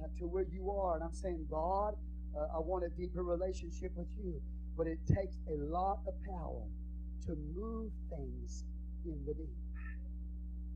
uh, 0.02 0.08
to 0.20 0.28
where 0.28 0.46
you 0.52 0.72
are. 0.72 0.96
And 0.96 1.04
I'm 1.04 1.14
saying, 1.14 1.48
God, 1.50 1.96
uh, 2.38 2.56
I 2.56 2.60
want 2.60 2.84
a 2.84 2.90
deeper 2.90 3.24
relationship 3.24 3.92
with 3.96 4.08
you. 4.22 4.42
But 4.78 4.88
it 4.88 5.00
takes 5.08 5.38
a 5.50 5.58
lot 5.58 6.00
of 6.08 6.14
power 6.26 6.64
to 7.26 7.36
move 7.56 7.92
things 8.10 8.64
in 9.06 9.20
the 9.26 9.34
deep. 9.34 9.58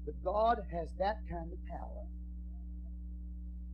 But 0.05 0.15
God 0.23 0.57
has 0.71 0.93
that 0.99 1.17
kind 1.29 1.51
of 1.51 1.59
power. 1.67 2.03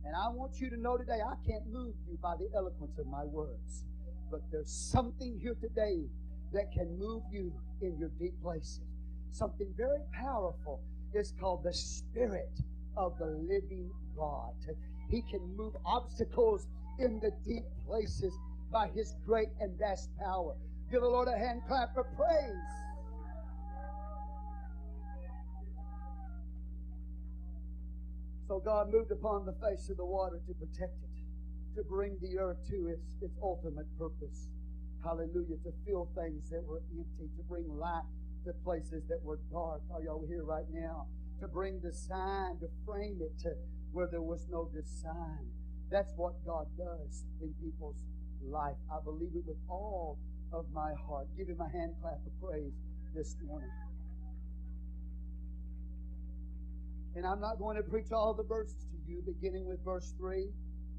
And 0.04 0.16
I 0.16 0.28
want 0.28 0.60
you 0.60 0.70
to 0.70 0.76
know 0.76 0.96
today, 0.96 1.20
I 1.24 1.34
can't 1.46 1.66
move 1.66 1.94
you 2.08 2.18
by 2.22 2.34
the 2.36 2.48
eloquence 2.56 2.98
of 2.98 3.06
my 3.06 3.24
words. 3.24 3.84
But 4.30 4.40
there's 4.50 4.70
something 4.70 5.38
here 5.40 5.56
today 5.60 6.04
that 6.52 6.72
can 6.72 6.98
move 6.98 7.22
you 7.30 7.52
in 7.82 7.98
your 7.98 8.10
deep 8.18 8.34
places. 8.42 8.80
Something 9.30 9.72
very 9.76 10.00
powerful. 10.12 10.80
It's 11.12 11.32
called 11.40 11.64
the 11.64 11.72
Spirit 11.72 12.50
of 12.96 13.18
the 13.18 13.26
living 13.26 13.90
God. 14.16 14.54
He 15.08 15.22
can 15.22 15.56
move 15.56 15.74
obstacles 15.84 16.66
in 16.98 17.20
the 17.20 17.32
deep 17.46 17.64
places 17.86 18.32
by 18.72 18.88
His 18.88 19.14
great 19.26 19.48
and 19.60 19.76
vast 19.78 20.10
power. 20.18 20.54
Give 20.90 21.00
the 21.00 21.08
Lord 21.08 21.28
a 21.28 21.38
hand 21.38 21.62
clap 21.66 21.96
of 21.96 22.06
praise. 22.16 22.54
So 28.50 28.58
God 28.58 28.90
moved 28.90 29.12
upon 29.12 29.46
the 29.46 29.54
face 29.62 29.88
of 29.90 29.96
the 29.96 30.04
water 30.04 30.42
to 30.48 30.54
protect 30.54 30.98
it, 31.06 31.76
to 31.76 31.84
bring 31.84 32.18
the 32.20 32.36
earth 32.36 32.58
to 32.68 32.88
its, 32.88 33.06
its 33.22 33.38
ultimate 33.40 33.86
purpose. 33.96 34.48
Hallelujah. 35.04 35.54
To 35.62 35.70
fill 35.86 36.10
things 36.18 36.50
that 36.50 36.64
were 36.66 36.82
empty, 36.90 37.30
to 37.36 37.42
bring 37.48 37.70
light 37.78 38.02
to 38.46 38.52
places 38.64 39.06
that 39.06 39.22
were 39.22 39.38
dark. 39.52 39.82
Are 39.94 40.02
y'all 40.02 40.26
here 40.26 40.42
right 40.42 40.66
now? 40.72 41.06
To 41.38 41.46
bring 41.46 41.78
the 41.80 41.92
sign, 41.92 42.58
to 42.58 42.66
frame 42.84 43.20
it 43.22 43.38
to 43.44 43.54
where 43.92 44.08
there 44.10 44.20
was 44.20 44.48
no 44.50 44.68
design. 44.74 45.46
That's 45.88 46.10
what 46.16 46.34
God 46.44 46.66
does 46.76 47.22
in 47.40 47.54
people's 47.62 48.02
life. 48.42 48.82
I 48.90 48.98
believe 49.04 49.30
it 49.36 49.46
with 49.46 49.62
all 49.68 50.18
of 50.52 50.66
my 50.74 50.90
heart. 51.06 51.28
Give 51.38 51.46
him 51.46 51.60
a 51.60 51.70
hand 51.70 51.94
clap 52.02 52.18
of 52.26 52.34
praise 52.42 52.74
this 53.14 53.36
morning. 53.46 53.70
And 57.16 57.26
I'm 57.26 57.40
not 57.40 57.58
going 57.58 57.76
to 57.76 57.82
preach 57.82 58.12
all 58.12 58.34
the 58.34 58.44
verses 58.44 58.86
to 58.90 58.98
you, 59.10 59.22
beginning 59.26 59.66
with 59.66 59.84
verse 59.84 60.14
3, 60.18 60.46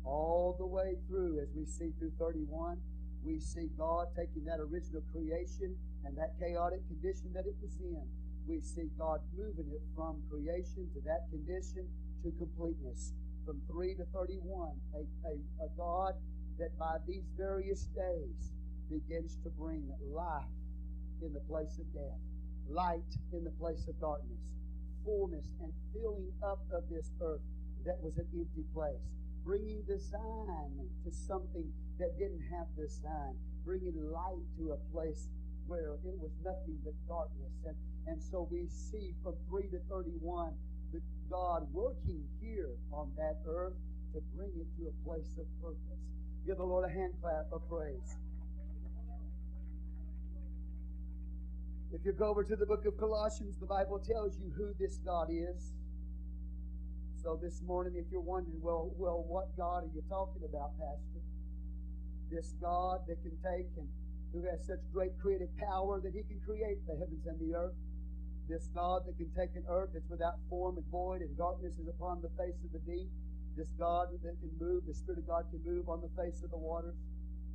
all 0.03 0.55
the 0.59 0.65
way 0.65 0.95
through 1.07 1.39
as 1.39 1.47
we 1.55 1.65
see 1.65 1.91
through 1.99 2.11
31. 2.19 2.77
We 3.23 3.39
see 3.39 3.69
God 3.77 4.07
taking 4.17 4.43
that 4.45 4.59
original 4.59 5.01
creation 5.13 5.75
and 6.03 6.17
that 6.17 6.35
chaotic 6.39 6.81
condition 6.87 7.31
that 7.33 7.45
it 7.45 7.55
was 7.61 7.77
in. 7.79 8.03
We 8.47 8.59
see 8.59 8.89
God 8.97 9.21
moving 9.37 9.71
it 9.71 9.81
from 9.95 10.21
creation 10.29 10.89
to 10.93 10.99
that 11.05 11.29
condition 11.29 11.87
to 12.23 12.31
completeness. 12.37 13.13
From 13.45 13.61
3 13.71 13.95
to 13.95 14.05
31, 14.13 14.75
a, 14.93 14.97
a, 14.99 15.33
a 15.65 15.69
God 15.77 16.13
that 16.59 16.77
by 16.77 16.97
these 17.07 17.23
various 17.37 17.87
days 17.95 18.51
begins 18.89 19.37
to 19.43 19.49
bring 19.49 19.87
life 20.11 20.51
in 21.21 21.33
the 21.33 21.39
place 21.41 21.77
of 21.79 21.87
death, 21.93 22.19
light 22.69 23.15
in 23.33 23.43
the 23.43 23.51
place 23.51 23.87
of 23.87 23.99
darkness, 24.01 24.60
fullness 25.05 25.45
and 25.61 25.71
filling 25.93 26.31
up 26.43 26.59
of 26.73 26.83
this 26.89 27.11
earth 27.21 27.41
that 27.85 27.97
was 28.01 28.17
an 28.17 28.27
empty 28.33 28.65
place, 28.73 29.01
bringing 29.43 29.81
design 29.87 30.89
to 31.03 31.11
something 31.11 31.65
that 31.99 32.17
didn't 32.17 32.43
have 32.51 32.67
design, 32.77 33.35
bringing 33.65 33.95
light 34.11 34.45
to 34.57 34.73
a 34.73 34.79
place 34.93 35.27
where 35.67 35.97
it 36.05 36.17
was 36.19 36.31
nothing 36.43 36.77
but 36.83 36.93
darkness. 37.07 37.53
And, 37.65 37.75
and 38.07 38.21
so 38.21 38.47
we 38.51 38.67
see 38.67 39.13
from 39.23 39.35
3 39.49 39.63
to 39.71 39.79
31 39.89 40.53
the 40.93 41.01
God 41.29 41.67
working 41.71 42.23
here 42.41 42.75
on 42.91 43.11
that 43.17 43.39
earth 43.47 43.77
to 44.13 44.19
bring 44.35 44.51
it 44.59 44.67
to 44.77 44.91
a 44.91 44.95
place 45.07 45.31
of 45.39 45.47
purpose. 45.61 46.01
Give 46.45 46.57
the 46.57 46.63
Lord 46.63 46.89
a 46.89 46.91
hand 46.91 47.13
clap 47.21 47.47
of 47.53 47.61
praise. 47.69 48.17
If 51.91 52.07
you 52.07 52.13
go 52.15 52.31
over 52.31 52.47
to 52.47 52.55
the 52.55 52.65
book 52.65 52.87
of 52.87 52.95
Colossians, 52.95 53.59
the 53.59 53.67
Bible 53.67 53.99
tells 53.99 54.39
you 54.39 54.47
who 54.55 54.71
this 54.79 55.03
God 55.03 55.27
is. 55.27 55.75
So 57.19 57.35
this 57.35 57.59
morning, 57.67 57.99
if 57.99 58.07
you're 58.09 58.23
wondering, 58.23 58.63
well, 58.63 58.95
well, 58.95 59.27
what 59.27 59.51
God 59.59 59.83
are 59.83 59.91
you 59.93 60.01
talking 60.07 60.39
about, 60.47 60.71
Pastor? 60.79 61.19
This 62.31 62.55
God 62.63 63.03
that 63.11 63.19
can 63.19 63.35
take 63.43 63.67
and 63.75 63.91
who 64.31 64.39
has 64.47 64.63
such 64.63 64.79
great 64.95 65.11
creative 65.19 65.51
power 65.59 65.99
that 65.99 66.15
he 66.15 66.23
can 66.23 66.39
create 66.47 66.79
the 66.87 66.95
heavens 66.95 67.27
and 67.27 67.35
the 67.43 67.59
earth. 67.59 67.75
This 68.47 68.71
God 68.71 69.03
that 69.03 69.19
can 69.19 69.27
take 69.35 69.51
an 69.59 69.67
earth 69.67 69.91
that's 69.91 70.07
without 70.07 70.39
form 70.47 70.79
and 70.79 70.87
void 70.87 71.19
and 71.19 71.35
darkness 71.35 71.75
is 71.75 71.91
upon 71.91 72.23
the 72.23 72.31
face 72.39 72.55
of 72.63 72.71
the 72.71 72.79
deep. 72.87 73.11
This 73.59 73.67
God 73.75 74.15
that 74.15 74.23
can 74.23 74.55
move, 74.63 74.87
the 74.87 74.95
Spirit 74.95 75.19
of 75.19 75.27
God 75.27 75.43
can 75.51 75.59
move 75.67 75.91
on 75.91 75.99
the 75.99 76.11
face 76.15 76.39
of 76.39 76.55
the 76.55 76.57
waters. 76.57 76.95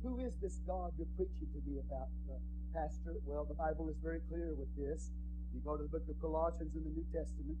Who 0.05 0.21
is 0.21 0.37
this 0.37 0.61
God 0.69 0.93
you're 0.93 1.09
preaching 1.17 1.49
to 1.57 1.61
me 1.65 1.81
about? 1.81 2.13
Uh, 2.29 2.37
Pastor? 2.77 3.17
Well, 3.25 3.41
the 3.49 3.57
Bible 3.57 3.89
is 3.89 3.97
very 4.05 4.21
clear 4.29 4.53
with 4.53 4.69
this. 4.77 5.09
You 5.49 5.61
go 5.65 5.77
to 5.77 5.81
the 5.81 5.89
book 5.89 6.05
of 6.05 6.21
Colossians 6.21 6.77
in 6.77 6.85
the 6.85 6.93
New 6.93 7.05
Testament. 7.09 7.57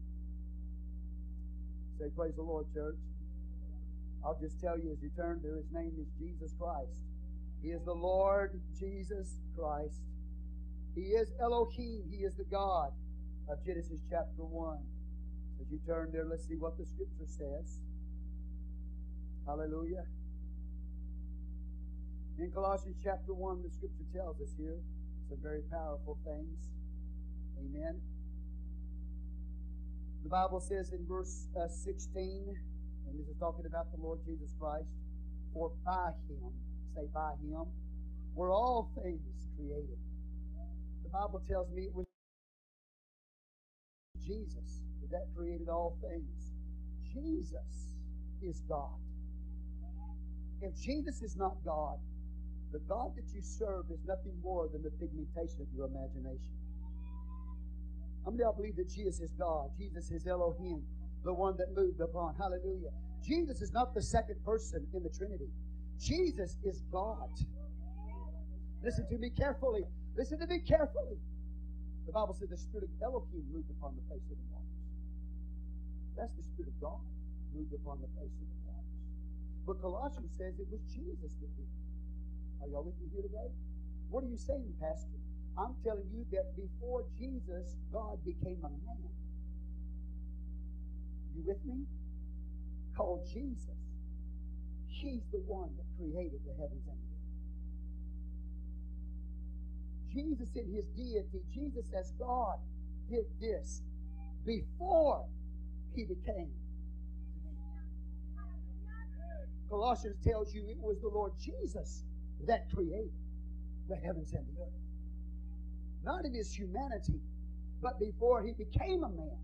Say, 1.97 2.05
Praise 2.15 2.37
the 2.37 2.45
Lord, 2.45 2.69
church. 2.69 3.01
I'll 4.21 4.37
just 4.37 4.61
tell 4.61 4.77
you 4.77 4.93
as 4.93 5.01
you 5.01 5.09
turn 5.17 5.41
there, 5.41 5.57
his 5.57 5.73
name 5.73 5.97
is 5.97 6.05
Jesus 6.21 6.53
Christ. 6.61 7.01
He 7.63 7.69
is 7.69 7.81
the 7.85 7.97
Lord 7.97 8.61
Jesus 8.77 9.41
Christ. 9.57 10.05
He 10.93 11.17
is 11.17 11.33
Elohim. 11.41 12.05
He 12.13 12.21
is 12.21 12.35
the 12.37 12.45
God 12.45 12.93
of 13.49 13.57
Genesis 13.65 14.01
chapter 14.09 14.45
1. 14.45 14.77
As 15.61 15.65
you 15.71 15.79
turn 15.87 16.13
there, 16.13 16.25
let's 16.29 16.45
see 16.45 16.61
what 16.61 16.77
the 16.77 16.85
scripture 16.85 17.25
says. 17.25 17.81
Hallelujah. 19.47 20.05
In 22.37 22.51
Colossians 22.51 22.97
chapter 23.03 23.33
1, 23.33 23.63
the 23.63 23.73
scripture 23.73 24.05
tells 24.13 24.37
us 24.41 24.53
here 24.59 24.77
some 25.29 25.39
very 25.41 25.61
powerful 25.71 26.17
things. 26.23 26.59
Amen. 27.59 27.99
The 30.23 30.29
Bible 30.29 30.59
says 30.59 30.91
in 30.91 31.05
verse 31.07 31.47
uh, 31.59 31.67
16, 31.67 32.55
and 33.07 33.19
this 33.19 33.27
is 33.27 33.35
talking 33.39 33.65
about 33.65 33.91
the 33.91 34.01
Lord 34.01 34.19
Jesus 34.25 34.53
Christ, 34.59 34.87
for 35.53 35.71
by 35.85 36.11
him, 36.27 36.51
say 36.95 37.07
by 37.13 37.31
him, 37.43 37.65
were 38.35 38.51
all 38.51 38.91
things 39.03 39.47
created. 39.57 39.97
The 41.03 41.09
Bible 41.09 41.41
tells 41.49 41.69
me 41.71 41.83
it 41.83 41.95
was 41.95 42.05
Jesus 44.25 44.83
that 45.09 45.27
created 45.35 45.69
all 45.69 45.97
things. 46.01 46.51
Jesus 47.03 47.95
is 48.41 48.61
God. 48.67 48.99
If 50.61 50.75
Jesus 50.75 51.21
is 51.21 51.35
not 51.37 51.55
God, 51.63 51.99
the 52.77 52.85
God 52.85 53.09
that 53.17 53.25
you 53.33 53.41
serve 53.41 53.89
is 53.89 53.97
nothing 54.05 54.37
more 54.43 54.69
than 54.69 54.83
the 54.83 54.91
pigmentation 55.01 55.65
of 55.65 55.67
your 55.73 55.89
imagination. 55.89 56.53
How 58.23 58.29
many 58.29 58.43
of 58.43 58.53
y'all 58.53 58.57
believe 58.61 58.75
that 58.77 58.89
Jesus 58.93 59.19
is 59.19 59.33
God? 59.33 59.73
Jesus 59.79 60.11
is 60.11 60.27
Elohim, 60.27 60.83
the 61.25 61.33
one 61.33 61.57
that 61.57 61.73
moved 61.73 61.99
upon. 62.01 62.35
Hallelujah. 62.37 62.93
Jesus 63.25 63.61
is 63.65 63.73
not 63.73 63.95
the 63.95 64.01
second 64.01 64.37
person 64.45 64.85
in 64.93 65.01
the 65.01 65.09
Trinity. 65.09 65.49
Jesus 65.97 66.57
is 66.63 66.83
God. 66.91 67.33
Listen 68.83 69.09
to 69.09 69.17
me 69.17 69.31
carefully. 69.31 69.81
Listen 70.15 70.37
to 70.37 70.45
me 70.45 70.59
carefully. 70.59 71.17
The 72.05 72.11
Bible 72.11 72.37
said 72.37 72.49
the 72.51 72.61
Spirit 72.61 72.85
of 72.85 73.01
Elohim 73.01 73.41
moved 73.51 73.71
upon 73.73 73.97
the 73.97 74.05
face 74.05 74.21
of 74.29 74.37
the 74.37 74.47
waters. 74.53 74.77
That's 76.13 76.35
the 76.37 76.45
Spirit 76.53 76.69
of 76.69 76.77
God 76.79 77.01
moved 77.55 77.73
upon 77.73 78.05
the 78.05 78.11
face 78.21 78.37
of 78.37 78.45
the 78.45 78.61
waters. 78.69 78.93
But 79.65 79.81
Colossians 79.81 80.29
says 80.37 80.53
it 80.61 80.69
was 80.69 80.81
Jesus 80.93 81.33
that 81.41 81.49
did. 81.57 81.86
Are 82.61 82.67
y'all 82.67 82.83
with 82.83 82.99
me 82.99 83.07
here 83.13 83.21
today? 83.21 83.51
What 84.09 84.23
are 84.23 84.27
you 84.27 84.37
saying, 84.37 84.73
Pastor? 84.81 85.17
I'm 85.57 85.75
telling 85.83 86.07
you 86.13 86.25
that 86.31 86.55
before 86.55 87.05
Jesus, 87.17 87.75
God 87.91 88.17
became 88.25 88.59
a 88.63 88.69
man. 88.69 89.09
You 91.35 91.43
with 91.45 91.63
me? 91.65 91.85
Called 92.95 93.25
Jesus. 93.25 93.77
He's 94.87 95.23
the 95.31 95.39
one 95.45 95.69
that 95.77 95.85
created 95.97 96.41
the 96.45 96.53
heavens 96.53 96.87
and 96.87 96.97
the 96.97 97.09
earth. 97.13 97.27
Jesus 100.13 100.55
in 100.55 100.73
his 100.73 100.85
deity, 100.95 101.41
Jesus 101.53 101.85
as 101.97 102.11
God, 102.17 102.57
did 103.09 103.25
this 103.39 103.81
before 104.45 105.25
he 105.93 106.05
became. 106.05 106.49
Colossians 109.69 110.15
tells 110.23 110.53
you 110.53 110.65
it 110.69 110.77
was 110.79 110.99
the 111.01 111.09
Lord 111.09 111.33
Jesus 111.39 112.03
that 112.45 112.69
created 112.73 113.11
the 113.89 113.95
heavens 113.95 114.33
and 114.33 114.45
the 114.47 114.61
earth. 114.61 114.69
Not 116.03 116.25
in 116.25 116.33
his 116.33 116.53
humanity, 116.53 117.19
but 117.81 117.99
before 117.99 118.43
he 118.43 118.53
became 118.53 119.03
a 119.03 119.09
man, 119.09 119.37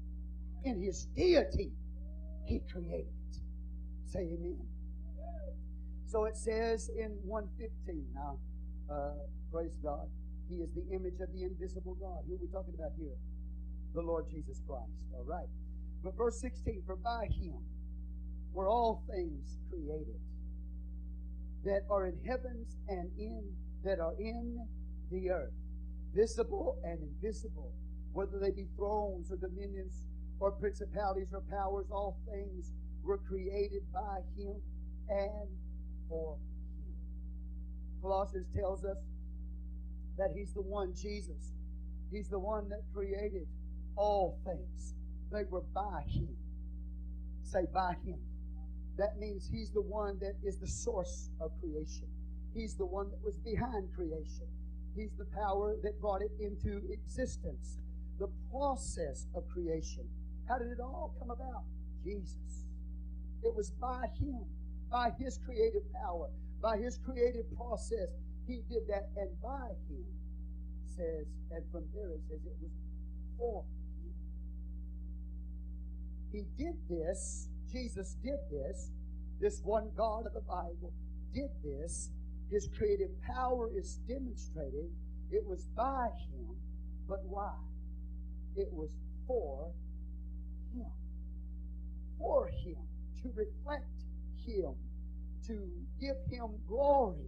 in 0.64 0.82
his 0.82 1.08
deity, 1.16 1.72
he 2.46 2.62
created 2.72 3.08
it. 3.30 3.38
Say 4.06 4.20
amen. 4.20 4.60
So 6.06 6.26
it 6.26 6.38
says 6.38 6.90
in 6.96 7.18
115 7.24 8.06
now, 8.14 8.38
uh, 8.88 9.14
praise 9.52 9.78
God, 9.84 10.08
he 10.48 10.58
is 10.58 10.70
the 10.74 10.86
image 10.94 11.20
of 11.20 11.34
the 11.34 11.44
invisible 11.44 11.96
God. 11.96 12.22
Who 12.28 12.36
are 12.36 12.38
we 12.40 12.48
talking 12.48 12.76
about 12.78 12.92
here? 12.98 13.18
The 13.96 14.02
Lord 14.02 14.26
Jesus 14.30 14.62
Christ. 14.68 14.92
All 15.16 15.26
right. 15.26 15.48
But 16.04 16.16
verse 16.16 16.40
16, 16.40 16.84
for 16.86 16.96
by 16.98 17.26
him 17.26 17.58
were 18.54 18.70
all 18.70 19.04
things 19.10 19.58
created 19.70 20.20
that 21.64 21.82
are 21.90 22.08
in 22.08 22.18
heavens 22.28 22.78
and 22.88 23.10
in 23.18 23.44
that 23.84 24.00
are 24.00 24.14
in 24.20 24.60
the 25.12 25.30
earth, 25.30 25.54
visible 26.14 26.78
and 26.84 27.00
invisible, 27.02 27.72
whether 28.14 28.40
they 28.40 28.52
be 28.52 28.68
thrones 28.76 29.32
or 29.32 29.38
dominions 29.38 30.06
or 30.40 30.52
principalities 30.52 31.28
or 31.34 31.42
powers, 31.50 31.86
all 31.92 32.18
things 32.30 32.72
were 33.04 33.18
created 33.18 33.82
by 33.94 34.20
him 34.38 34.56
and 35.10 35.50
for 36.10 36.36
him. 36.36 36.94
Colossians 38.02 38.48
tells 38.56 38.84
us 38.84 38.98
that 40.18 40.30
he's 40.36 40.54
the 40.54 40.62
one, 40.62 40.94
Jesus. 40.96 41.54
He's 42.12 42.30
the 42.30 42.40
one 42.40 42.70
that 42.70 42.82
created 42.94 43.48
all 43.96 44.40
things. 44.46 44.94
They 45.32 45.44
were 45.50 45.64
by 45.74 46.04
him. 46.08 46.36
Say, 47.44 47.66
by 47.74 47.96
him. 48.06 48.20
That 48.98 49.18
means 49.20 49.50
He's 49.52 49.72
the 49.72 49.82
one 49.82 50.20
that 50.20 50.36
is 50.44 50.58
the 50.58 50.68
source 50.68 51.30
of 51.42 51.52
creation. 51.60 52.08
He's 52.54 52.76
the 52.76 52.86
one 52.86 53.10
that 53.10 53.24
was 53.24 53.38
behind 53.38 53.94
creation. 53.96 54.48
He's 54.96 55.14
the 55.18 55.26
power 55.26 55.76
that 55.82 56.00
brought 56.00 56.22
it 56.22 56.32
into 56.40 56.82
existence. 56.92 57.80
The 58.20 58.30
process 58.52 59.26
of 59.36 59.48
creation. 59.50 60.08
How 60.48 60.60
did 60.60 60.68
it 60.68 60.80
all 60.80 61.16
come 61.20 61.32
about? 61.32 61.64
Jesus. 62.04 62.68
It 63.44 63.56
was 63.56 63.72
by 63.72 64.06
Him, 64.20 64.46
by 64.92 65.12
His 65.18 65.40
creative 65.46 65.84
power, 65.94 66.30
by 66.62 66.78
His 66.78 67.00
creative 67.04 67.46
process. 67.56 68.10
He 68.48 68.62
did 68.70 68.88
that, 68.88 69.10
and 69.18 69.30
by 69.42 69.70
Him 69.90 70.06
says, 70.96 71.26
and 71.52 71.64
from 71.72 71.86
there 71.96 72.12
it 72.12 72.22
says 72.30 72.40
it 72.46 72.54
was 72.62 72.72
for 73.38 73.64
Him. 73.64 74.14
He 76.32 76.64
did 76.64 76.76
this 76.88 77.48
Jesus 77.74 78.16
did 78.24 78.38
this. 78.52 78.92
This 79.42 79.62
one 79.64 79.90
God 79.98 80.28
of 80.28 80.34
the 80.34 80.42
Bible 80.42 80.94
did 81.34 81.50
this. 81.64 82.12
His 82.50 82.70
creative 82.78 83.10
power 83.24 83.70
is 83.76 84.00
demonstrated. 84.08 84.90
It 85.32 85.44
was 85.44 85.66
by 85.76 86.10
Him, 86.30 86.56
but 87.10 87.26
why? 87.26 87.56
It 88.56 88.72
was 88.72 88.92
for 89.28 89.72
Him. 90.76 90.86
For 92.20 92.48
Him. 92.48 92.78
To 93.24 93.30
reflect 93.36 94.06
Him. 94.46 94.76
To 95.48 95.68
give 96.00 96.18
Him 96.30 96.50
glory. 96.68 97.26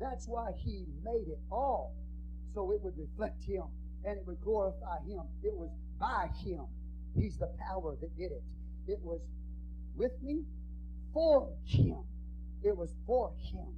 That's 0.00 0.28
why 0.28 0.52
He 0.56 0.84
made 1.02 1.26
it 1.26 1.40
all. 1.50 1.94
So 2.54 2.70
it 2.70 2.80
would 2.82 2.96
reflect 2.96 3.42
Him 3.42 3.64
and 4.04 4.18
it 4.18 4.26
would 4.26 4.40
glorify 4.40 4.98
Him. 5.04 5.22
It 5.42 5.54
was 5.54 5.70
by 5.98 6.28
Him. 6.44 6.66
He's 7.16 7.36
the 7.38 7.50
power 7.68 7.96
that 8.00 8.16
did 8.16 8.30
it. 8.30 8.42
It 8.86 9.00
was 9.02 9.20
with 9.96 10.12
me 10.22 10.42
for 11.12 11.50
him. 11.64 12.02
It 12.62 12.76
was 12.76 12.94
for 13.06 13.32
him 13.52 13.74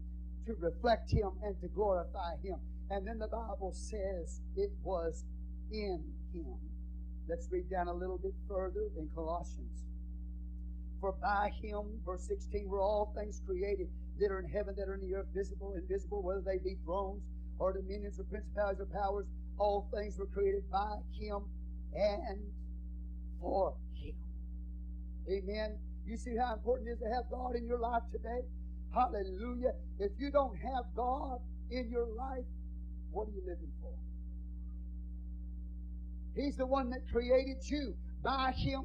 to 0.46 0.54
reflect 0.60 1.10
him 1.10 1.30
and 1.42 1.60
to 1.60 1.68
glorify 1.68 2.36
him. 2.42 2.56
And 2.90 3.06
then 3.06 3.18
the 3.18 3.28
Bible 3.28 3.72
says 3.74 4.40
it 4.56 4.70
was 4.82 5.24
in 5.72 6.04
him. 6.32 6.56
Let's 7.28 7.48
read 7.50 7.68
down 7.68 7.88
a 7.88 7.92
little 7.92 8.18
bit 8.18 8.34
further 8.48 8.88
in 8.96 9.08
Colossians. 9.14 9.82
For 11.00 11.12
by 11.20 11.50
him, 11.60 12.00
verse 12.04 12.26
16, 12.28 12.68
were 12.68 12.80
all 12.80 13.12
things 13.16 13.42
created 13.44 13.88
that 14.18 14.30
are 14.30 14.38
in 14.38 14.48
heaven, 14.48 14.74
that 14.78 14.88
are 14.88 14.94
in 14.94 15.00
the 15.00 15.14
earth, 15.14 15.26
visible, 15.34 15.74
invisible, 15.74 16.22
whether 16.22 16.40
they 16.40 16.58
be 16.58 16.76
thrones 16.84 17.22
or 17.58 17.72
dominions 17.72 18.18
or 18.20 18.24
principalities 18.24 18.80
or 18.80 18.86
powers. 18.86 19.26
All 19.58 19.88
things 19.92 20.18
were 20.18 20.26
created 20.26 20.70
by 20.70 20.96
him 21.18 21.44
and 21.94 22.40
for 23.40 23.74
him. 23.94 24.14
Amen. 25.28 25.78
You 26.06 26.16
see 26.16 26.36
how 26.36 26.54
important 26.54 26.88
it 26.88 26.92
is 26.92 26.98
to 27.00 27.10
have 27.12 27.24
God 27.30 27.56
in 27.56 27.66
your 27.66 27.80
life 27.80 28.02
today? 28.12 28.46
Hallelujah. 28.94 29.72
If 29.98 30.12
you 30.18 30.30
don't 30.30 30.56
have 30.56 30.84
God 30.94 31.40
in 31.70 31.90
your 31.90 32.06
life, 32.16 32.44
what 33.10 33.26
are 33.28 33.32
you 33.32 33.42
living 33.44 33.72
for? 33.82 33.92
He's 36.36 36.56
the 36.56 36.66
one 36.66 36.90
that 36.90 37.00
created 37.10 37.58
you 37.64 37.94
by 38.22 38.52
Him, 38.56 38.82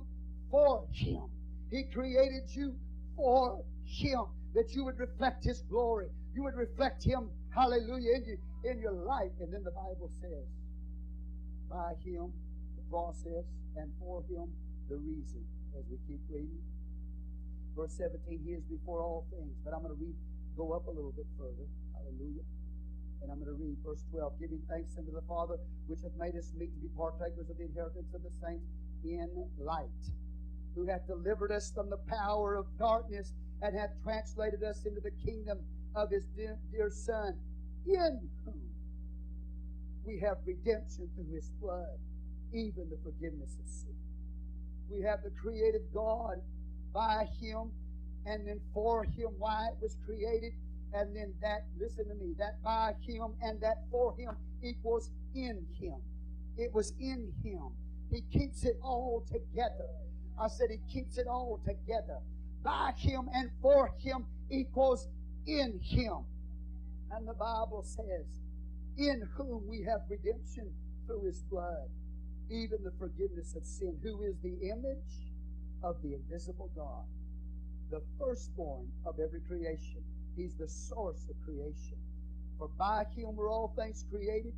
for 0.49 0.88
Him. 0.91 1.30
He 1.69 1.84
created 1.93 2.49
you 2.49 2.74
for 3.15 3.63
Him, 3.86 4.24
that 4.55 4.74
you 4.74 4.84
would 4.86 4.97
reflect 4.97 5.43
His 5.43 5.61
glory. 5.69 6.07
You 6.34 6.43
would 6.43 6.55
reflect 6.55 7.03
Him, 7.03 7.30
hallelujah, 7.53 8.15
in, 8.15 8.72
in 8.72 8.80
your 8.80 8.93
life. 8.93 9.32
And 9.39 9.53
then 9.53 9.63
the 9.63 9.72
Bible 9.72 10.09
says, 10.22 10.47
by 11.69 11.93
Him, 12.03 12.34
the 12.76 12.84
process, 12.89 13.45
and 13.76 13.91
for 13.99 14.24
Him, 14.24 14.49
the 14.89 14.95
reason, 14.95 15.45
as 15.78 15.84
we 15.89 15.97
keep 16.07 16.22
reading. 16.30 16.61
Verse 17.76 17.93
17, 17.97 18.39
He 18.43 18.51
is 18.51 18.63
before 18.67 19.01
all 19.01 19.26
things. 19.32 19.55
But 19.63 19.74
I'm 19.74 19.84
going 19.84 19.95
to 19.95 20.01
read, 20.01 20.15
go 20.57 20.74
up 20.74 20.88
a 20.88 20.91
little 20.91 21.13
bit 21.15 21.28
further. 21.38 21.67
Hallelujah. 21.95 22.43
And 23.22 23.32
I'm 23.32 23.38
going 23.38 23.53
to 23.53 23.59
read 23.61 23.78
verse 23.86 24.03
12. 24.11 24.39
Giving 24.39 24.61
thanks 24.67 24.97
unto 24.97 25.11
the 25.11 25.24
Father, 25.28 25.57
which 25.88 26.01
hath 26.01 26.15
made 26.17 26.36
us 26.36 26.51
meet 26.57 26.74
to 26.74 26.82
be 26.82 26.89
partakers 26.97 27.49
of 27.49 27.57
the 27.57 27.65
inheritance 27.65 28.11
of 28.13 28.24
the 28.24 28.34
saints 28.41 28.65
in 29.03 29.30
light, 29.59 30.03
who 30.76 30.88
hath 30.88 31.05
delivered 31.07 31.51
us 31.51 31.72
from 31.74 31.89
the 31.89 32.01
power 32.09 32.55
of 32.55 32.65
darkness 32.78 33.34
and 33.61 33.78
hath 33.78 33.91
translated 34.03 34.63
us 34.63 34.86
into 34.86 35.01
the 35.01 35.11
kingdom 35.24 35.59
of 35.95 36.09
his 36.09 36.26
dear, 36.36 36.57
dear 36.72 36.89
Son, 36.89 37.38
in 37.86 38.19
whom 38.45 38.61
we 40.05 40.19
have 40.19 40.38
redemption 40.45 41.07
through 41.15 41.34
his 41.34 41.49
blood, 41.61 41.99
even 42.53 42.89
the 42.89 42.97
forgiveness 43.03 43.55
of 43.59 43.69
sin. 43.69 43.95
We 44.89 45.01
have 45.03 45.22
the 45.24 45.30
created 45.30 45.82
God 45.93 46.41
by 46.93 47.27
him 47.39 47.71
and 48.25 48.47
then 48.47 48.59
for 48.73 49.03
him 49.03 49.29
why 49.37 49.67
it 49.67 49.81
was 49.81 49.97
created 50.05 50.53
and 50.93 51.15
then 51.15 51.33
that 51.41 51.65
listen 51.79 52.07
to 52.07 52.15
me 52.15 52.33
that 52.37 52.61
by 52.63 52.93
him 53.05 53.33
and 53.41 53.59
that 53.61 53.83
for 53.89 54.13
him 54.17 54.35
equals 54.61 55.09
in 55.33 55.65
him. 55.79 55.95
It 56.57 56.73
was 56.73 56.93
in 56.99 57.31
him. 57.43 57.69
He 58.11 58.21
keeps 58.37 58.65
it 58.65 58.77
all 58.83 59.25
together. 59.31 59.87
I 60.39 60.47
said 60.47 60.69
he 60.69 60.79
keeps 60.91 61.17
it 61.17 61.27
all 61.27 61.59
together. 61.65 62.19
By 62.63 62.93
him 62.97 63.29
and 63.33 63.49
for 63.61 63.91
him 63.97 64.25
equals 64.49 65.07
in 65.47 65.79
him. 65.81 66.25
And 67.11 67.27
the 67.27 67.33
bible 67.33 67.83
says 67.83 68.25
in 68.97 69.27
whom 69.35 69.67
we 69.67 69.81
have 69.83 70.01
redemption 70.09 70.69
through 71.07 71.25
his 71.25 71.41
blood 71.43 71.89
even 72.51 72.83
the 72.83 72.91
forgiveness 72.99 73.55
of 73.55 73.65
sin. 73.65 73.97
Who 74.03 74.23
is 74.23 74.35
the 74.43 74.69
image 74.69 75.30
of 75.84 75.95
the 76.01 76.13
invisible 76.13 76.69
god 76.75 77.05
the 77.91 78.01
firstborn 78.17 78.88
of 79.05 79.19
every 79.19 79.41
creation. 79.41 80.01
He's 80.36 80.55
the 80.55 80.67
source 80.67 81.27
of 81.29 81.36
creation. 81.43 81.99
For 82.57 82.69
by 82.79 83.03
him 83.15 83.36
were 83.36 83.49
all 83.49 83.73
things 83.77 84.05
created 84.09 84.53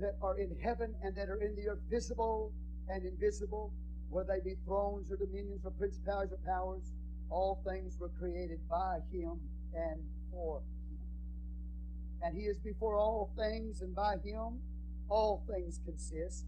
that 0.00 0.16
are 0.22 0.38
in 0.38 0.56
heaven 0.62 0.94
and 1.02 1.14
that 1.16 1.28
are 1.28 1.42
in 1.42 1.54
the 1.56 1.68
earth, 1.68 1.80
visible 1.90 2.52
and 2.88 3.04
invisible, 3.04 3.70
whether 4.08 4.32
they 4.32 4.50
be 4.50 4.56
thrones 4.64 5.12
or 5.12 5.16
dominions 5.16 5.60
or 5.64 5.72
principalities 5.72 6.32
or 6.32 6.40
powers. 6.46 6.92
All 7.30 7.60
things 7.68 7.98
were 8.00 8.10
created 8.18 8.60
by 8.70 9.00
him 9.12 9.38
and 9.74 10.00
for 10.32 10.60
him. 10.60 10.98
And 12.22 12.34
he 12.34 12.44
is 12.44 12.58
before 12.58 12.96
all 12.96 13.30
things, 13.36 13.82
and 13.82 13.94
by 13.94 14.14
him 14.24 14.60
all 15.10 15.44
things 15.46 15.80
consist. 15.84 16.46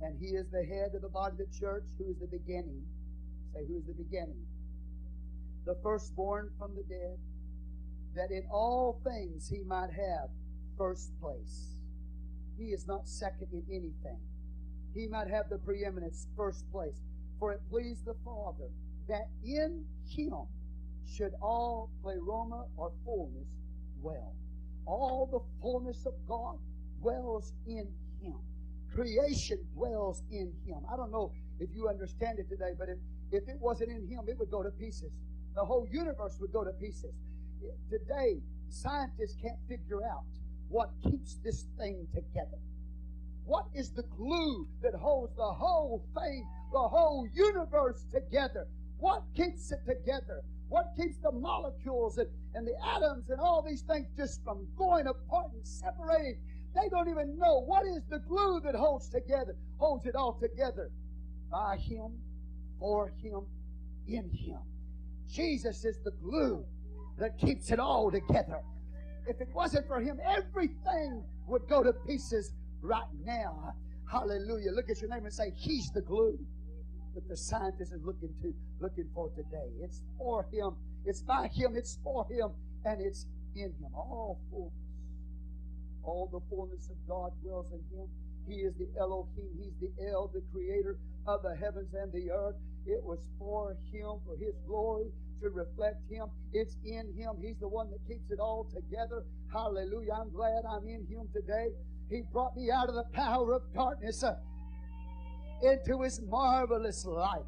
And 0.00 0.18
he 0.18 0.34
is 0.34 0.46
the 0.50 0.64
head 0.64 0.94
of 0.94 1.02
the 1.02 1.08
body 1.08 1.32
of 1.32 1.38
the 1.38 1.58
church, 1.58 1.84
who 1.98 2.10
is 2.10 2.16
the 2.18 2.26
beginning. 2.26 2.82
Say, 3.54 3.66
who 3.66 3.78
is 3.78 3.86
the 3.86 3.94
beginning? 3.94 4.46
the 5.68 5.76
firstborn 5.82 6.48
from 6.58 6.74
the 6.74 6.82
dead, 6.82 7.18
that 8.16 8.34
in 8.34 8.42
all 8.50 9.00
things 9.04 9.46
he 9.48 9.62
might 9.64 9.90
have 9.90 10.30
first 10.78 11.12
place. 11.20 11.82
He 12.56 12.68
is 12.72 12.86
not 12.86 13.06
second 13.06 13.48
in 13.52 13.62
anything. 13.70 14.18
He 14.94 15.06
might 15.06 15.28
have 15.28 15.50
the 15.50 15.58
preeminence, 15.58 16.26
first 16.34 16.64
place. 16.72 17.02
For 17.38 17.52
it 17.52 17.60
pleased 17.70 18.06
the 18.06 18.16
Father 18.24 18.70
that 19.08 19.28
in 19.44 19.84
him 20.08 20.32
should 21.06 21.32
all 21.42 21.90
pleroma 22.02 22.64
or 22.76 22.90
fullness 23.04 23.48
dwell. 24.00 24.34
All 24.86 25.28
the 25.30 25.40
fullness 25.60 26.06
of 26.06 26.14
God 26.26 26.56
dwells 27.00 27.52
in 27.66 27.86
him. 28.22 28.38
Creation 28.92 29.58
dwells 29.74 30.22
in 30.30 30.50
him. 30.66 30.78
I 30.90 30.96
don't 30.96 31.12
know 31.12 31.30
if 31.60 31.68
you 31.74 31.88
understand 31.88 32.38
it 32.38 32.48
today, 32.48 32.72
but 32.78 32.88
if, 32.88 32.96
if 33.32 33.48
it 33.48 33.56
wasn't 33.60 33.90
in 33.90 34.06
him, 34.06 34.24
it 34.28 34.38
would 34.38 34.50
go 34.50 34.62
to 34.62 34.70
pieces 34.70 35.12
the 35.58 35.64
whole 35.64 35.88
universe 35.90 36.38
would 36.40 36.52
go 36.52 36.62
to 36.62 36.70
pieces. 36.70 37.12
Today, 37.90 38.40
scientists 38.68 39.36
can't 39.42 39.58
figure 39.68 40.04
out 40.04 40.22
what 40.68 40.90
keeps 41.02 41.34
this 41.42 41.66
thing 41.76 42.06
together. 42.14 42.58
What 43.44 43.66
is 43.74 43.90
the 43.90 44.04
glue 44.04 44.68
that 44.82 44.94
holds 44.94 45.34
the 45.34 45.42
whole 45.42 46.04
thing, 46.14 46.46
the 46.72 46.78
whole 46.78 47.26
universe 47.34 48.04
together? 48.12 48.68
What 48.98 49.24
keeps 49.34 49.72
it 49.72 49.80
together? 49.84 50.42
What 50.68 50.92
keeps 50.96 51.16
the 51.16 51.32
molecules 51.32 52.18
and, 52.18 52.28
and 52.54 52.64
the 52.64 52.76
atoms 52.94 53.30
and 53.30 53.40
all 53.40 53.64
these 53.66 53.82
things 53.82 54.06
just 54.16 54.44
from 54.44 54.64
going 54.76 55.08
apart 55.08 55.50
and 55.54 55.66
separating? 55.66 56.38
They 56.74 56.88
don't 56.90 57.08
even 57.08 57.36
know 57.36 57.64
what 57.64 57.84
is 57.84 58.04
the 58.10 58.20
glue 58.20 58.60
that 58.64 58.76
holds 58.76 59.08
together, 59.08 59.56
holds 59.78 60.06
it 60.06 60.14
all 60.14 60.34
together. 60.34 60.90
By 61.50 61.78
Him, 61.78 62.12
for 62.78 63.12
Him, 63.22 63.46
in 64.06 64.30
Him. 64.30 64.58
Jesus 65.30 65.84
is 65.84 65.98
the 66.04 66.12
glue 66.22 66.64
that 67.18 67.38
keeps 67.38 67.70
it 67.70 67.78
all 67.78 68.10
together. 68.10 68.60
If 69.26 69.40
it 69.40 69.48
wasn't 69.52 69.86
for 69.86 70.00
him, 70.00 70.18
everything 70.24 71.22
would 71.46 71.68
go 71.68 71.82
to 71.82 71.92
pieces 72.06 72.52
right 72.80 73.02
now. 73.24 73.74
Hallelujah. 74.10 74.70
Look 74.72 74.88
at 74.88 75.00
your 75.02 75.10
name 75.10 75.24
and 75.24 75.32
say, 75.32 75.52
He's 75.54 75.90
the 75.92 76.00
glue 76.00 76.38
that 77.14 77.28
the 77.28 77.36
scientist 77.36 77.92
is 77.92 78.02
looking 78.04 78.32
to 78.42 78.54
looking 78.80 79.08
for 79.14 79.28
today. 79.30 79.68
It's 79.82 80.02
for 80.16 80.46
him, 80.52 80.76
it's 81.04 81.20
by 81.20 81.48
him, 81.48 81.74
it's 81.76 81.98
for 82.02 82.26
him, 82.30 82.50
and 82.84 83.00
it's 83.00 83.26
in 83.54 83.74
him. 83.80 83.92
All 83.94 84.40
fullness. 84.50 84.72
All 86.04 86.28
the 86.32 86.40
fullness 86.48 86.88
of 86.88 86.96
God 87.06 87.32
dwells 87.42 87.66
in 87.72 87.98
him. 87.98 88.06
He 88.46 88.62
is 88.62 88.74
the 88.78 88.88
Elohim. 88.98 89.50
He's 89.58 89.74
the 89.80 89.90
El, 90.08 90.28
the 90.32 90.42
creator 90.52 90.96
of 91.28 91.42
the 91.42 91.54
heavens 91.54 91.92
and 91.94 92.10
the 92.12 92.30
earth. 92.32 92.56
It 92.86 93.04
was 93.04 93.18
for 93.38 93.76
Him, 93.92 94.18
for 94.24 94.36
His 94.40 94.54
glory, 94.66 95.10
to 95.42 95.50
reflect 95.50 96.00
Him. 96.10 96.26
It's 96.52 96.76
in 96.84 97.12
Him. 97.14 97.36
He's 97.40 97.58
the 97.60 97.68
one 97.68 97.90
that 97.90 98.00
keeps 98.08 98.30
it 98.30 98.40
all 98.40 98.66
together. 98.74 99.22
Hallelujah. 99.52 100.12
I'm 100.20 100.32
glad 100.32 100.62
I'm 100.68 100.88
in 100.88 101.06
Him 101.06 101.28
today. 101.34 101.68
He 102.08 102.22
brought 102.32 102.56
me 102.56 102.70
out 102.70 102.88
of 102.88 102.94
the 102.94 103.04
power 103.12 103.52
of 103.52 103.62
darkness 103.74 104.24
uh, 104.24 104.36
into 105.62 106.00
His 106.02 106.22
marvelous 106.22 107.04
light. 107.04 107.42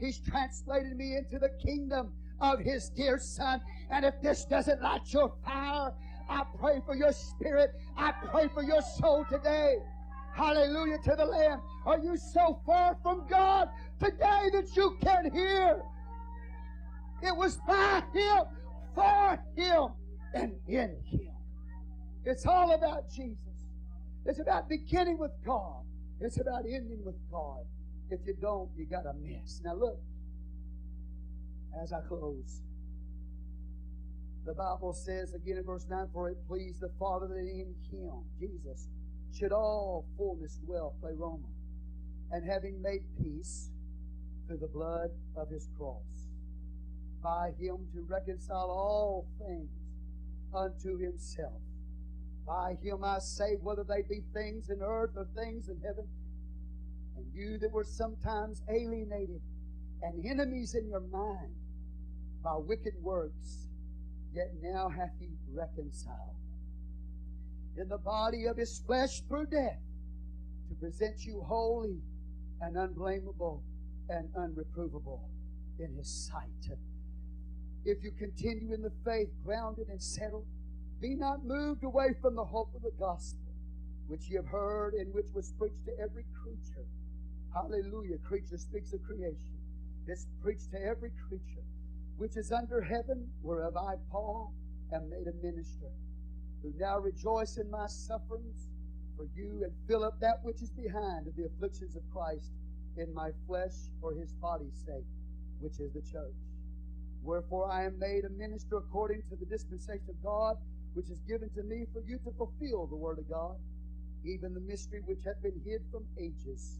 He's 0.00 0.20
translated 0.20 0.96
me 0.96 1.16
into 1.16 1.38
the 1.38 1.50
kingdom 1.62 2.12
of 2.40 2.60
His 2.60 2.88
dear 2.88 3.18
Son. 3.18 3.60
And 3.90 4.06
if 4.06 4.14
this 4.22 4.46
doesn't 4.46 4.80
light 4.80 5.12
your 5.12 5.34
fire, 5.44 5.92
I 6.30 6.44
pray 6.58 6.80
for 6.86 6.94
your 6.94 7.12
spirit. 7.12 7.72
I 7.96 8.12
pray 8.30 8.48
for 8.48 8.62
your 8.62 8.80
soul 8.80 9.26
today. 9.28 9.76
Hallelujah 10.38 10.98
to 10.98 11.16
the 11.16 11.24
Lamb. 11.24 11.60
Are 11.84 11.98
you 11.98 12.16
so 12.16 12.60
far 12.64 12.96
from 13.02 13.26
God 13.28 13.70
today 13.98 14.50
that 14.52 14.68
you 14.76 14.96
can't 15.02 15.32
hear? 15.32 15.82
It 17.24 17.36
was 17.36 17.56
by 17.66 18.04
Him, 18.14 18.44
for 18.94 19.36
Him, 19.56 19.88
and 20.34 20.52
in 20.68 20.96
Him. 21.10 21.34
It's 22.24 22.46
all 22.46 22.72
about 22.72 23.10
Jesus. 23.10 23.66
It's 24.26 24.38
about 24.38 24.68
beginning 24.68 25.18
with 25.18 25.32
God. 25.44 25.82
It's 26.20 26.38
about 26.38 26.60
ending 26.66 27.02
with 27.04 27.16
God. 27.32 27.64
If 28.08 28.20
you 28.24 28.36
don't, 28.40 28.70
you 28.76 28.86
got 28.86 29.06
a 29.06 29.14
mess. 29.14 29.60
Now 29.64 29.74
look, 29.74 29.98
as 31.82 31.92
I 31.92 31.98
close, 32.06 32.62
the 34.46 34.54
Bible 34.54 34.92
says 34.92 35.34
again 35.34 35.56
in 35.56 35.64
verse 35.64 35.86
9, 35.90 36.06
For 36.12 36.30
it 36.30 36.36
pleased 36.46 36.80
the 36.80 36.90
Father 36.96 37.26
that 37.26 37.38
in 37.38 37.74
Him, 37.90 38.22
Jesus, 38.38 38.86
should 39.38 39.52
all 39.52 40.04
fullness 40.16 40.58
dwell, 40.64 40.94
pleroma, 41.00 41.46
and 42.32 42.48
having 42.48 42.82
made 42.82 43.02
peace 43.22 43.70
through 44.46 44.58
the 44.58 44.68
blood 44.68 45.10
of 45.36 45.48
his 45.50 45.68
cross, 45.78 46.26
by 47.22 47.50
him 47.58 47.76
to 47.92 48.02
reconcile 48.08 48.70
all 48.70 49.26
things 49.38 49.70
unto 50.54 50.98
himself. 50.98 51.60
By 52.46 52.76
him 52.82 53.04
I 53.04 53.18
say, 53.18 53.56
whether 53.62 53.84
they 53.84 54.02
be 54.08 54.22
things 54.32 54.70
in 54.70 54.80
earth 54.82 55.10
or 55.16 55.26
things 55.36 55.68
in 55.68 55.78
heaven, 55.86 56.08
and 57.16 57.26
you 57.32 57.58
that 57.58 57.70
were 57.70 57.84
sometimes 57.84 58.62
alienated 58.68 59.42
and 60.02 60.24
enemies 60.24 60.74
in 60.74 60.88
your 60.88 61.00
mind 61.12 61.54
by 62.42 62.56
wicked 62.56 62.94
works, 63.02 63.68
yet 64.32 64.52
now 64.62 64.88
hath 64.88 65.12
he 65.20 65.28
reconciled 65.52 66.37
in 67.78 67.88
the 67.88 67.98
body 67.98 68.46
of 68.46 68.56
his 68.56 68.82
flesh 68.86 69.22
through 69.28 69.46
death 69.46 69.80
to 70.68 70.74
present 70.74 71.24
you 71.24 71.40
holy 71.46 71.98
and 72.60 72.76
unblameable 72.76 73.62
and 74.08 74.28
unreprovable 74.34 75.20
in 75.78 75.94
his 75.94 76.28
sight. 76.28 76.76
If 77.84 78.02
you 78.02 78.10
continue 78.18 78.74
in 78.74 78.82
the 78.82 78.92
faith, 79.04 79.28
grounded 79.44 79.88
and 79.88 80.02
settled, 80.02 80.46
be 81.00 81.14
not 81.14 81.44
moved 81.44 81.84
away 81.84 82.14
from 82.20 82.34
the 82.34 82.44
hope 82.44 82.74
of 82.74 82.82
the 82.82 82.92
gospel, 82.98 83.54
which 84.08 84.28
ye 84.28 84.36
have 84.36 84.46
heard 84.46 84.94
and 84.94 85.14
which 85.14 85.28
was 85.32 85.52
preached 85.58 85.84
to 85.86 85.92
every 86.02 86.24
creature. 86.42 86.86
Hallelujah. 87.54 88.18
Creature 88.18 88.58
speaks 88.58 88.92
of 88.92 89.02
creation. 89.04 89.56
It's 90.06 90.26
preached 90.42 90.70
to 90.72 90.82
every 90.82 91.10
creature 91.28 91.64
which 92.16 92.36
is 92.36 92.50
under 92.50 92.80
heaven, 92.80 93.28
whereof 93.42 93.76
I, 93.76 93.94
Paul, 94.10 94.52
am 94.92 95.08
made 95.08 95.28
a 95.28 95.46
minister 95.46 95.86
who 96.62 96.72
now 96.78 96.98
rejoice 96.98 97.56
in 97.56 97.70
my 97.70 97.86
sufferings 97.86 98.68
for 99.16 99.26
you 99.36 99.62
and 99.64 99.72
fill 99.86 100.04
up 100.04 100.20
that 100.20 100.38
which 100.42 100.62
is 100.62 100.70
behind 100.70 101.26
of 101.26 101.36
the 101.36 101.46
afflictions 101.46 101.96
of 101.96 102.02
Christ 102.12 102.50
in 102.96 103.12
my 103.14 103.30
flesh 103.46 103.74
for 104.00 104.12
his 104.12 104.32
body's 104.32 104.82
sake, 104.86 105.06
which 105.60 105.80
is 105.80 105.92
the 105.92 106.02
church. 106.02 106.34
Wherefore 107.22 107.70
I 107.70 107.84
am 107.84 107.98
made 107.98 108.24
a 108.24 108.30
minister 108.30 108.76
according 108.76 109.22
to 109.30 109.36
the 109.36 109.46
dispensation 109.46 110.06
of 110.08 110.22
God, 110.22 110.56
which 110.94 111.10
is 111.10 111.20
given 111.28 111.50
to 111.50 111.62
me 111.62 111.86
for 111.92 112.00
you 112.00 112.18
to 112.24 112.30
fulfill 112.36 112.86
the 112.86 112.96
word 112.96 113.18
of 113.18 113.28
God, 113.28 113.56
even 114.24 114.54
the 114.54 114.60
mystery 114.60 115.00
which 115.04 115.24
had 115.24 115.42
been 115.42 115.60
hid 115.64 115.82
from 115.90 116.04
ages 116.18 116.78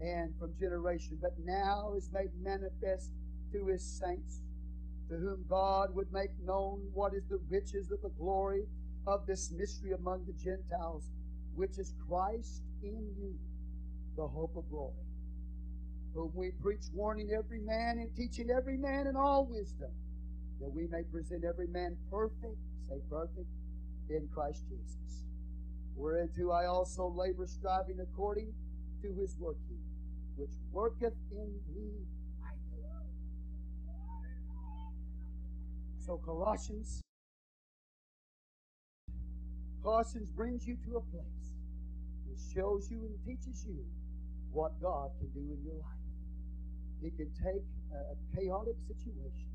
and 0.00 0.34
from 0.38 0.52
generation, 0.58 1.18
but 1.20 1.32
now 1.44 1.94
is 1.96 2.10
made 2.12 2.30
manifest 2.42 3.10
to 3.52 3.66
his 3.66 3.82
saints 3.82 4.40
to 5.08 5.16
whom 5.16 5.44
God 5.48 5.94
would 5.94 6.12
make 6.12 6.30
known 6.44 6.80
what 6.92 7.14
is 7.14 7.24
the 7.28 7.38
riches 7.50 7.90
of 7.90 8.00
the 8.02 8.08
glory 8.18 8.64
of 9.06 9.26
this 9.26 9.50
mystery 9.50 9.92
among 9.92 10.24
the 10.26 10.32
Gentiles, 10.32 11.04
which 11.54 11.78
is 11.78 11.94
Christ 12.08 12.62
in 12.82 13.14
you, 13.18 13.34
the 14.16 14.26
hope 14.26 14.56
of 14.56 14.68
glory, 14.70 14.94
whom 16.14 16.32
we 16.34 16.52
preach, 16.62 16.84
warning 16.92 17.30
every 17.36 17.60
man 17.60 17.98
and 17.98 18.14
teaching 18.16 18.50
every 18.50 18.76
man 18.76 19.06
in 19.06 19.16
all 19.16 19.46
wisdom, 19.46 19.90
that 20.60 20.70
we 20.70 20.86
may 20.86 21.02
present 21.12 21.44
every 21.44 21.66
man 21.66 21.96
perfect, 22.10 22.56
say 22.88 22.96
perfect, 23.10 23.48
in 24.10 24.28
Christ 24.34 24.64
Jesus. 24.68 25.24
Whereunto 25.96 26.50
I 26.50 26.66
also 26.66 27.08
labor, 27.08 27.46
striving 27.46 28.00
according 28.00 28.52
to 29.02 29.12
his 29.12 29.36
working, 29.38 29.78
which 30.36 30.50
worketh 30.72 31.14
in 31.30 31.52
me. 31.74 31.90
So 36.04 36.18
Colossians 36.18 37.00
Colossians 39.84 40.32
brings 40.32 40.64
you 40.64 40.80
to 40.88 40.96
a 40.96 41.04
place 41.12 41.52
which 42.24 42.40
shows 42.56 42.88
you 42.88 43.04
and 43.04 43.12
teaches 43.20 43.68
you 43.68 43.84
what 44.48 44.72
God 44.80 45.12
can 45.20 45.28
do 45.36 45.44
in 45.52 45.60
your 45.60 45.76
life. 45.76 46.08
He 47.04 47.12
can 47.12 47.28
take 47.36 47.60
a 47.92 48.16
chaotic 48.32 48.80
situation, 48.88 49.52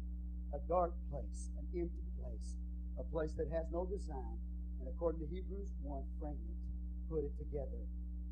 a 0.54 0.62
dark 0.70 0.94
place, 1.10 1.50
an 1.58 1.66
empty 1.74 2.06
place, 2.22 2.54
a 3.02 3.04
place 3.10 3.34
that 3.42 3.50
has 3.50 3.66
no 3.74 3.90
design, 3.90 4.38
and 4.78 4.86
according 4.86 5.26
to 5.26 5.28
Hebrews 5.34 5.74
1, 5.82 5.98
frame 6.22 6.38
it, 6.38 6.60
put 7.10 7.26
it 7.26 7.34
together 7.42 7.82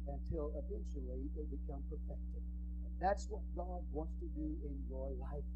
until 0.06 0.54
eventually 0.54 1.34
it 1.34 1.50
become 1.50 1.82
perfected. 1.89 2.45
And 2.86 2.93
that's 3.02 3.26
what 3.26 3.41
God 3.58 3.82
wants 3.89 4.14
to 4.22 4.30
do 4.38 4.54
in 4.70 4.78
your 4.86 5.18
life. 5.18 5.50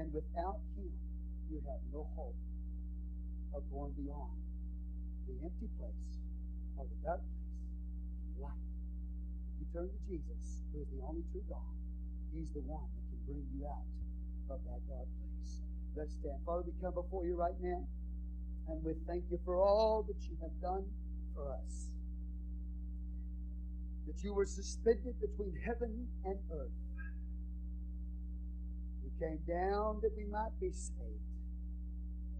And 0.00 0.08
without 0.16 0.64
Him, 0.80 0.96
you 1.52 1.60
have 1.68 1.84
no 1.92 2.08
hope 2.16 2.40
of 3.52 3.68
going 3.68 3.92
beyond 4.00 4.43
the 5.26 5.36
empty 5.44 5.68
place 5.80 6.12
or 6.76 6.84
the 6.84 6.98
dark 7.04 7.20
place 7.20 7.56
in 8.20 8.36
your 8.36 8.48
life. 8.48 8.64
If 9.52 9.54
you 9.60 9.66
turn 9.72 9.88
to 9.88 10.00
Jesus, 10.08 10.64
who 10.72 10.82
is 10.82 10.88
the 10.92 11.02
only 11.04 11.24
true 11.32 11.44
God, 11.48 11.74
He's 12.34 12.50
the 12.50 12.64
one 12.66 12.88
that 12.90 13.04
can 13.08 13.20
bring 13.24 13.44
you 13.54 13.64
out 13.66 13.86
of 14.50 14.60
that 14.66 14.80
dark 14.90 15.08
place. 15.22 15.62
Let's 15.96 16.12
stand. 16.18 16.42
Father, 16.44 16.66
we 16.66 16.74
come 16.82 16.94
before 16.94 17.24
you 17.24 17.36
right 17.36 17.56
now, 17.62 17.86
and 18.68 18.82
we 18.82 18.92
thank 19.06 19.24
you 19.30 19.38
for 19.44 19.62
all 19.62 20.04
that 20.08 20.18
you 20.26 20.36
have 20.42 20.54
done 20.60 20.84
for 21.34 21.48
us. 21.52 21.94
That 24.06 24.22
you 24.22 24.34
were 24.34 24.46
suspended 24.46 25.14
between 25.20 25.54
heaven 25.64 26.08
and 26.24 26.38
earth. 26.52 26.76
You 29.04 29.10
came 29.20 29.38
down 29.46 30.00
that 30.02 30.10
we 30.16 30.26
might 30.26 30.52
be 30.60 30.70
saved. 30.72 31.24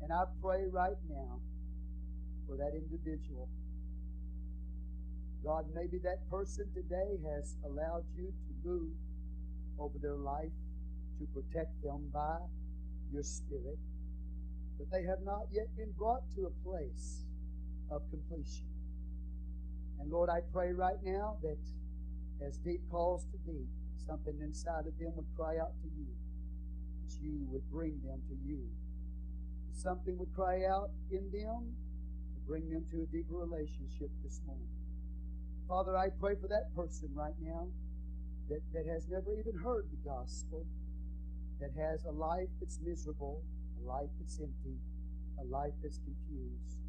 And 0.02 0.12
I 0.12 0.24
pray 0.42 0.66
right 0.70 0.98
now 1.08 1.40
for 2.46 2.56
that 2.56 2.72
individual. 2.74 3.48
God, 5.44 5.66
maybe 5.74 5.98
that 5.98 6.28
person 6.30 6.64
today 6.74 7.20
has 7.36 7.56
allowed 7.64 8.04
you 8.16 8.32
to 8.32 8.68
move 8.68 8.92
over 9.78 9.98
their 10.00 10.16
life 10.16 10.52
to 11.18 11.26
protect 11.34 11.70
them 11.82 12.08
by 12.12 12.38
your 13.12 13.22
Spirit, 13.22 13.78
but 14.78 14.90
they 14.90 15.04
have 15.04 15.20
not 15.24 15.46
yet 15.52 15.68
been 15.76 15.92
brought 15.98 16.22
to 16.34 16.48
a 16.48 16.54
place 16.66 17.24
of 17.90 18.02
completion. 18.10 18.66
And 20.00 20.10
Lord, 20.10 20.30
I 20.30 20.40
pray 20.52 20.72
right 20.72 20.98
now 21.04 21.36
that 21.42 21.60
as 22.46 22.58
deep 22.58 22.80
calls 22.90 23.24
to 23.26 23.38
deep, 23.46 23.68
something 24.06 24.34
inside 24.40 24.86
of 24.86 24.98
them 24.98 25.12
would 25.14 25.28
cry 25.36 25.58
out 25.60 25.72
to 25.82 25.88
you, 25.96 26.06
that 27.04 27.14
you 27.20 27.46
would 27.50 27.68
bring 27.70 28.00
them 28.04 28.20
to 28.28 28.36
you. 28.44 28.60
Something 29.72 30.18
would 30.18 30.34
cry 30.34 30.64
out 30.64 30.90
in 31.10 31.30
them 31.30 31.74
bring 32.46 32.68
them 32.68 32.84
to 32.90 33.02
a 33.02 33.06
deeper 33.06 33.36
relationship 33.36 34.10
this 34.22 34.40
morning. 34.46 34.68
Father, 35.68 35.96
I 35.96 36.08
pray 36.20 36.34
for 36.40 36.48
that 36.48 36.74
person 36.76 37.08
right 37.14 37.34
now 37.40 37.68
that, 38.48 38.60
that 38.72 38.84
has 38.86 39.08
never 39.08 39.32
even 39.32 39.56
heard 39.56 39.86
the 39.90 40.08
gospel, 40.08 40.66
that 41.60 41.72
has 41.72 42.04
a 42.04 42.12
life 42.12 42.48
that's 42.60 42.78
miserable, 42.84 43.42
a 43.80 43.88
life 43.88 44.10
that's 44.20 44.38
empty, 44.40 44.76
a 45.40 45.44
life 45.44 45.72
that's 45.82 45.98
confused, 46.04 46.84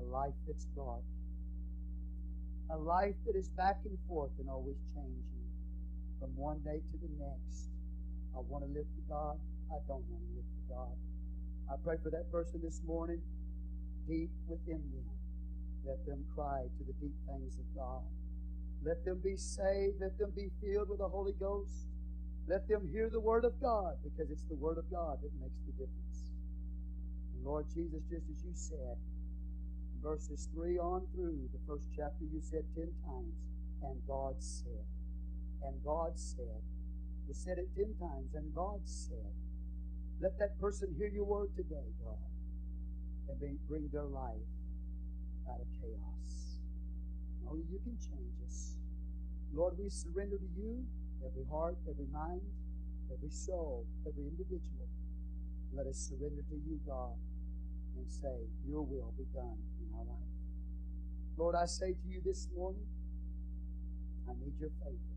a 0.00 0.02
life 0.02 0.34
that's 0.46 0.64
dark, 0.74 1.04
a 2.70 2.76
life 2.76 3.16
that 3.26 3.36
is 3.36 3.48
back 3.50 3.76
and 3.84 3.98
forth 4.08 4.32
and 4.40 4.48
always 4.48 4.80
changing 4.94 5.44
from 6.18 6.34
one 6.36 6.60
day 6.64 6.80
to 6.80 6.96
the 6.96 7.12
next. 7.20 7.68
I 8.34 8.40
want 8.40 8.64
to 8.64 8.70
live 8.72 8.86
for 8.96 9.04
God. 9.12 9.36
I 9.68 9.76
don't 9.86 10.04
want 10.08 10.24
to 10.24 10.32
live 10.40 10.48
for 10.56 10.74
God. 10.74 10.96
I 11.68 11.76
pray 11.84 11.96
for 12.02 12.08
that 12.10 12.32
person 12.32 12.60
this 12.64 12.80
morning 12.86 13.20
deep 14.08 14.30
within 14.48 14.82
them. 14.92 15.08
Let 15.84 16.04
them 16.06 16.24
cry 16.34 16.62
to 16.62 16.82
the 16.84 16.94
deep 17.00 17.14
things 17.26 17.58
of 17.58 17.66
God. 17.74 18.02
Let 18.84 19.04
them 19.04 19.20
be 19.22 19.36
saved. 19.36 20.00
Let 20.00 20.18
them 20.18 20.32
be 20.34 20.50
filled 20.62 20.88
with 20.88 20.98
the 20.98 21.08
Holy 21.08 21.34
Ghost. 21.38 21.86
Let 22.48 22.68
them 22.68 22.88
hear 22.92 23.08
the 23.10 23.20
Word 23.20 23.44
of 23.44 23.60
God 23.60 23.94
because 24.02 24.30
it's 24.30 24.44
the 24.48 24.56
Word 24.56 24.78
of 24.78 24.90
God 24.90 25.18
that 25.22 25.30
makes 25.40 25.58
the 25.66 25.72
difference. 25.72 26.34
And 27.34 27.44
Lord 27.44 27.66
Jesus, 27.74 28.02
just 28.10 28.26
as 28.30 28.44
you 28.44 28.54
said, 28.54 28.96
verses 30.02 30.48
3 30.54 30.78
on 30.78 31.06
through 31.14 31.48
the 31.52 31.62
first 31.66 31.86
chapter, 31.94 32.24
you 32.26 32.40
said 32.42 32.64
10 32.74 32.90
times, 33.06 33.34
and 33.82 33.98
God 34.06 34.34
said, 34.38 34.86
and 35.64 35.74
God 35.84 36.18
said. 36.18 36.62
You 37.28 37.34
said 37.34 37.58
it 37.58 37.70
10 37.76 37.94
times, 38.00 38.34
and 38.34 38.52
God 38.54 38.80
said. 38.84 39.30
Let 40.20 40.38
that 40.38 40.60
person 40.60 40.94
hear 40.98 41.08
your 41.08 41.24
word 41.24 41.50
today, 41.56 41.86
God 42.04 42.31
and 43.28 43.58
bring 43.68 43.88
their 43.92 44.04
life 44.04 44.48
out 45.48 45.60
of 45.60 45.66
chaos. 45.80 46.58
Only 47.48 47.64
you 47.70 47.78
can 47.84 47.96
change 47.98 48.36
us. 48.46 48.76
Lord, 49.54 49.74
we 49.78 49.88
surrender 49.88 50.38
to 50.38 50.50
you 50.56 50.84
every 51.24 51.44
heart, 51.50 51.76
every 51.88 52.06
mind, 52.12 52.40
every 53.12 53.30
soul, 53.30 53.86
every 54.06 54.24
individual. 54.24 54.88
Let 55.74 55.86
us 55.86 56.10
surrender 56.10 56.42
to 56.42 56.56
you, 56.56 56.80
God, 56.86 57.16
and 57.96 58.10
say, 58.10 58.48
Your 58.66 58.82
will 58.82 59.12
be 59.16 59.24
done 59.34 59.58
in 59.80 59.88
our 59.96 60.04
life. 60.04 60.32
Lord, 61.36 61.54
I 61.54 61.66
say 61.66 61.92
to 61.92 62.06
you 62.08 62.20
this 62.24 62.48
morning, 62.56 62.86
I 64.28 64.32
need 64.38 64.54
your 64.60 64.70
favor. 64.80 65.16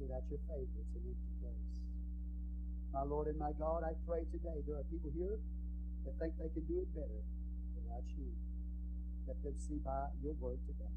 Without 0.00 0.22
your 0.30 0.40
favor, 0.48 0.78
it's 0.80 0.94
an 0.94 1.02
empty 1.04 1.32
place. 1.42 1.74
My 2.92 3.02
Lord 3.02 3.26
and 3.28 3.38
my 3.38 3.52
God, 3.58 3.84
I 3.84 3.92
pray 4.06 4.24
today 4.32 4.62
there 4.66 4.76
are 4.76 4.86
people 4.90 5.10
here 5.16 5.38
that 6.08 6.16
think 6.16 6.32
they 6.40 6.48
can 6.48 6.64
do 6.64 6.80
it 6.80 6.88
better 6.96 7.20
without 7.76 8.08
you. 8.16 8.32
Let 9.28 9.36
them 9.44 9.52
see 9.60 9.76
by 9.84 10.08
your 10.24 10.32
word 10.40 10.56
today 10.64 10.88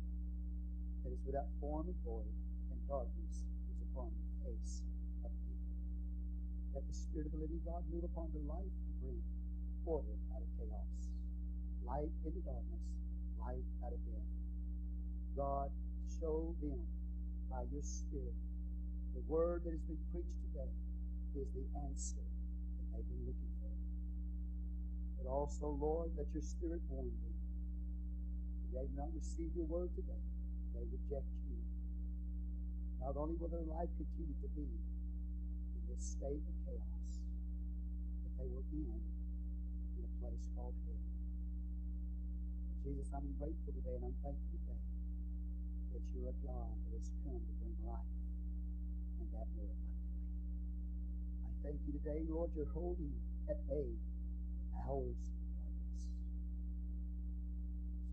that 1.04 1.12
it's 1.12 1.26
without 1.28 1.52
form 1.60 1.92
and 1.92 2.00
void, 2.08 2.32
and 2.72 2.80
darkness 2.88 3.44
is 3.44 3.80
upon 3.92 4.08
the 4.16 4.48
face 4.48 4.88
of 5.28 5.32
the 5.36 5.42
deep. 5.52 5.68
Let 6.72 6.88
the 6.88 6.96
Spirit 6.96 7.28
of 7.28 7.36
the 7.36 7.44
living 7.44 7.60
God 7.68 7.84
move 7.92 8.08
upon 8.08 8.32
the 8.32 8.40
life 8.48 8.72
to 8.72 8.92
bring 9.04 9.20
order 9.84 10.16
out 10.32 10.40
of 10.40 10.50
chaos, 10.56 10.96
light 11.84 12.14
into 12.24 12.40
darkness, 12.48 12.86
life 13.36 13.68
out 13.84 13.92
of 13.92 14.00
death. 14.08 14.32
God, 15.36 15.70
show 16.24 16.56
them 16.64 16.80
by 17.52 17.68
your 17.68 17.84
Spirit 17.84 18.40
the 19.12 19.28
word 19.28 19.68
that 19.68 19.76
has 19.76 19.84
been 19.92 20.00
preached 20.16 20.40
today 20.48 20.72
is 21.36 21.52
the 21.52 21.68
answer 21.84 22.24
that 22.24 22.96
they've 22.96 23.08
been 23.12 23.28
looking 23.28 23.51
for. 23.51 23.51
But 25.22 25.30
also, 25.30 25.78
Lord, 25.78 26.10
that 26.18 26.26
your 26.34 26.42
Spirit 26.42 26.82
warn 26.90 27.14
them. 27.14 27.38
They 28.74 28.82
have 28.82 28.96
not 28.98 29.14
receive 29.14 29.54
your 29.54 29.70
word 29.70 29.94
today. 29.94 30.26
They 30.74 30.82
reject 30.90 31.30
you. 31.46 31.62
Not 32.98 33.14
only 33.18 33.38
will 33.38 33.54
their 33.54 33.68
life 33.70 33.90
continue 34.02 34.34
to 34.42 34.50
be 34.58 34.66
in 34.66 35.82
this 35.94 36.18
state 36.18 36.42
of 36.42 36.56
chaos, 36.66 37.14
but 38.26 38.32
they 38.42 38.50
will 38.50 38.66
end 38.74 39.06
in 39.94 40.02
a 40.02 40.14
place 40.18 40.50
called 40.58 40.74
hell. 40.90 41.06
Jesus, 42.82 43.14
I'm 43.14 43.30
grateful 43.38 43.78
today 43.78 44.02
and 44.02 44.10
I'm 44.10 44.18
thankful 44.26 44.58
today 44.58 44.82
that 45.94 46.02
you're 46.18 46.34
a 46.34 46.38
God 46.42 46.74
that 46.90 46.98
has 46.98 47.14
come 47.22 47.38
to 47.38 47.54
bring 47.62 47.78
life 47.86 48.10
and 49.22 49.30
that 49.38 49.46
more 49.54 49.70
abundantly. 49.70 50.26
I 51.46 51.52
thank 51.62 51.78
you 51.86 51.94
today, 52.02 52.26
Lord, 52.26 52.50
you're 52.58 52.74
holding 52.74 53.14
at 53.50 53.62
bay 53.70 53.94
powers 54.86 55.22
of 55.22 55.44
darkness. 55.62 56.04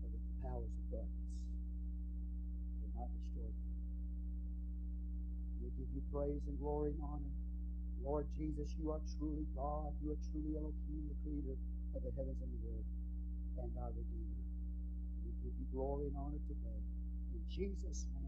So 0.01 0.05
that 0.09 0.21
the 0.21 0.35
powers 0.43 0.71
of 0.71 0.85
darkness 0.91 1.33
cannot 2.81 3.09
destroy 3.13 3.49
you. 3.49 3.71
We 5.61 5.67
give 5.77 5.89
you 5.95 6.03
praise 6.13 6.43
and 6.47 6.57
glory 6.59 6.91
and 6.93 7.03
honor. 7.03 7.33
Lord 8.03 8.27
Jesus, 8.37 8.75
you 8.79 8.91
are 8.91 9.01
truly 9.17 9.45
God. 9.55 9.91
You 10.03 10.13
are 10.13 10.21
truly 10.31 10.55
Elohim, 10.55 11.09
the 11.09 11.17
creator 11.23 11.57
of 11.95 12.01
the 12.03 12.11
heavens 12.15 12.39
and 12.41 12.51
the 12.53 12.61
earth, 12.69 12.91
and 13.63 13.71
our 13.79 13.91
Redeemer. 13.91 14.43
We 15.25 15.31
give 15.43 15.55
you 15.59 15.67
glory 15.73 16.07
and 16.07 16.17
honor 16.17 16.41
today. 16.47 16.81
In 17.35 17.43
Jesus' 17.49 18.05
name. 18.13 18.18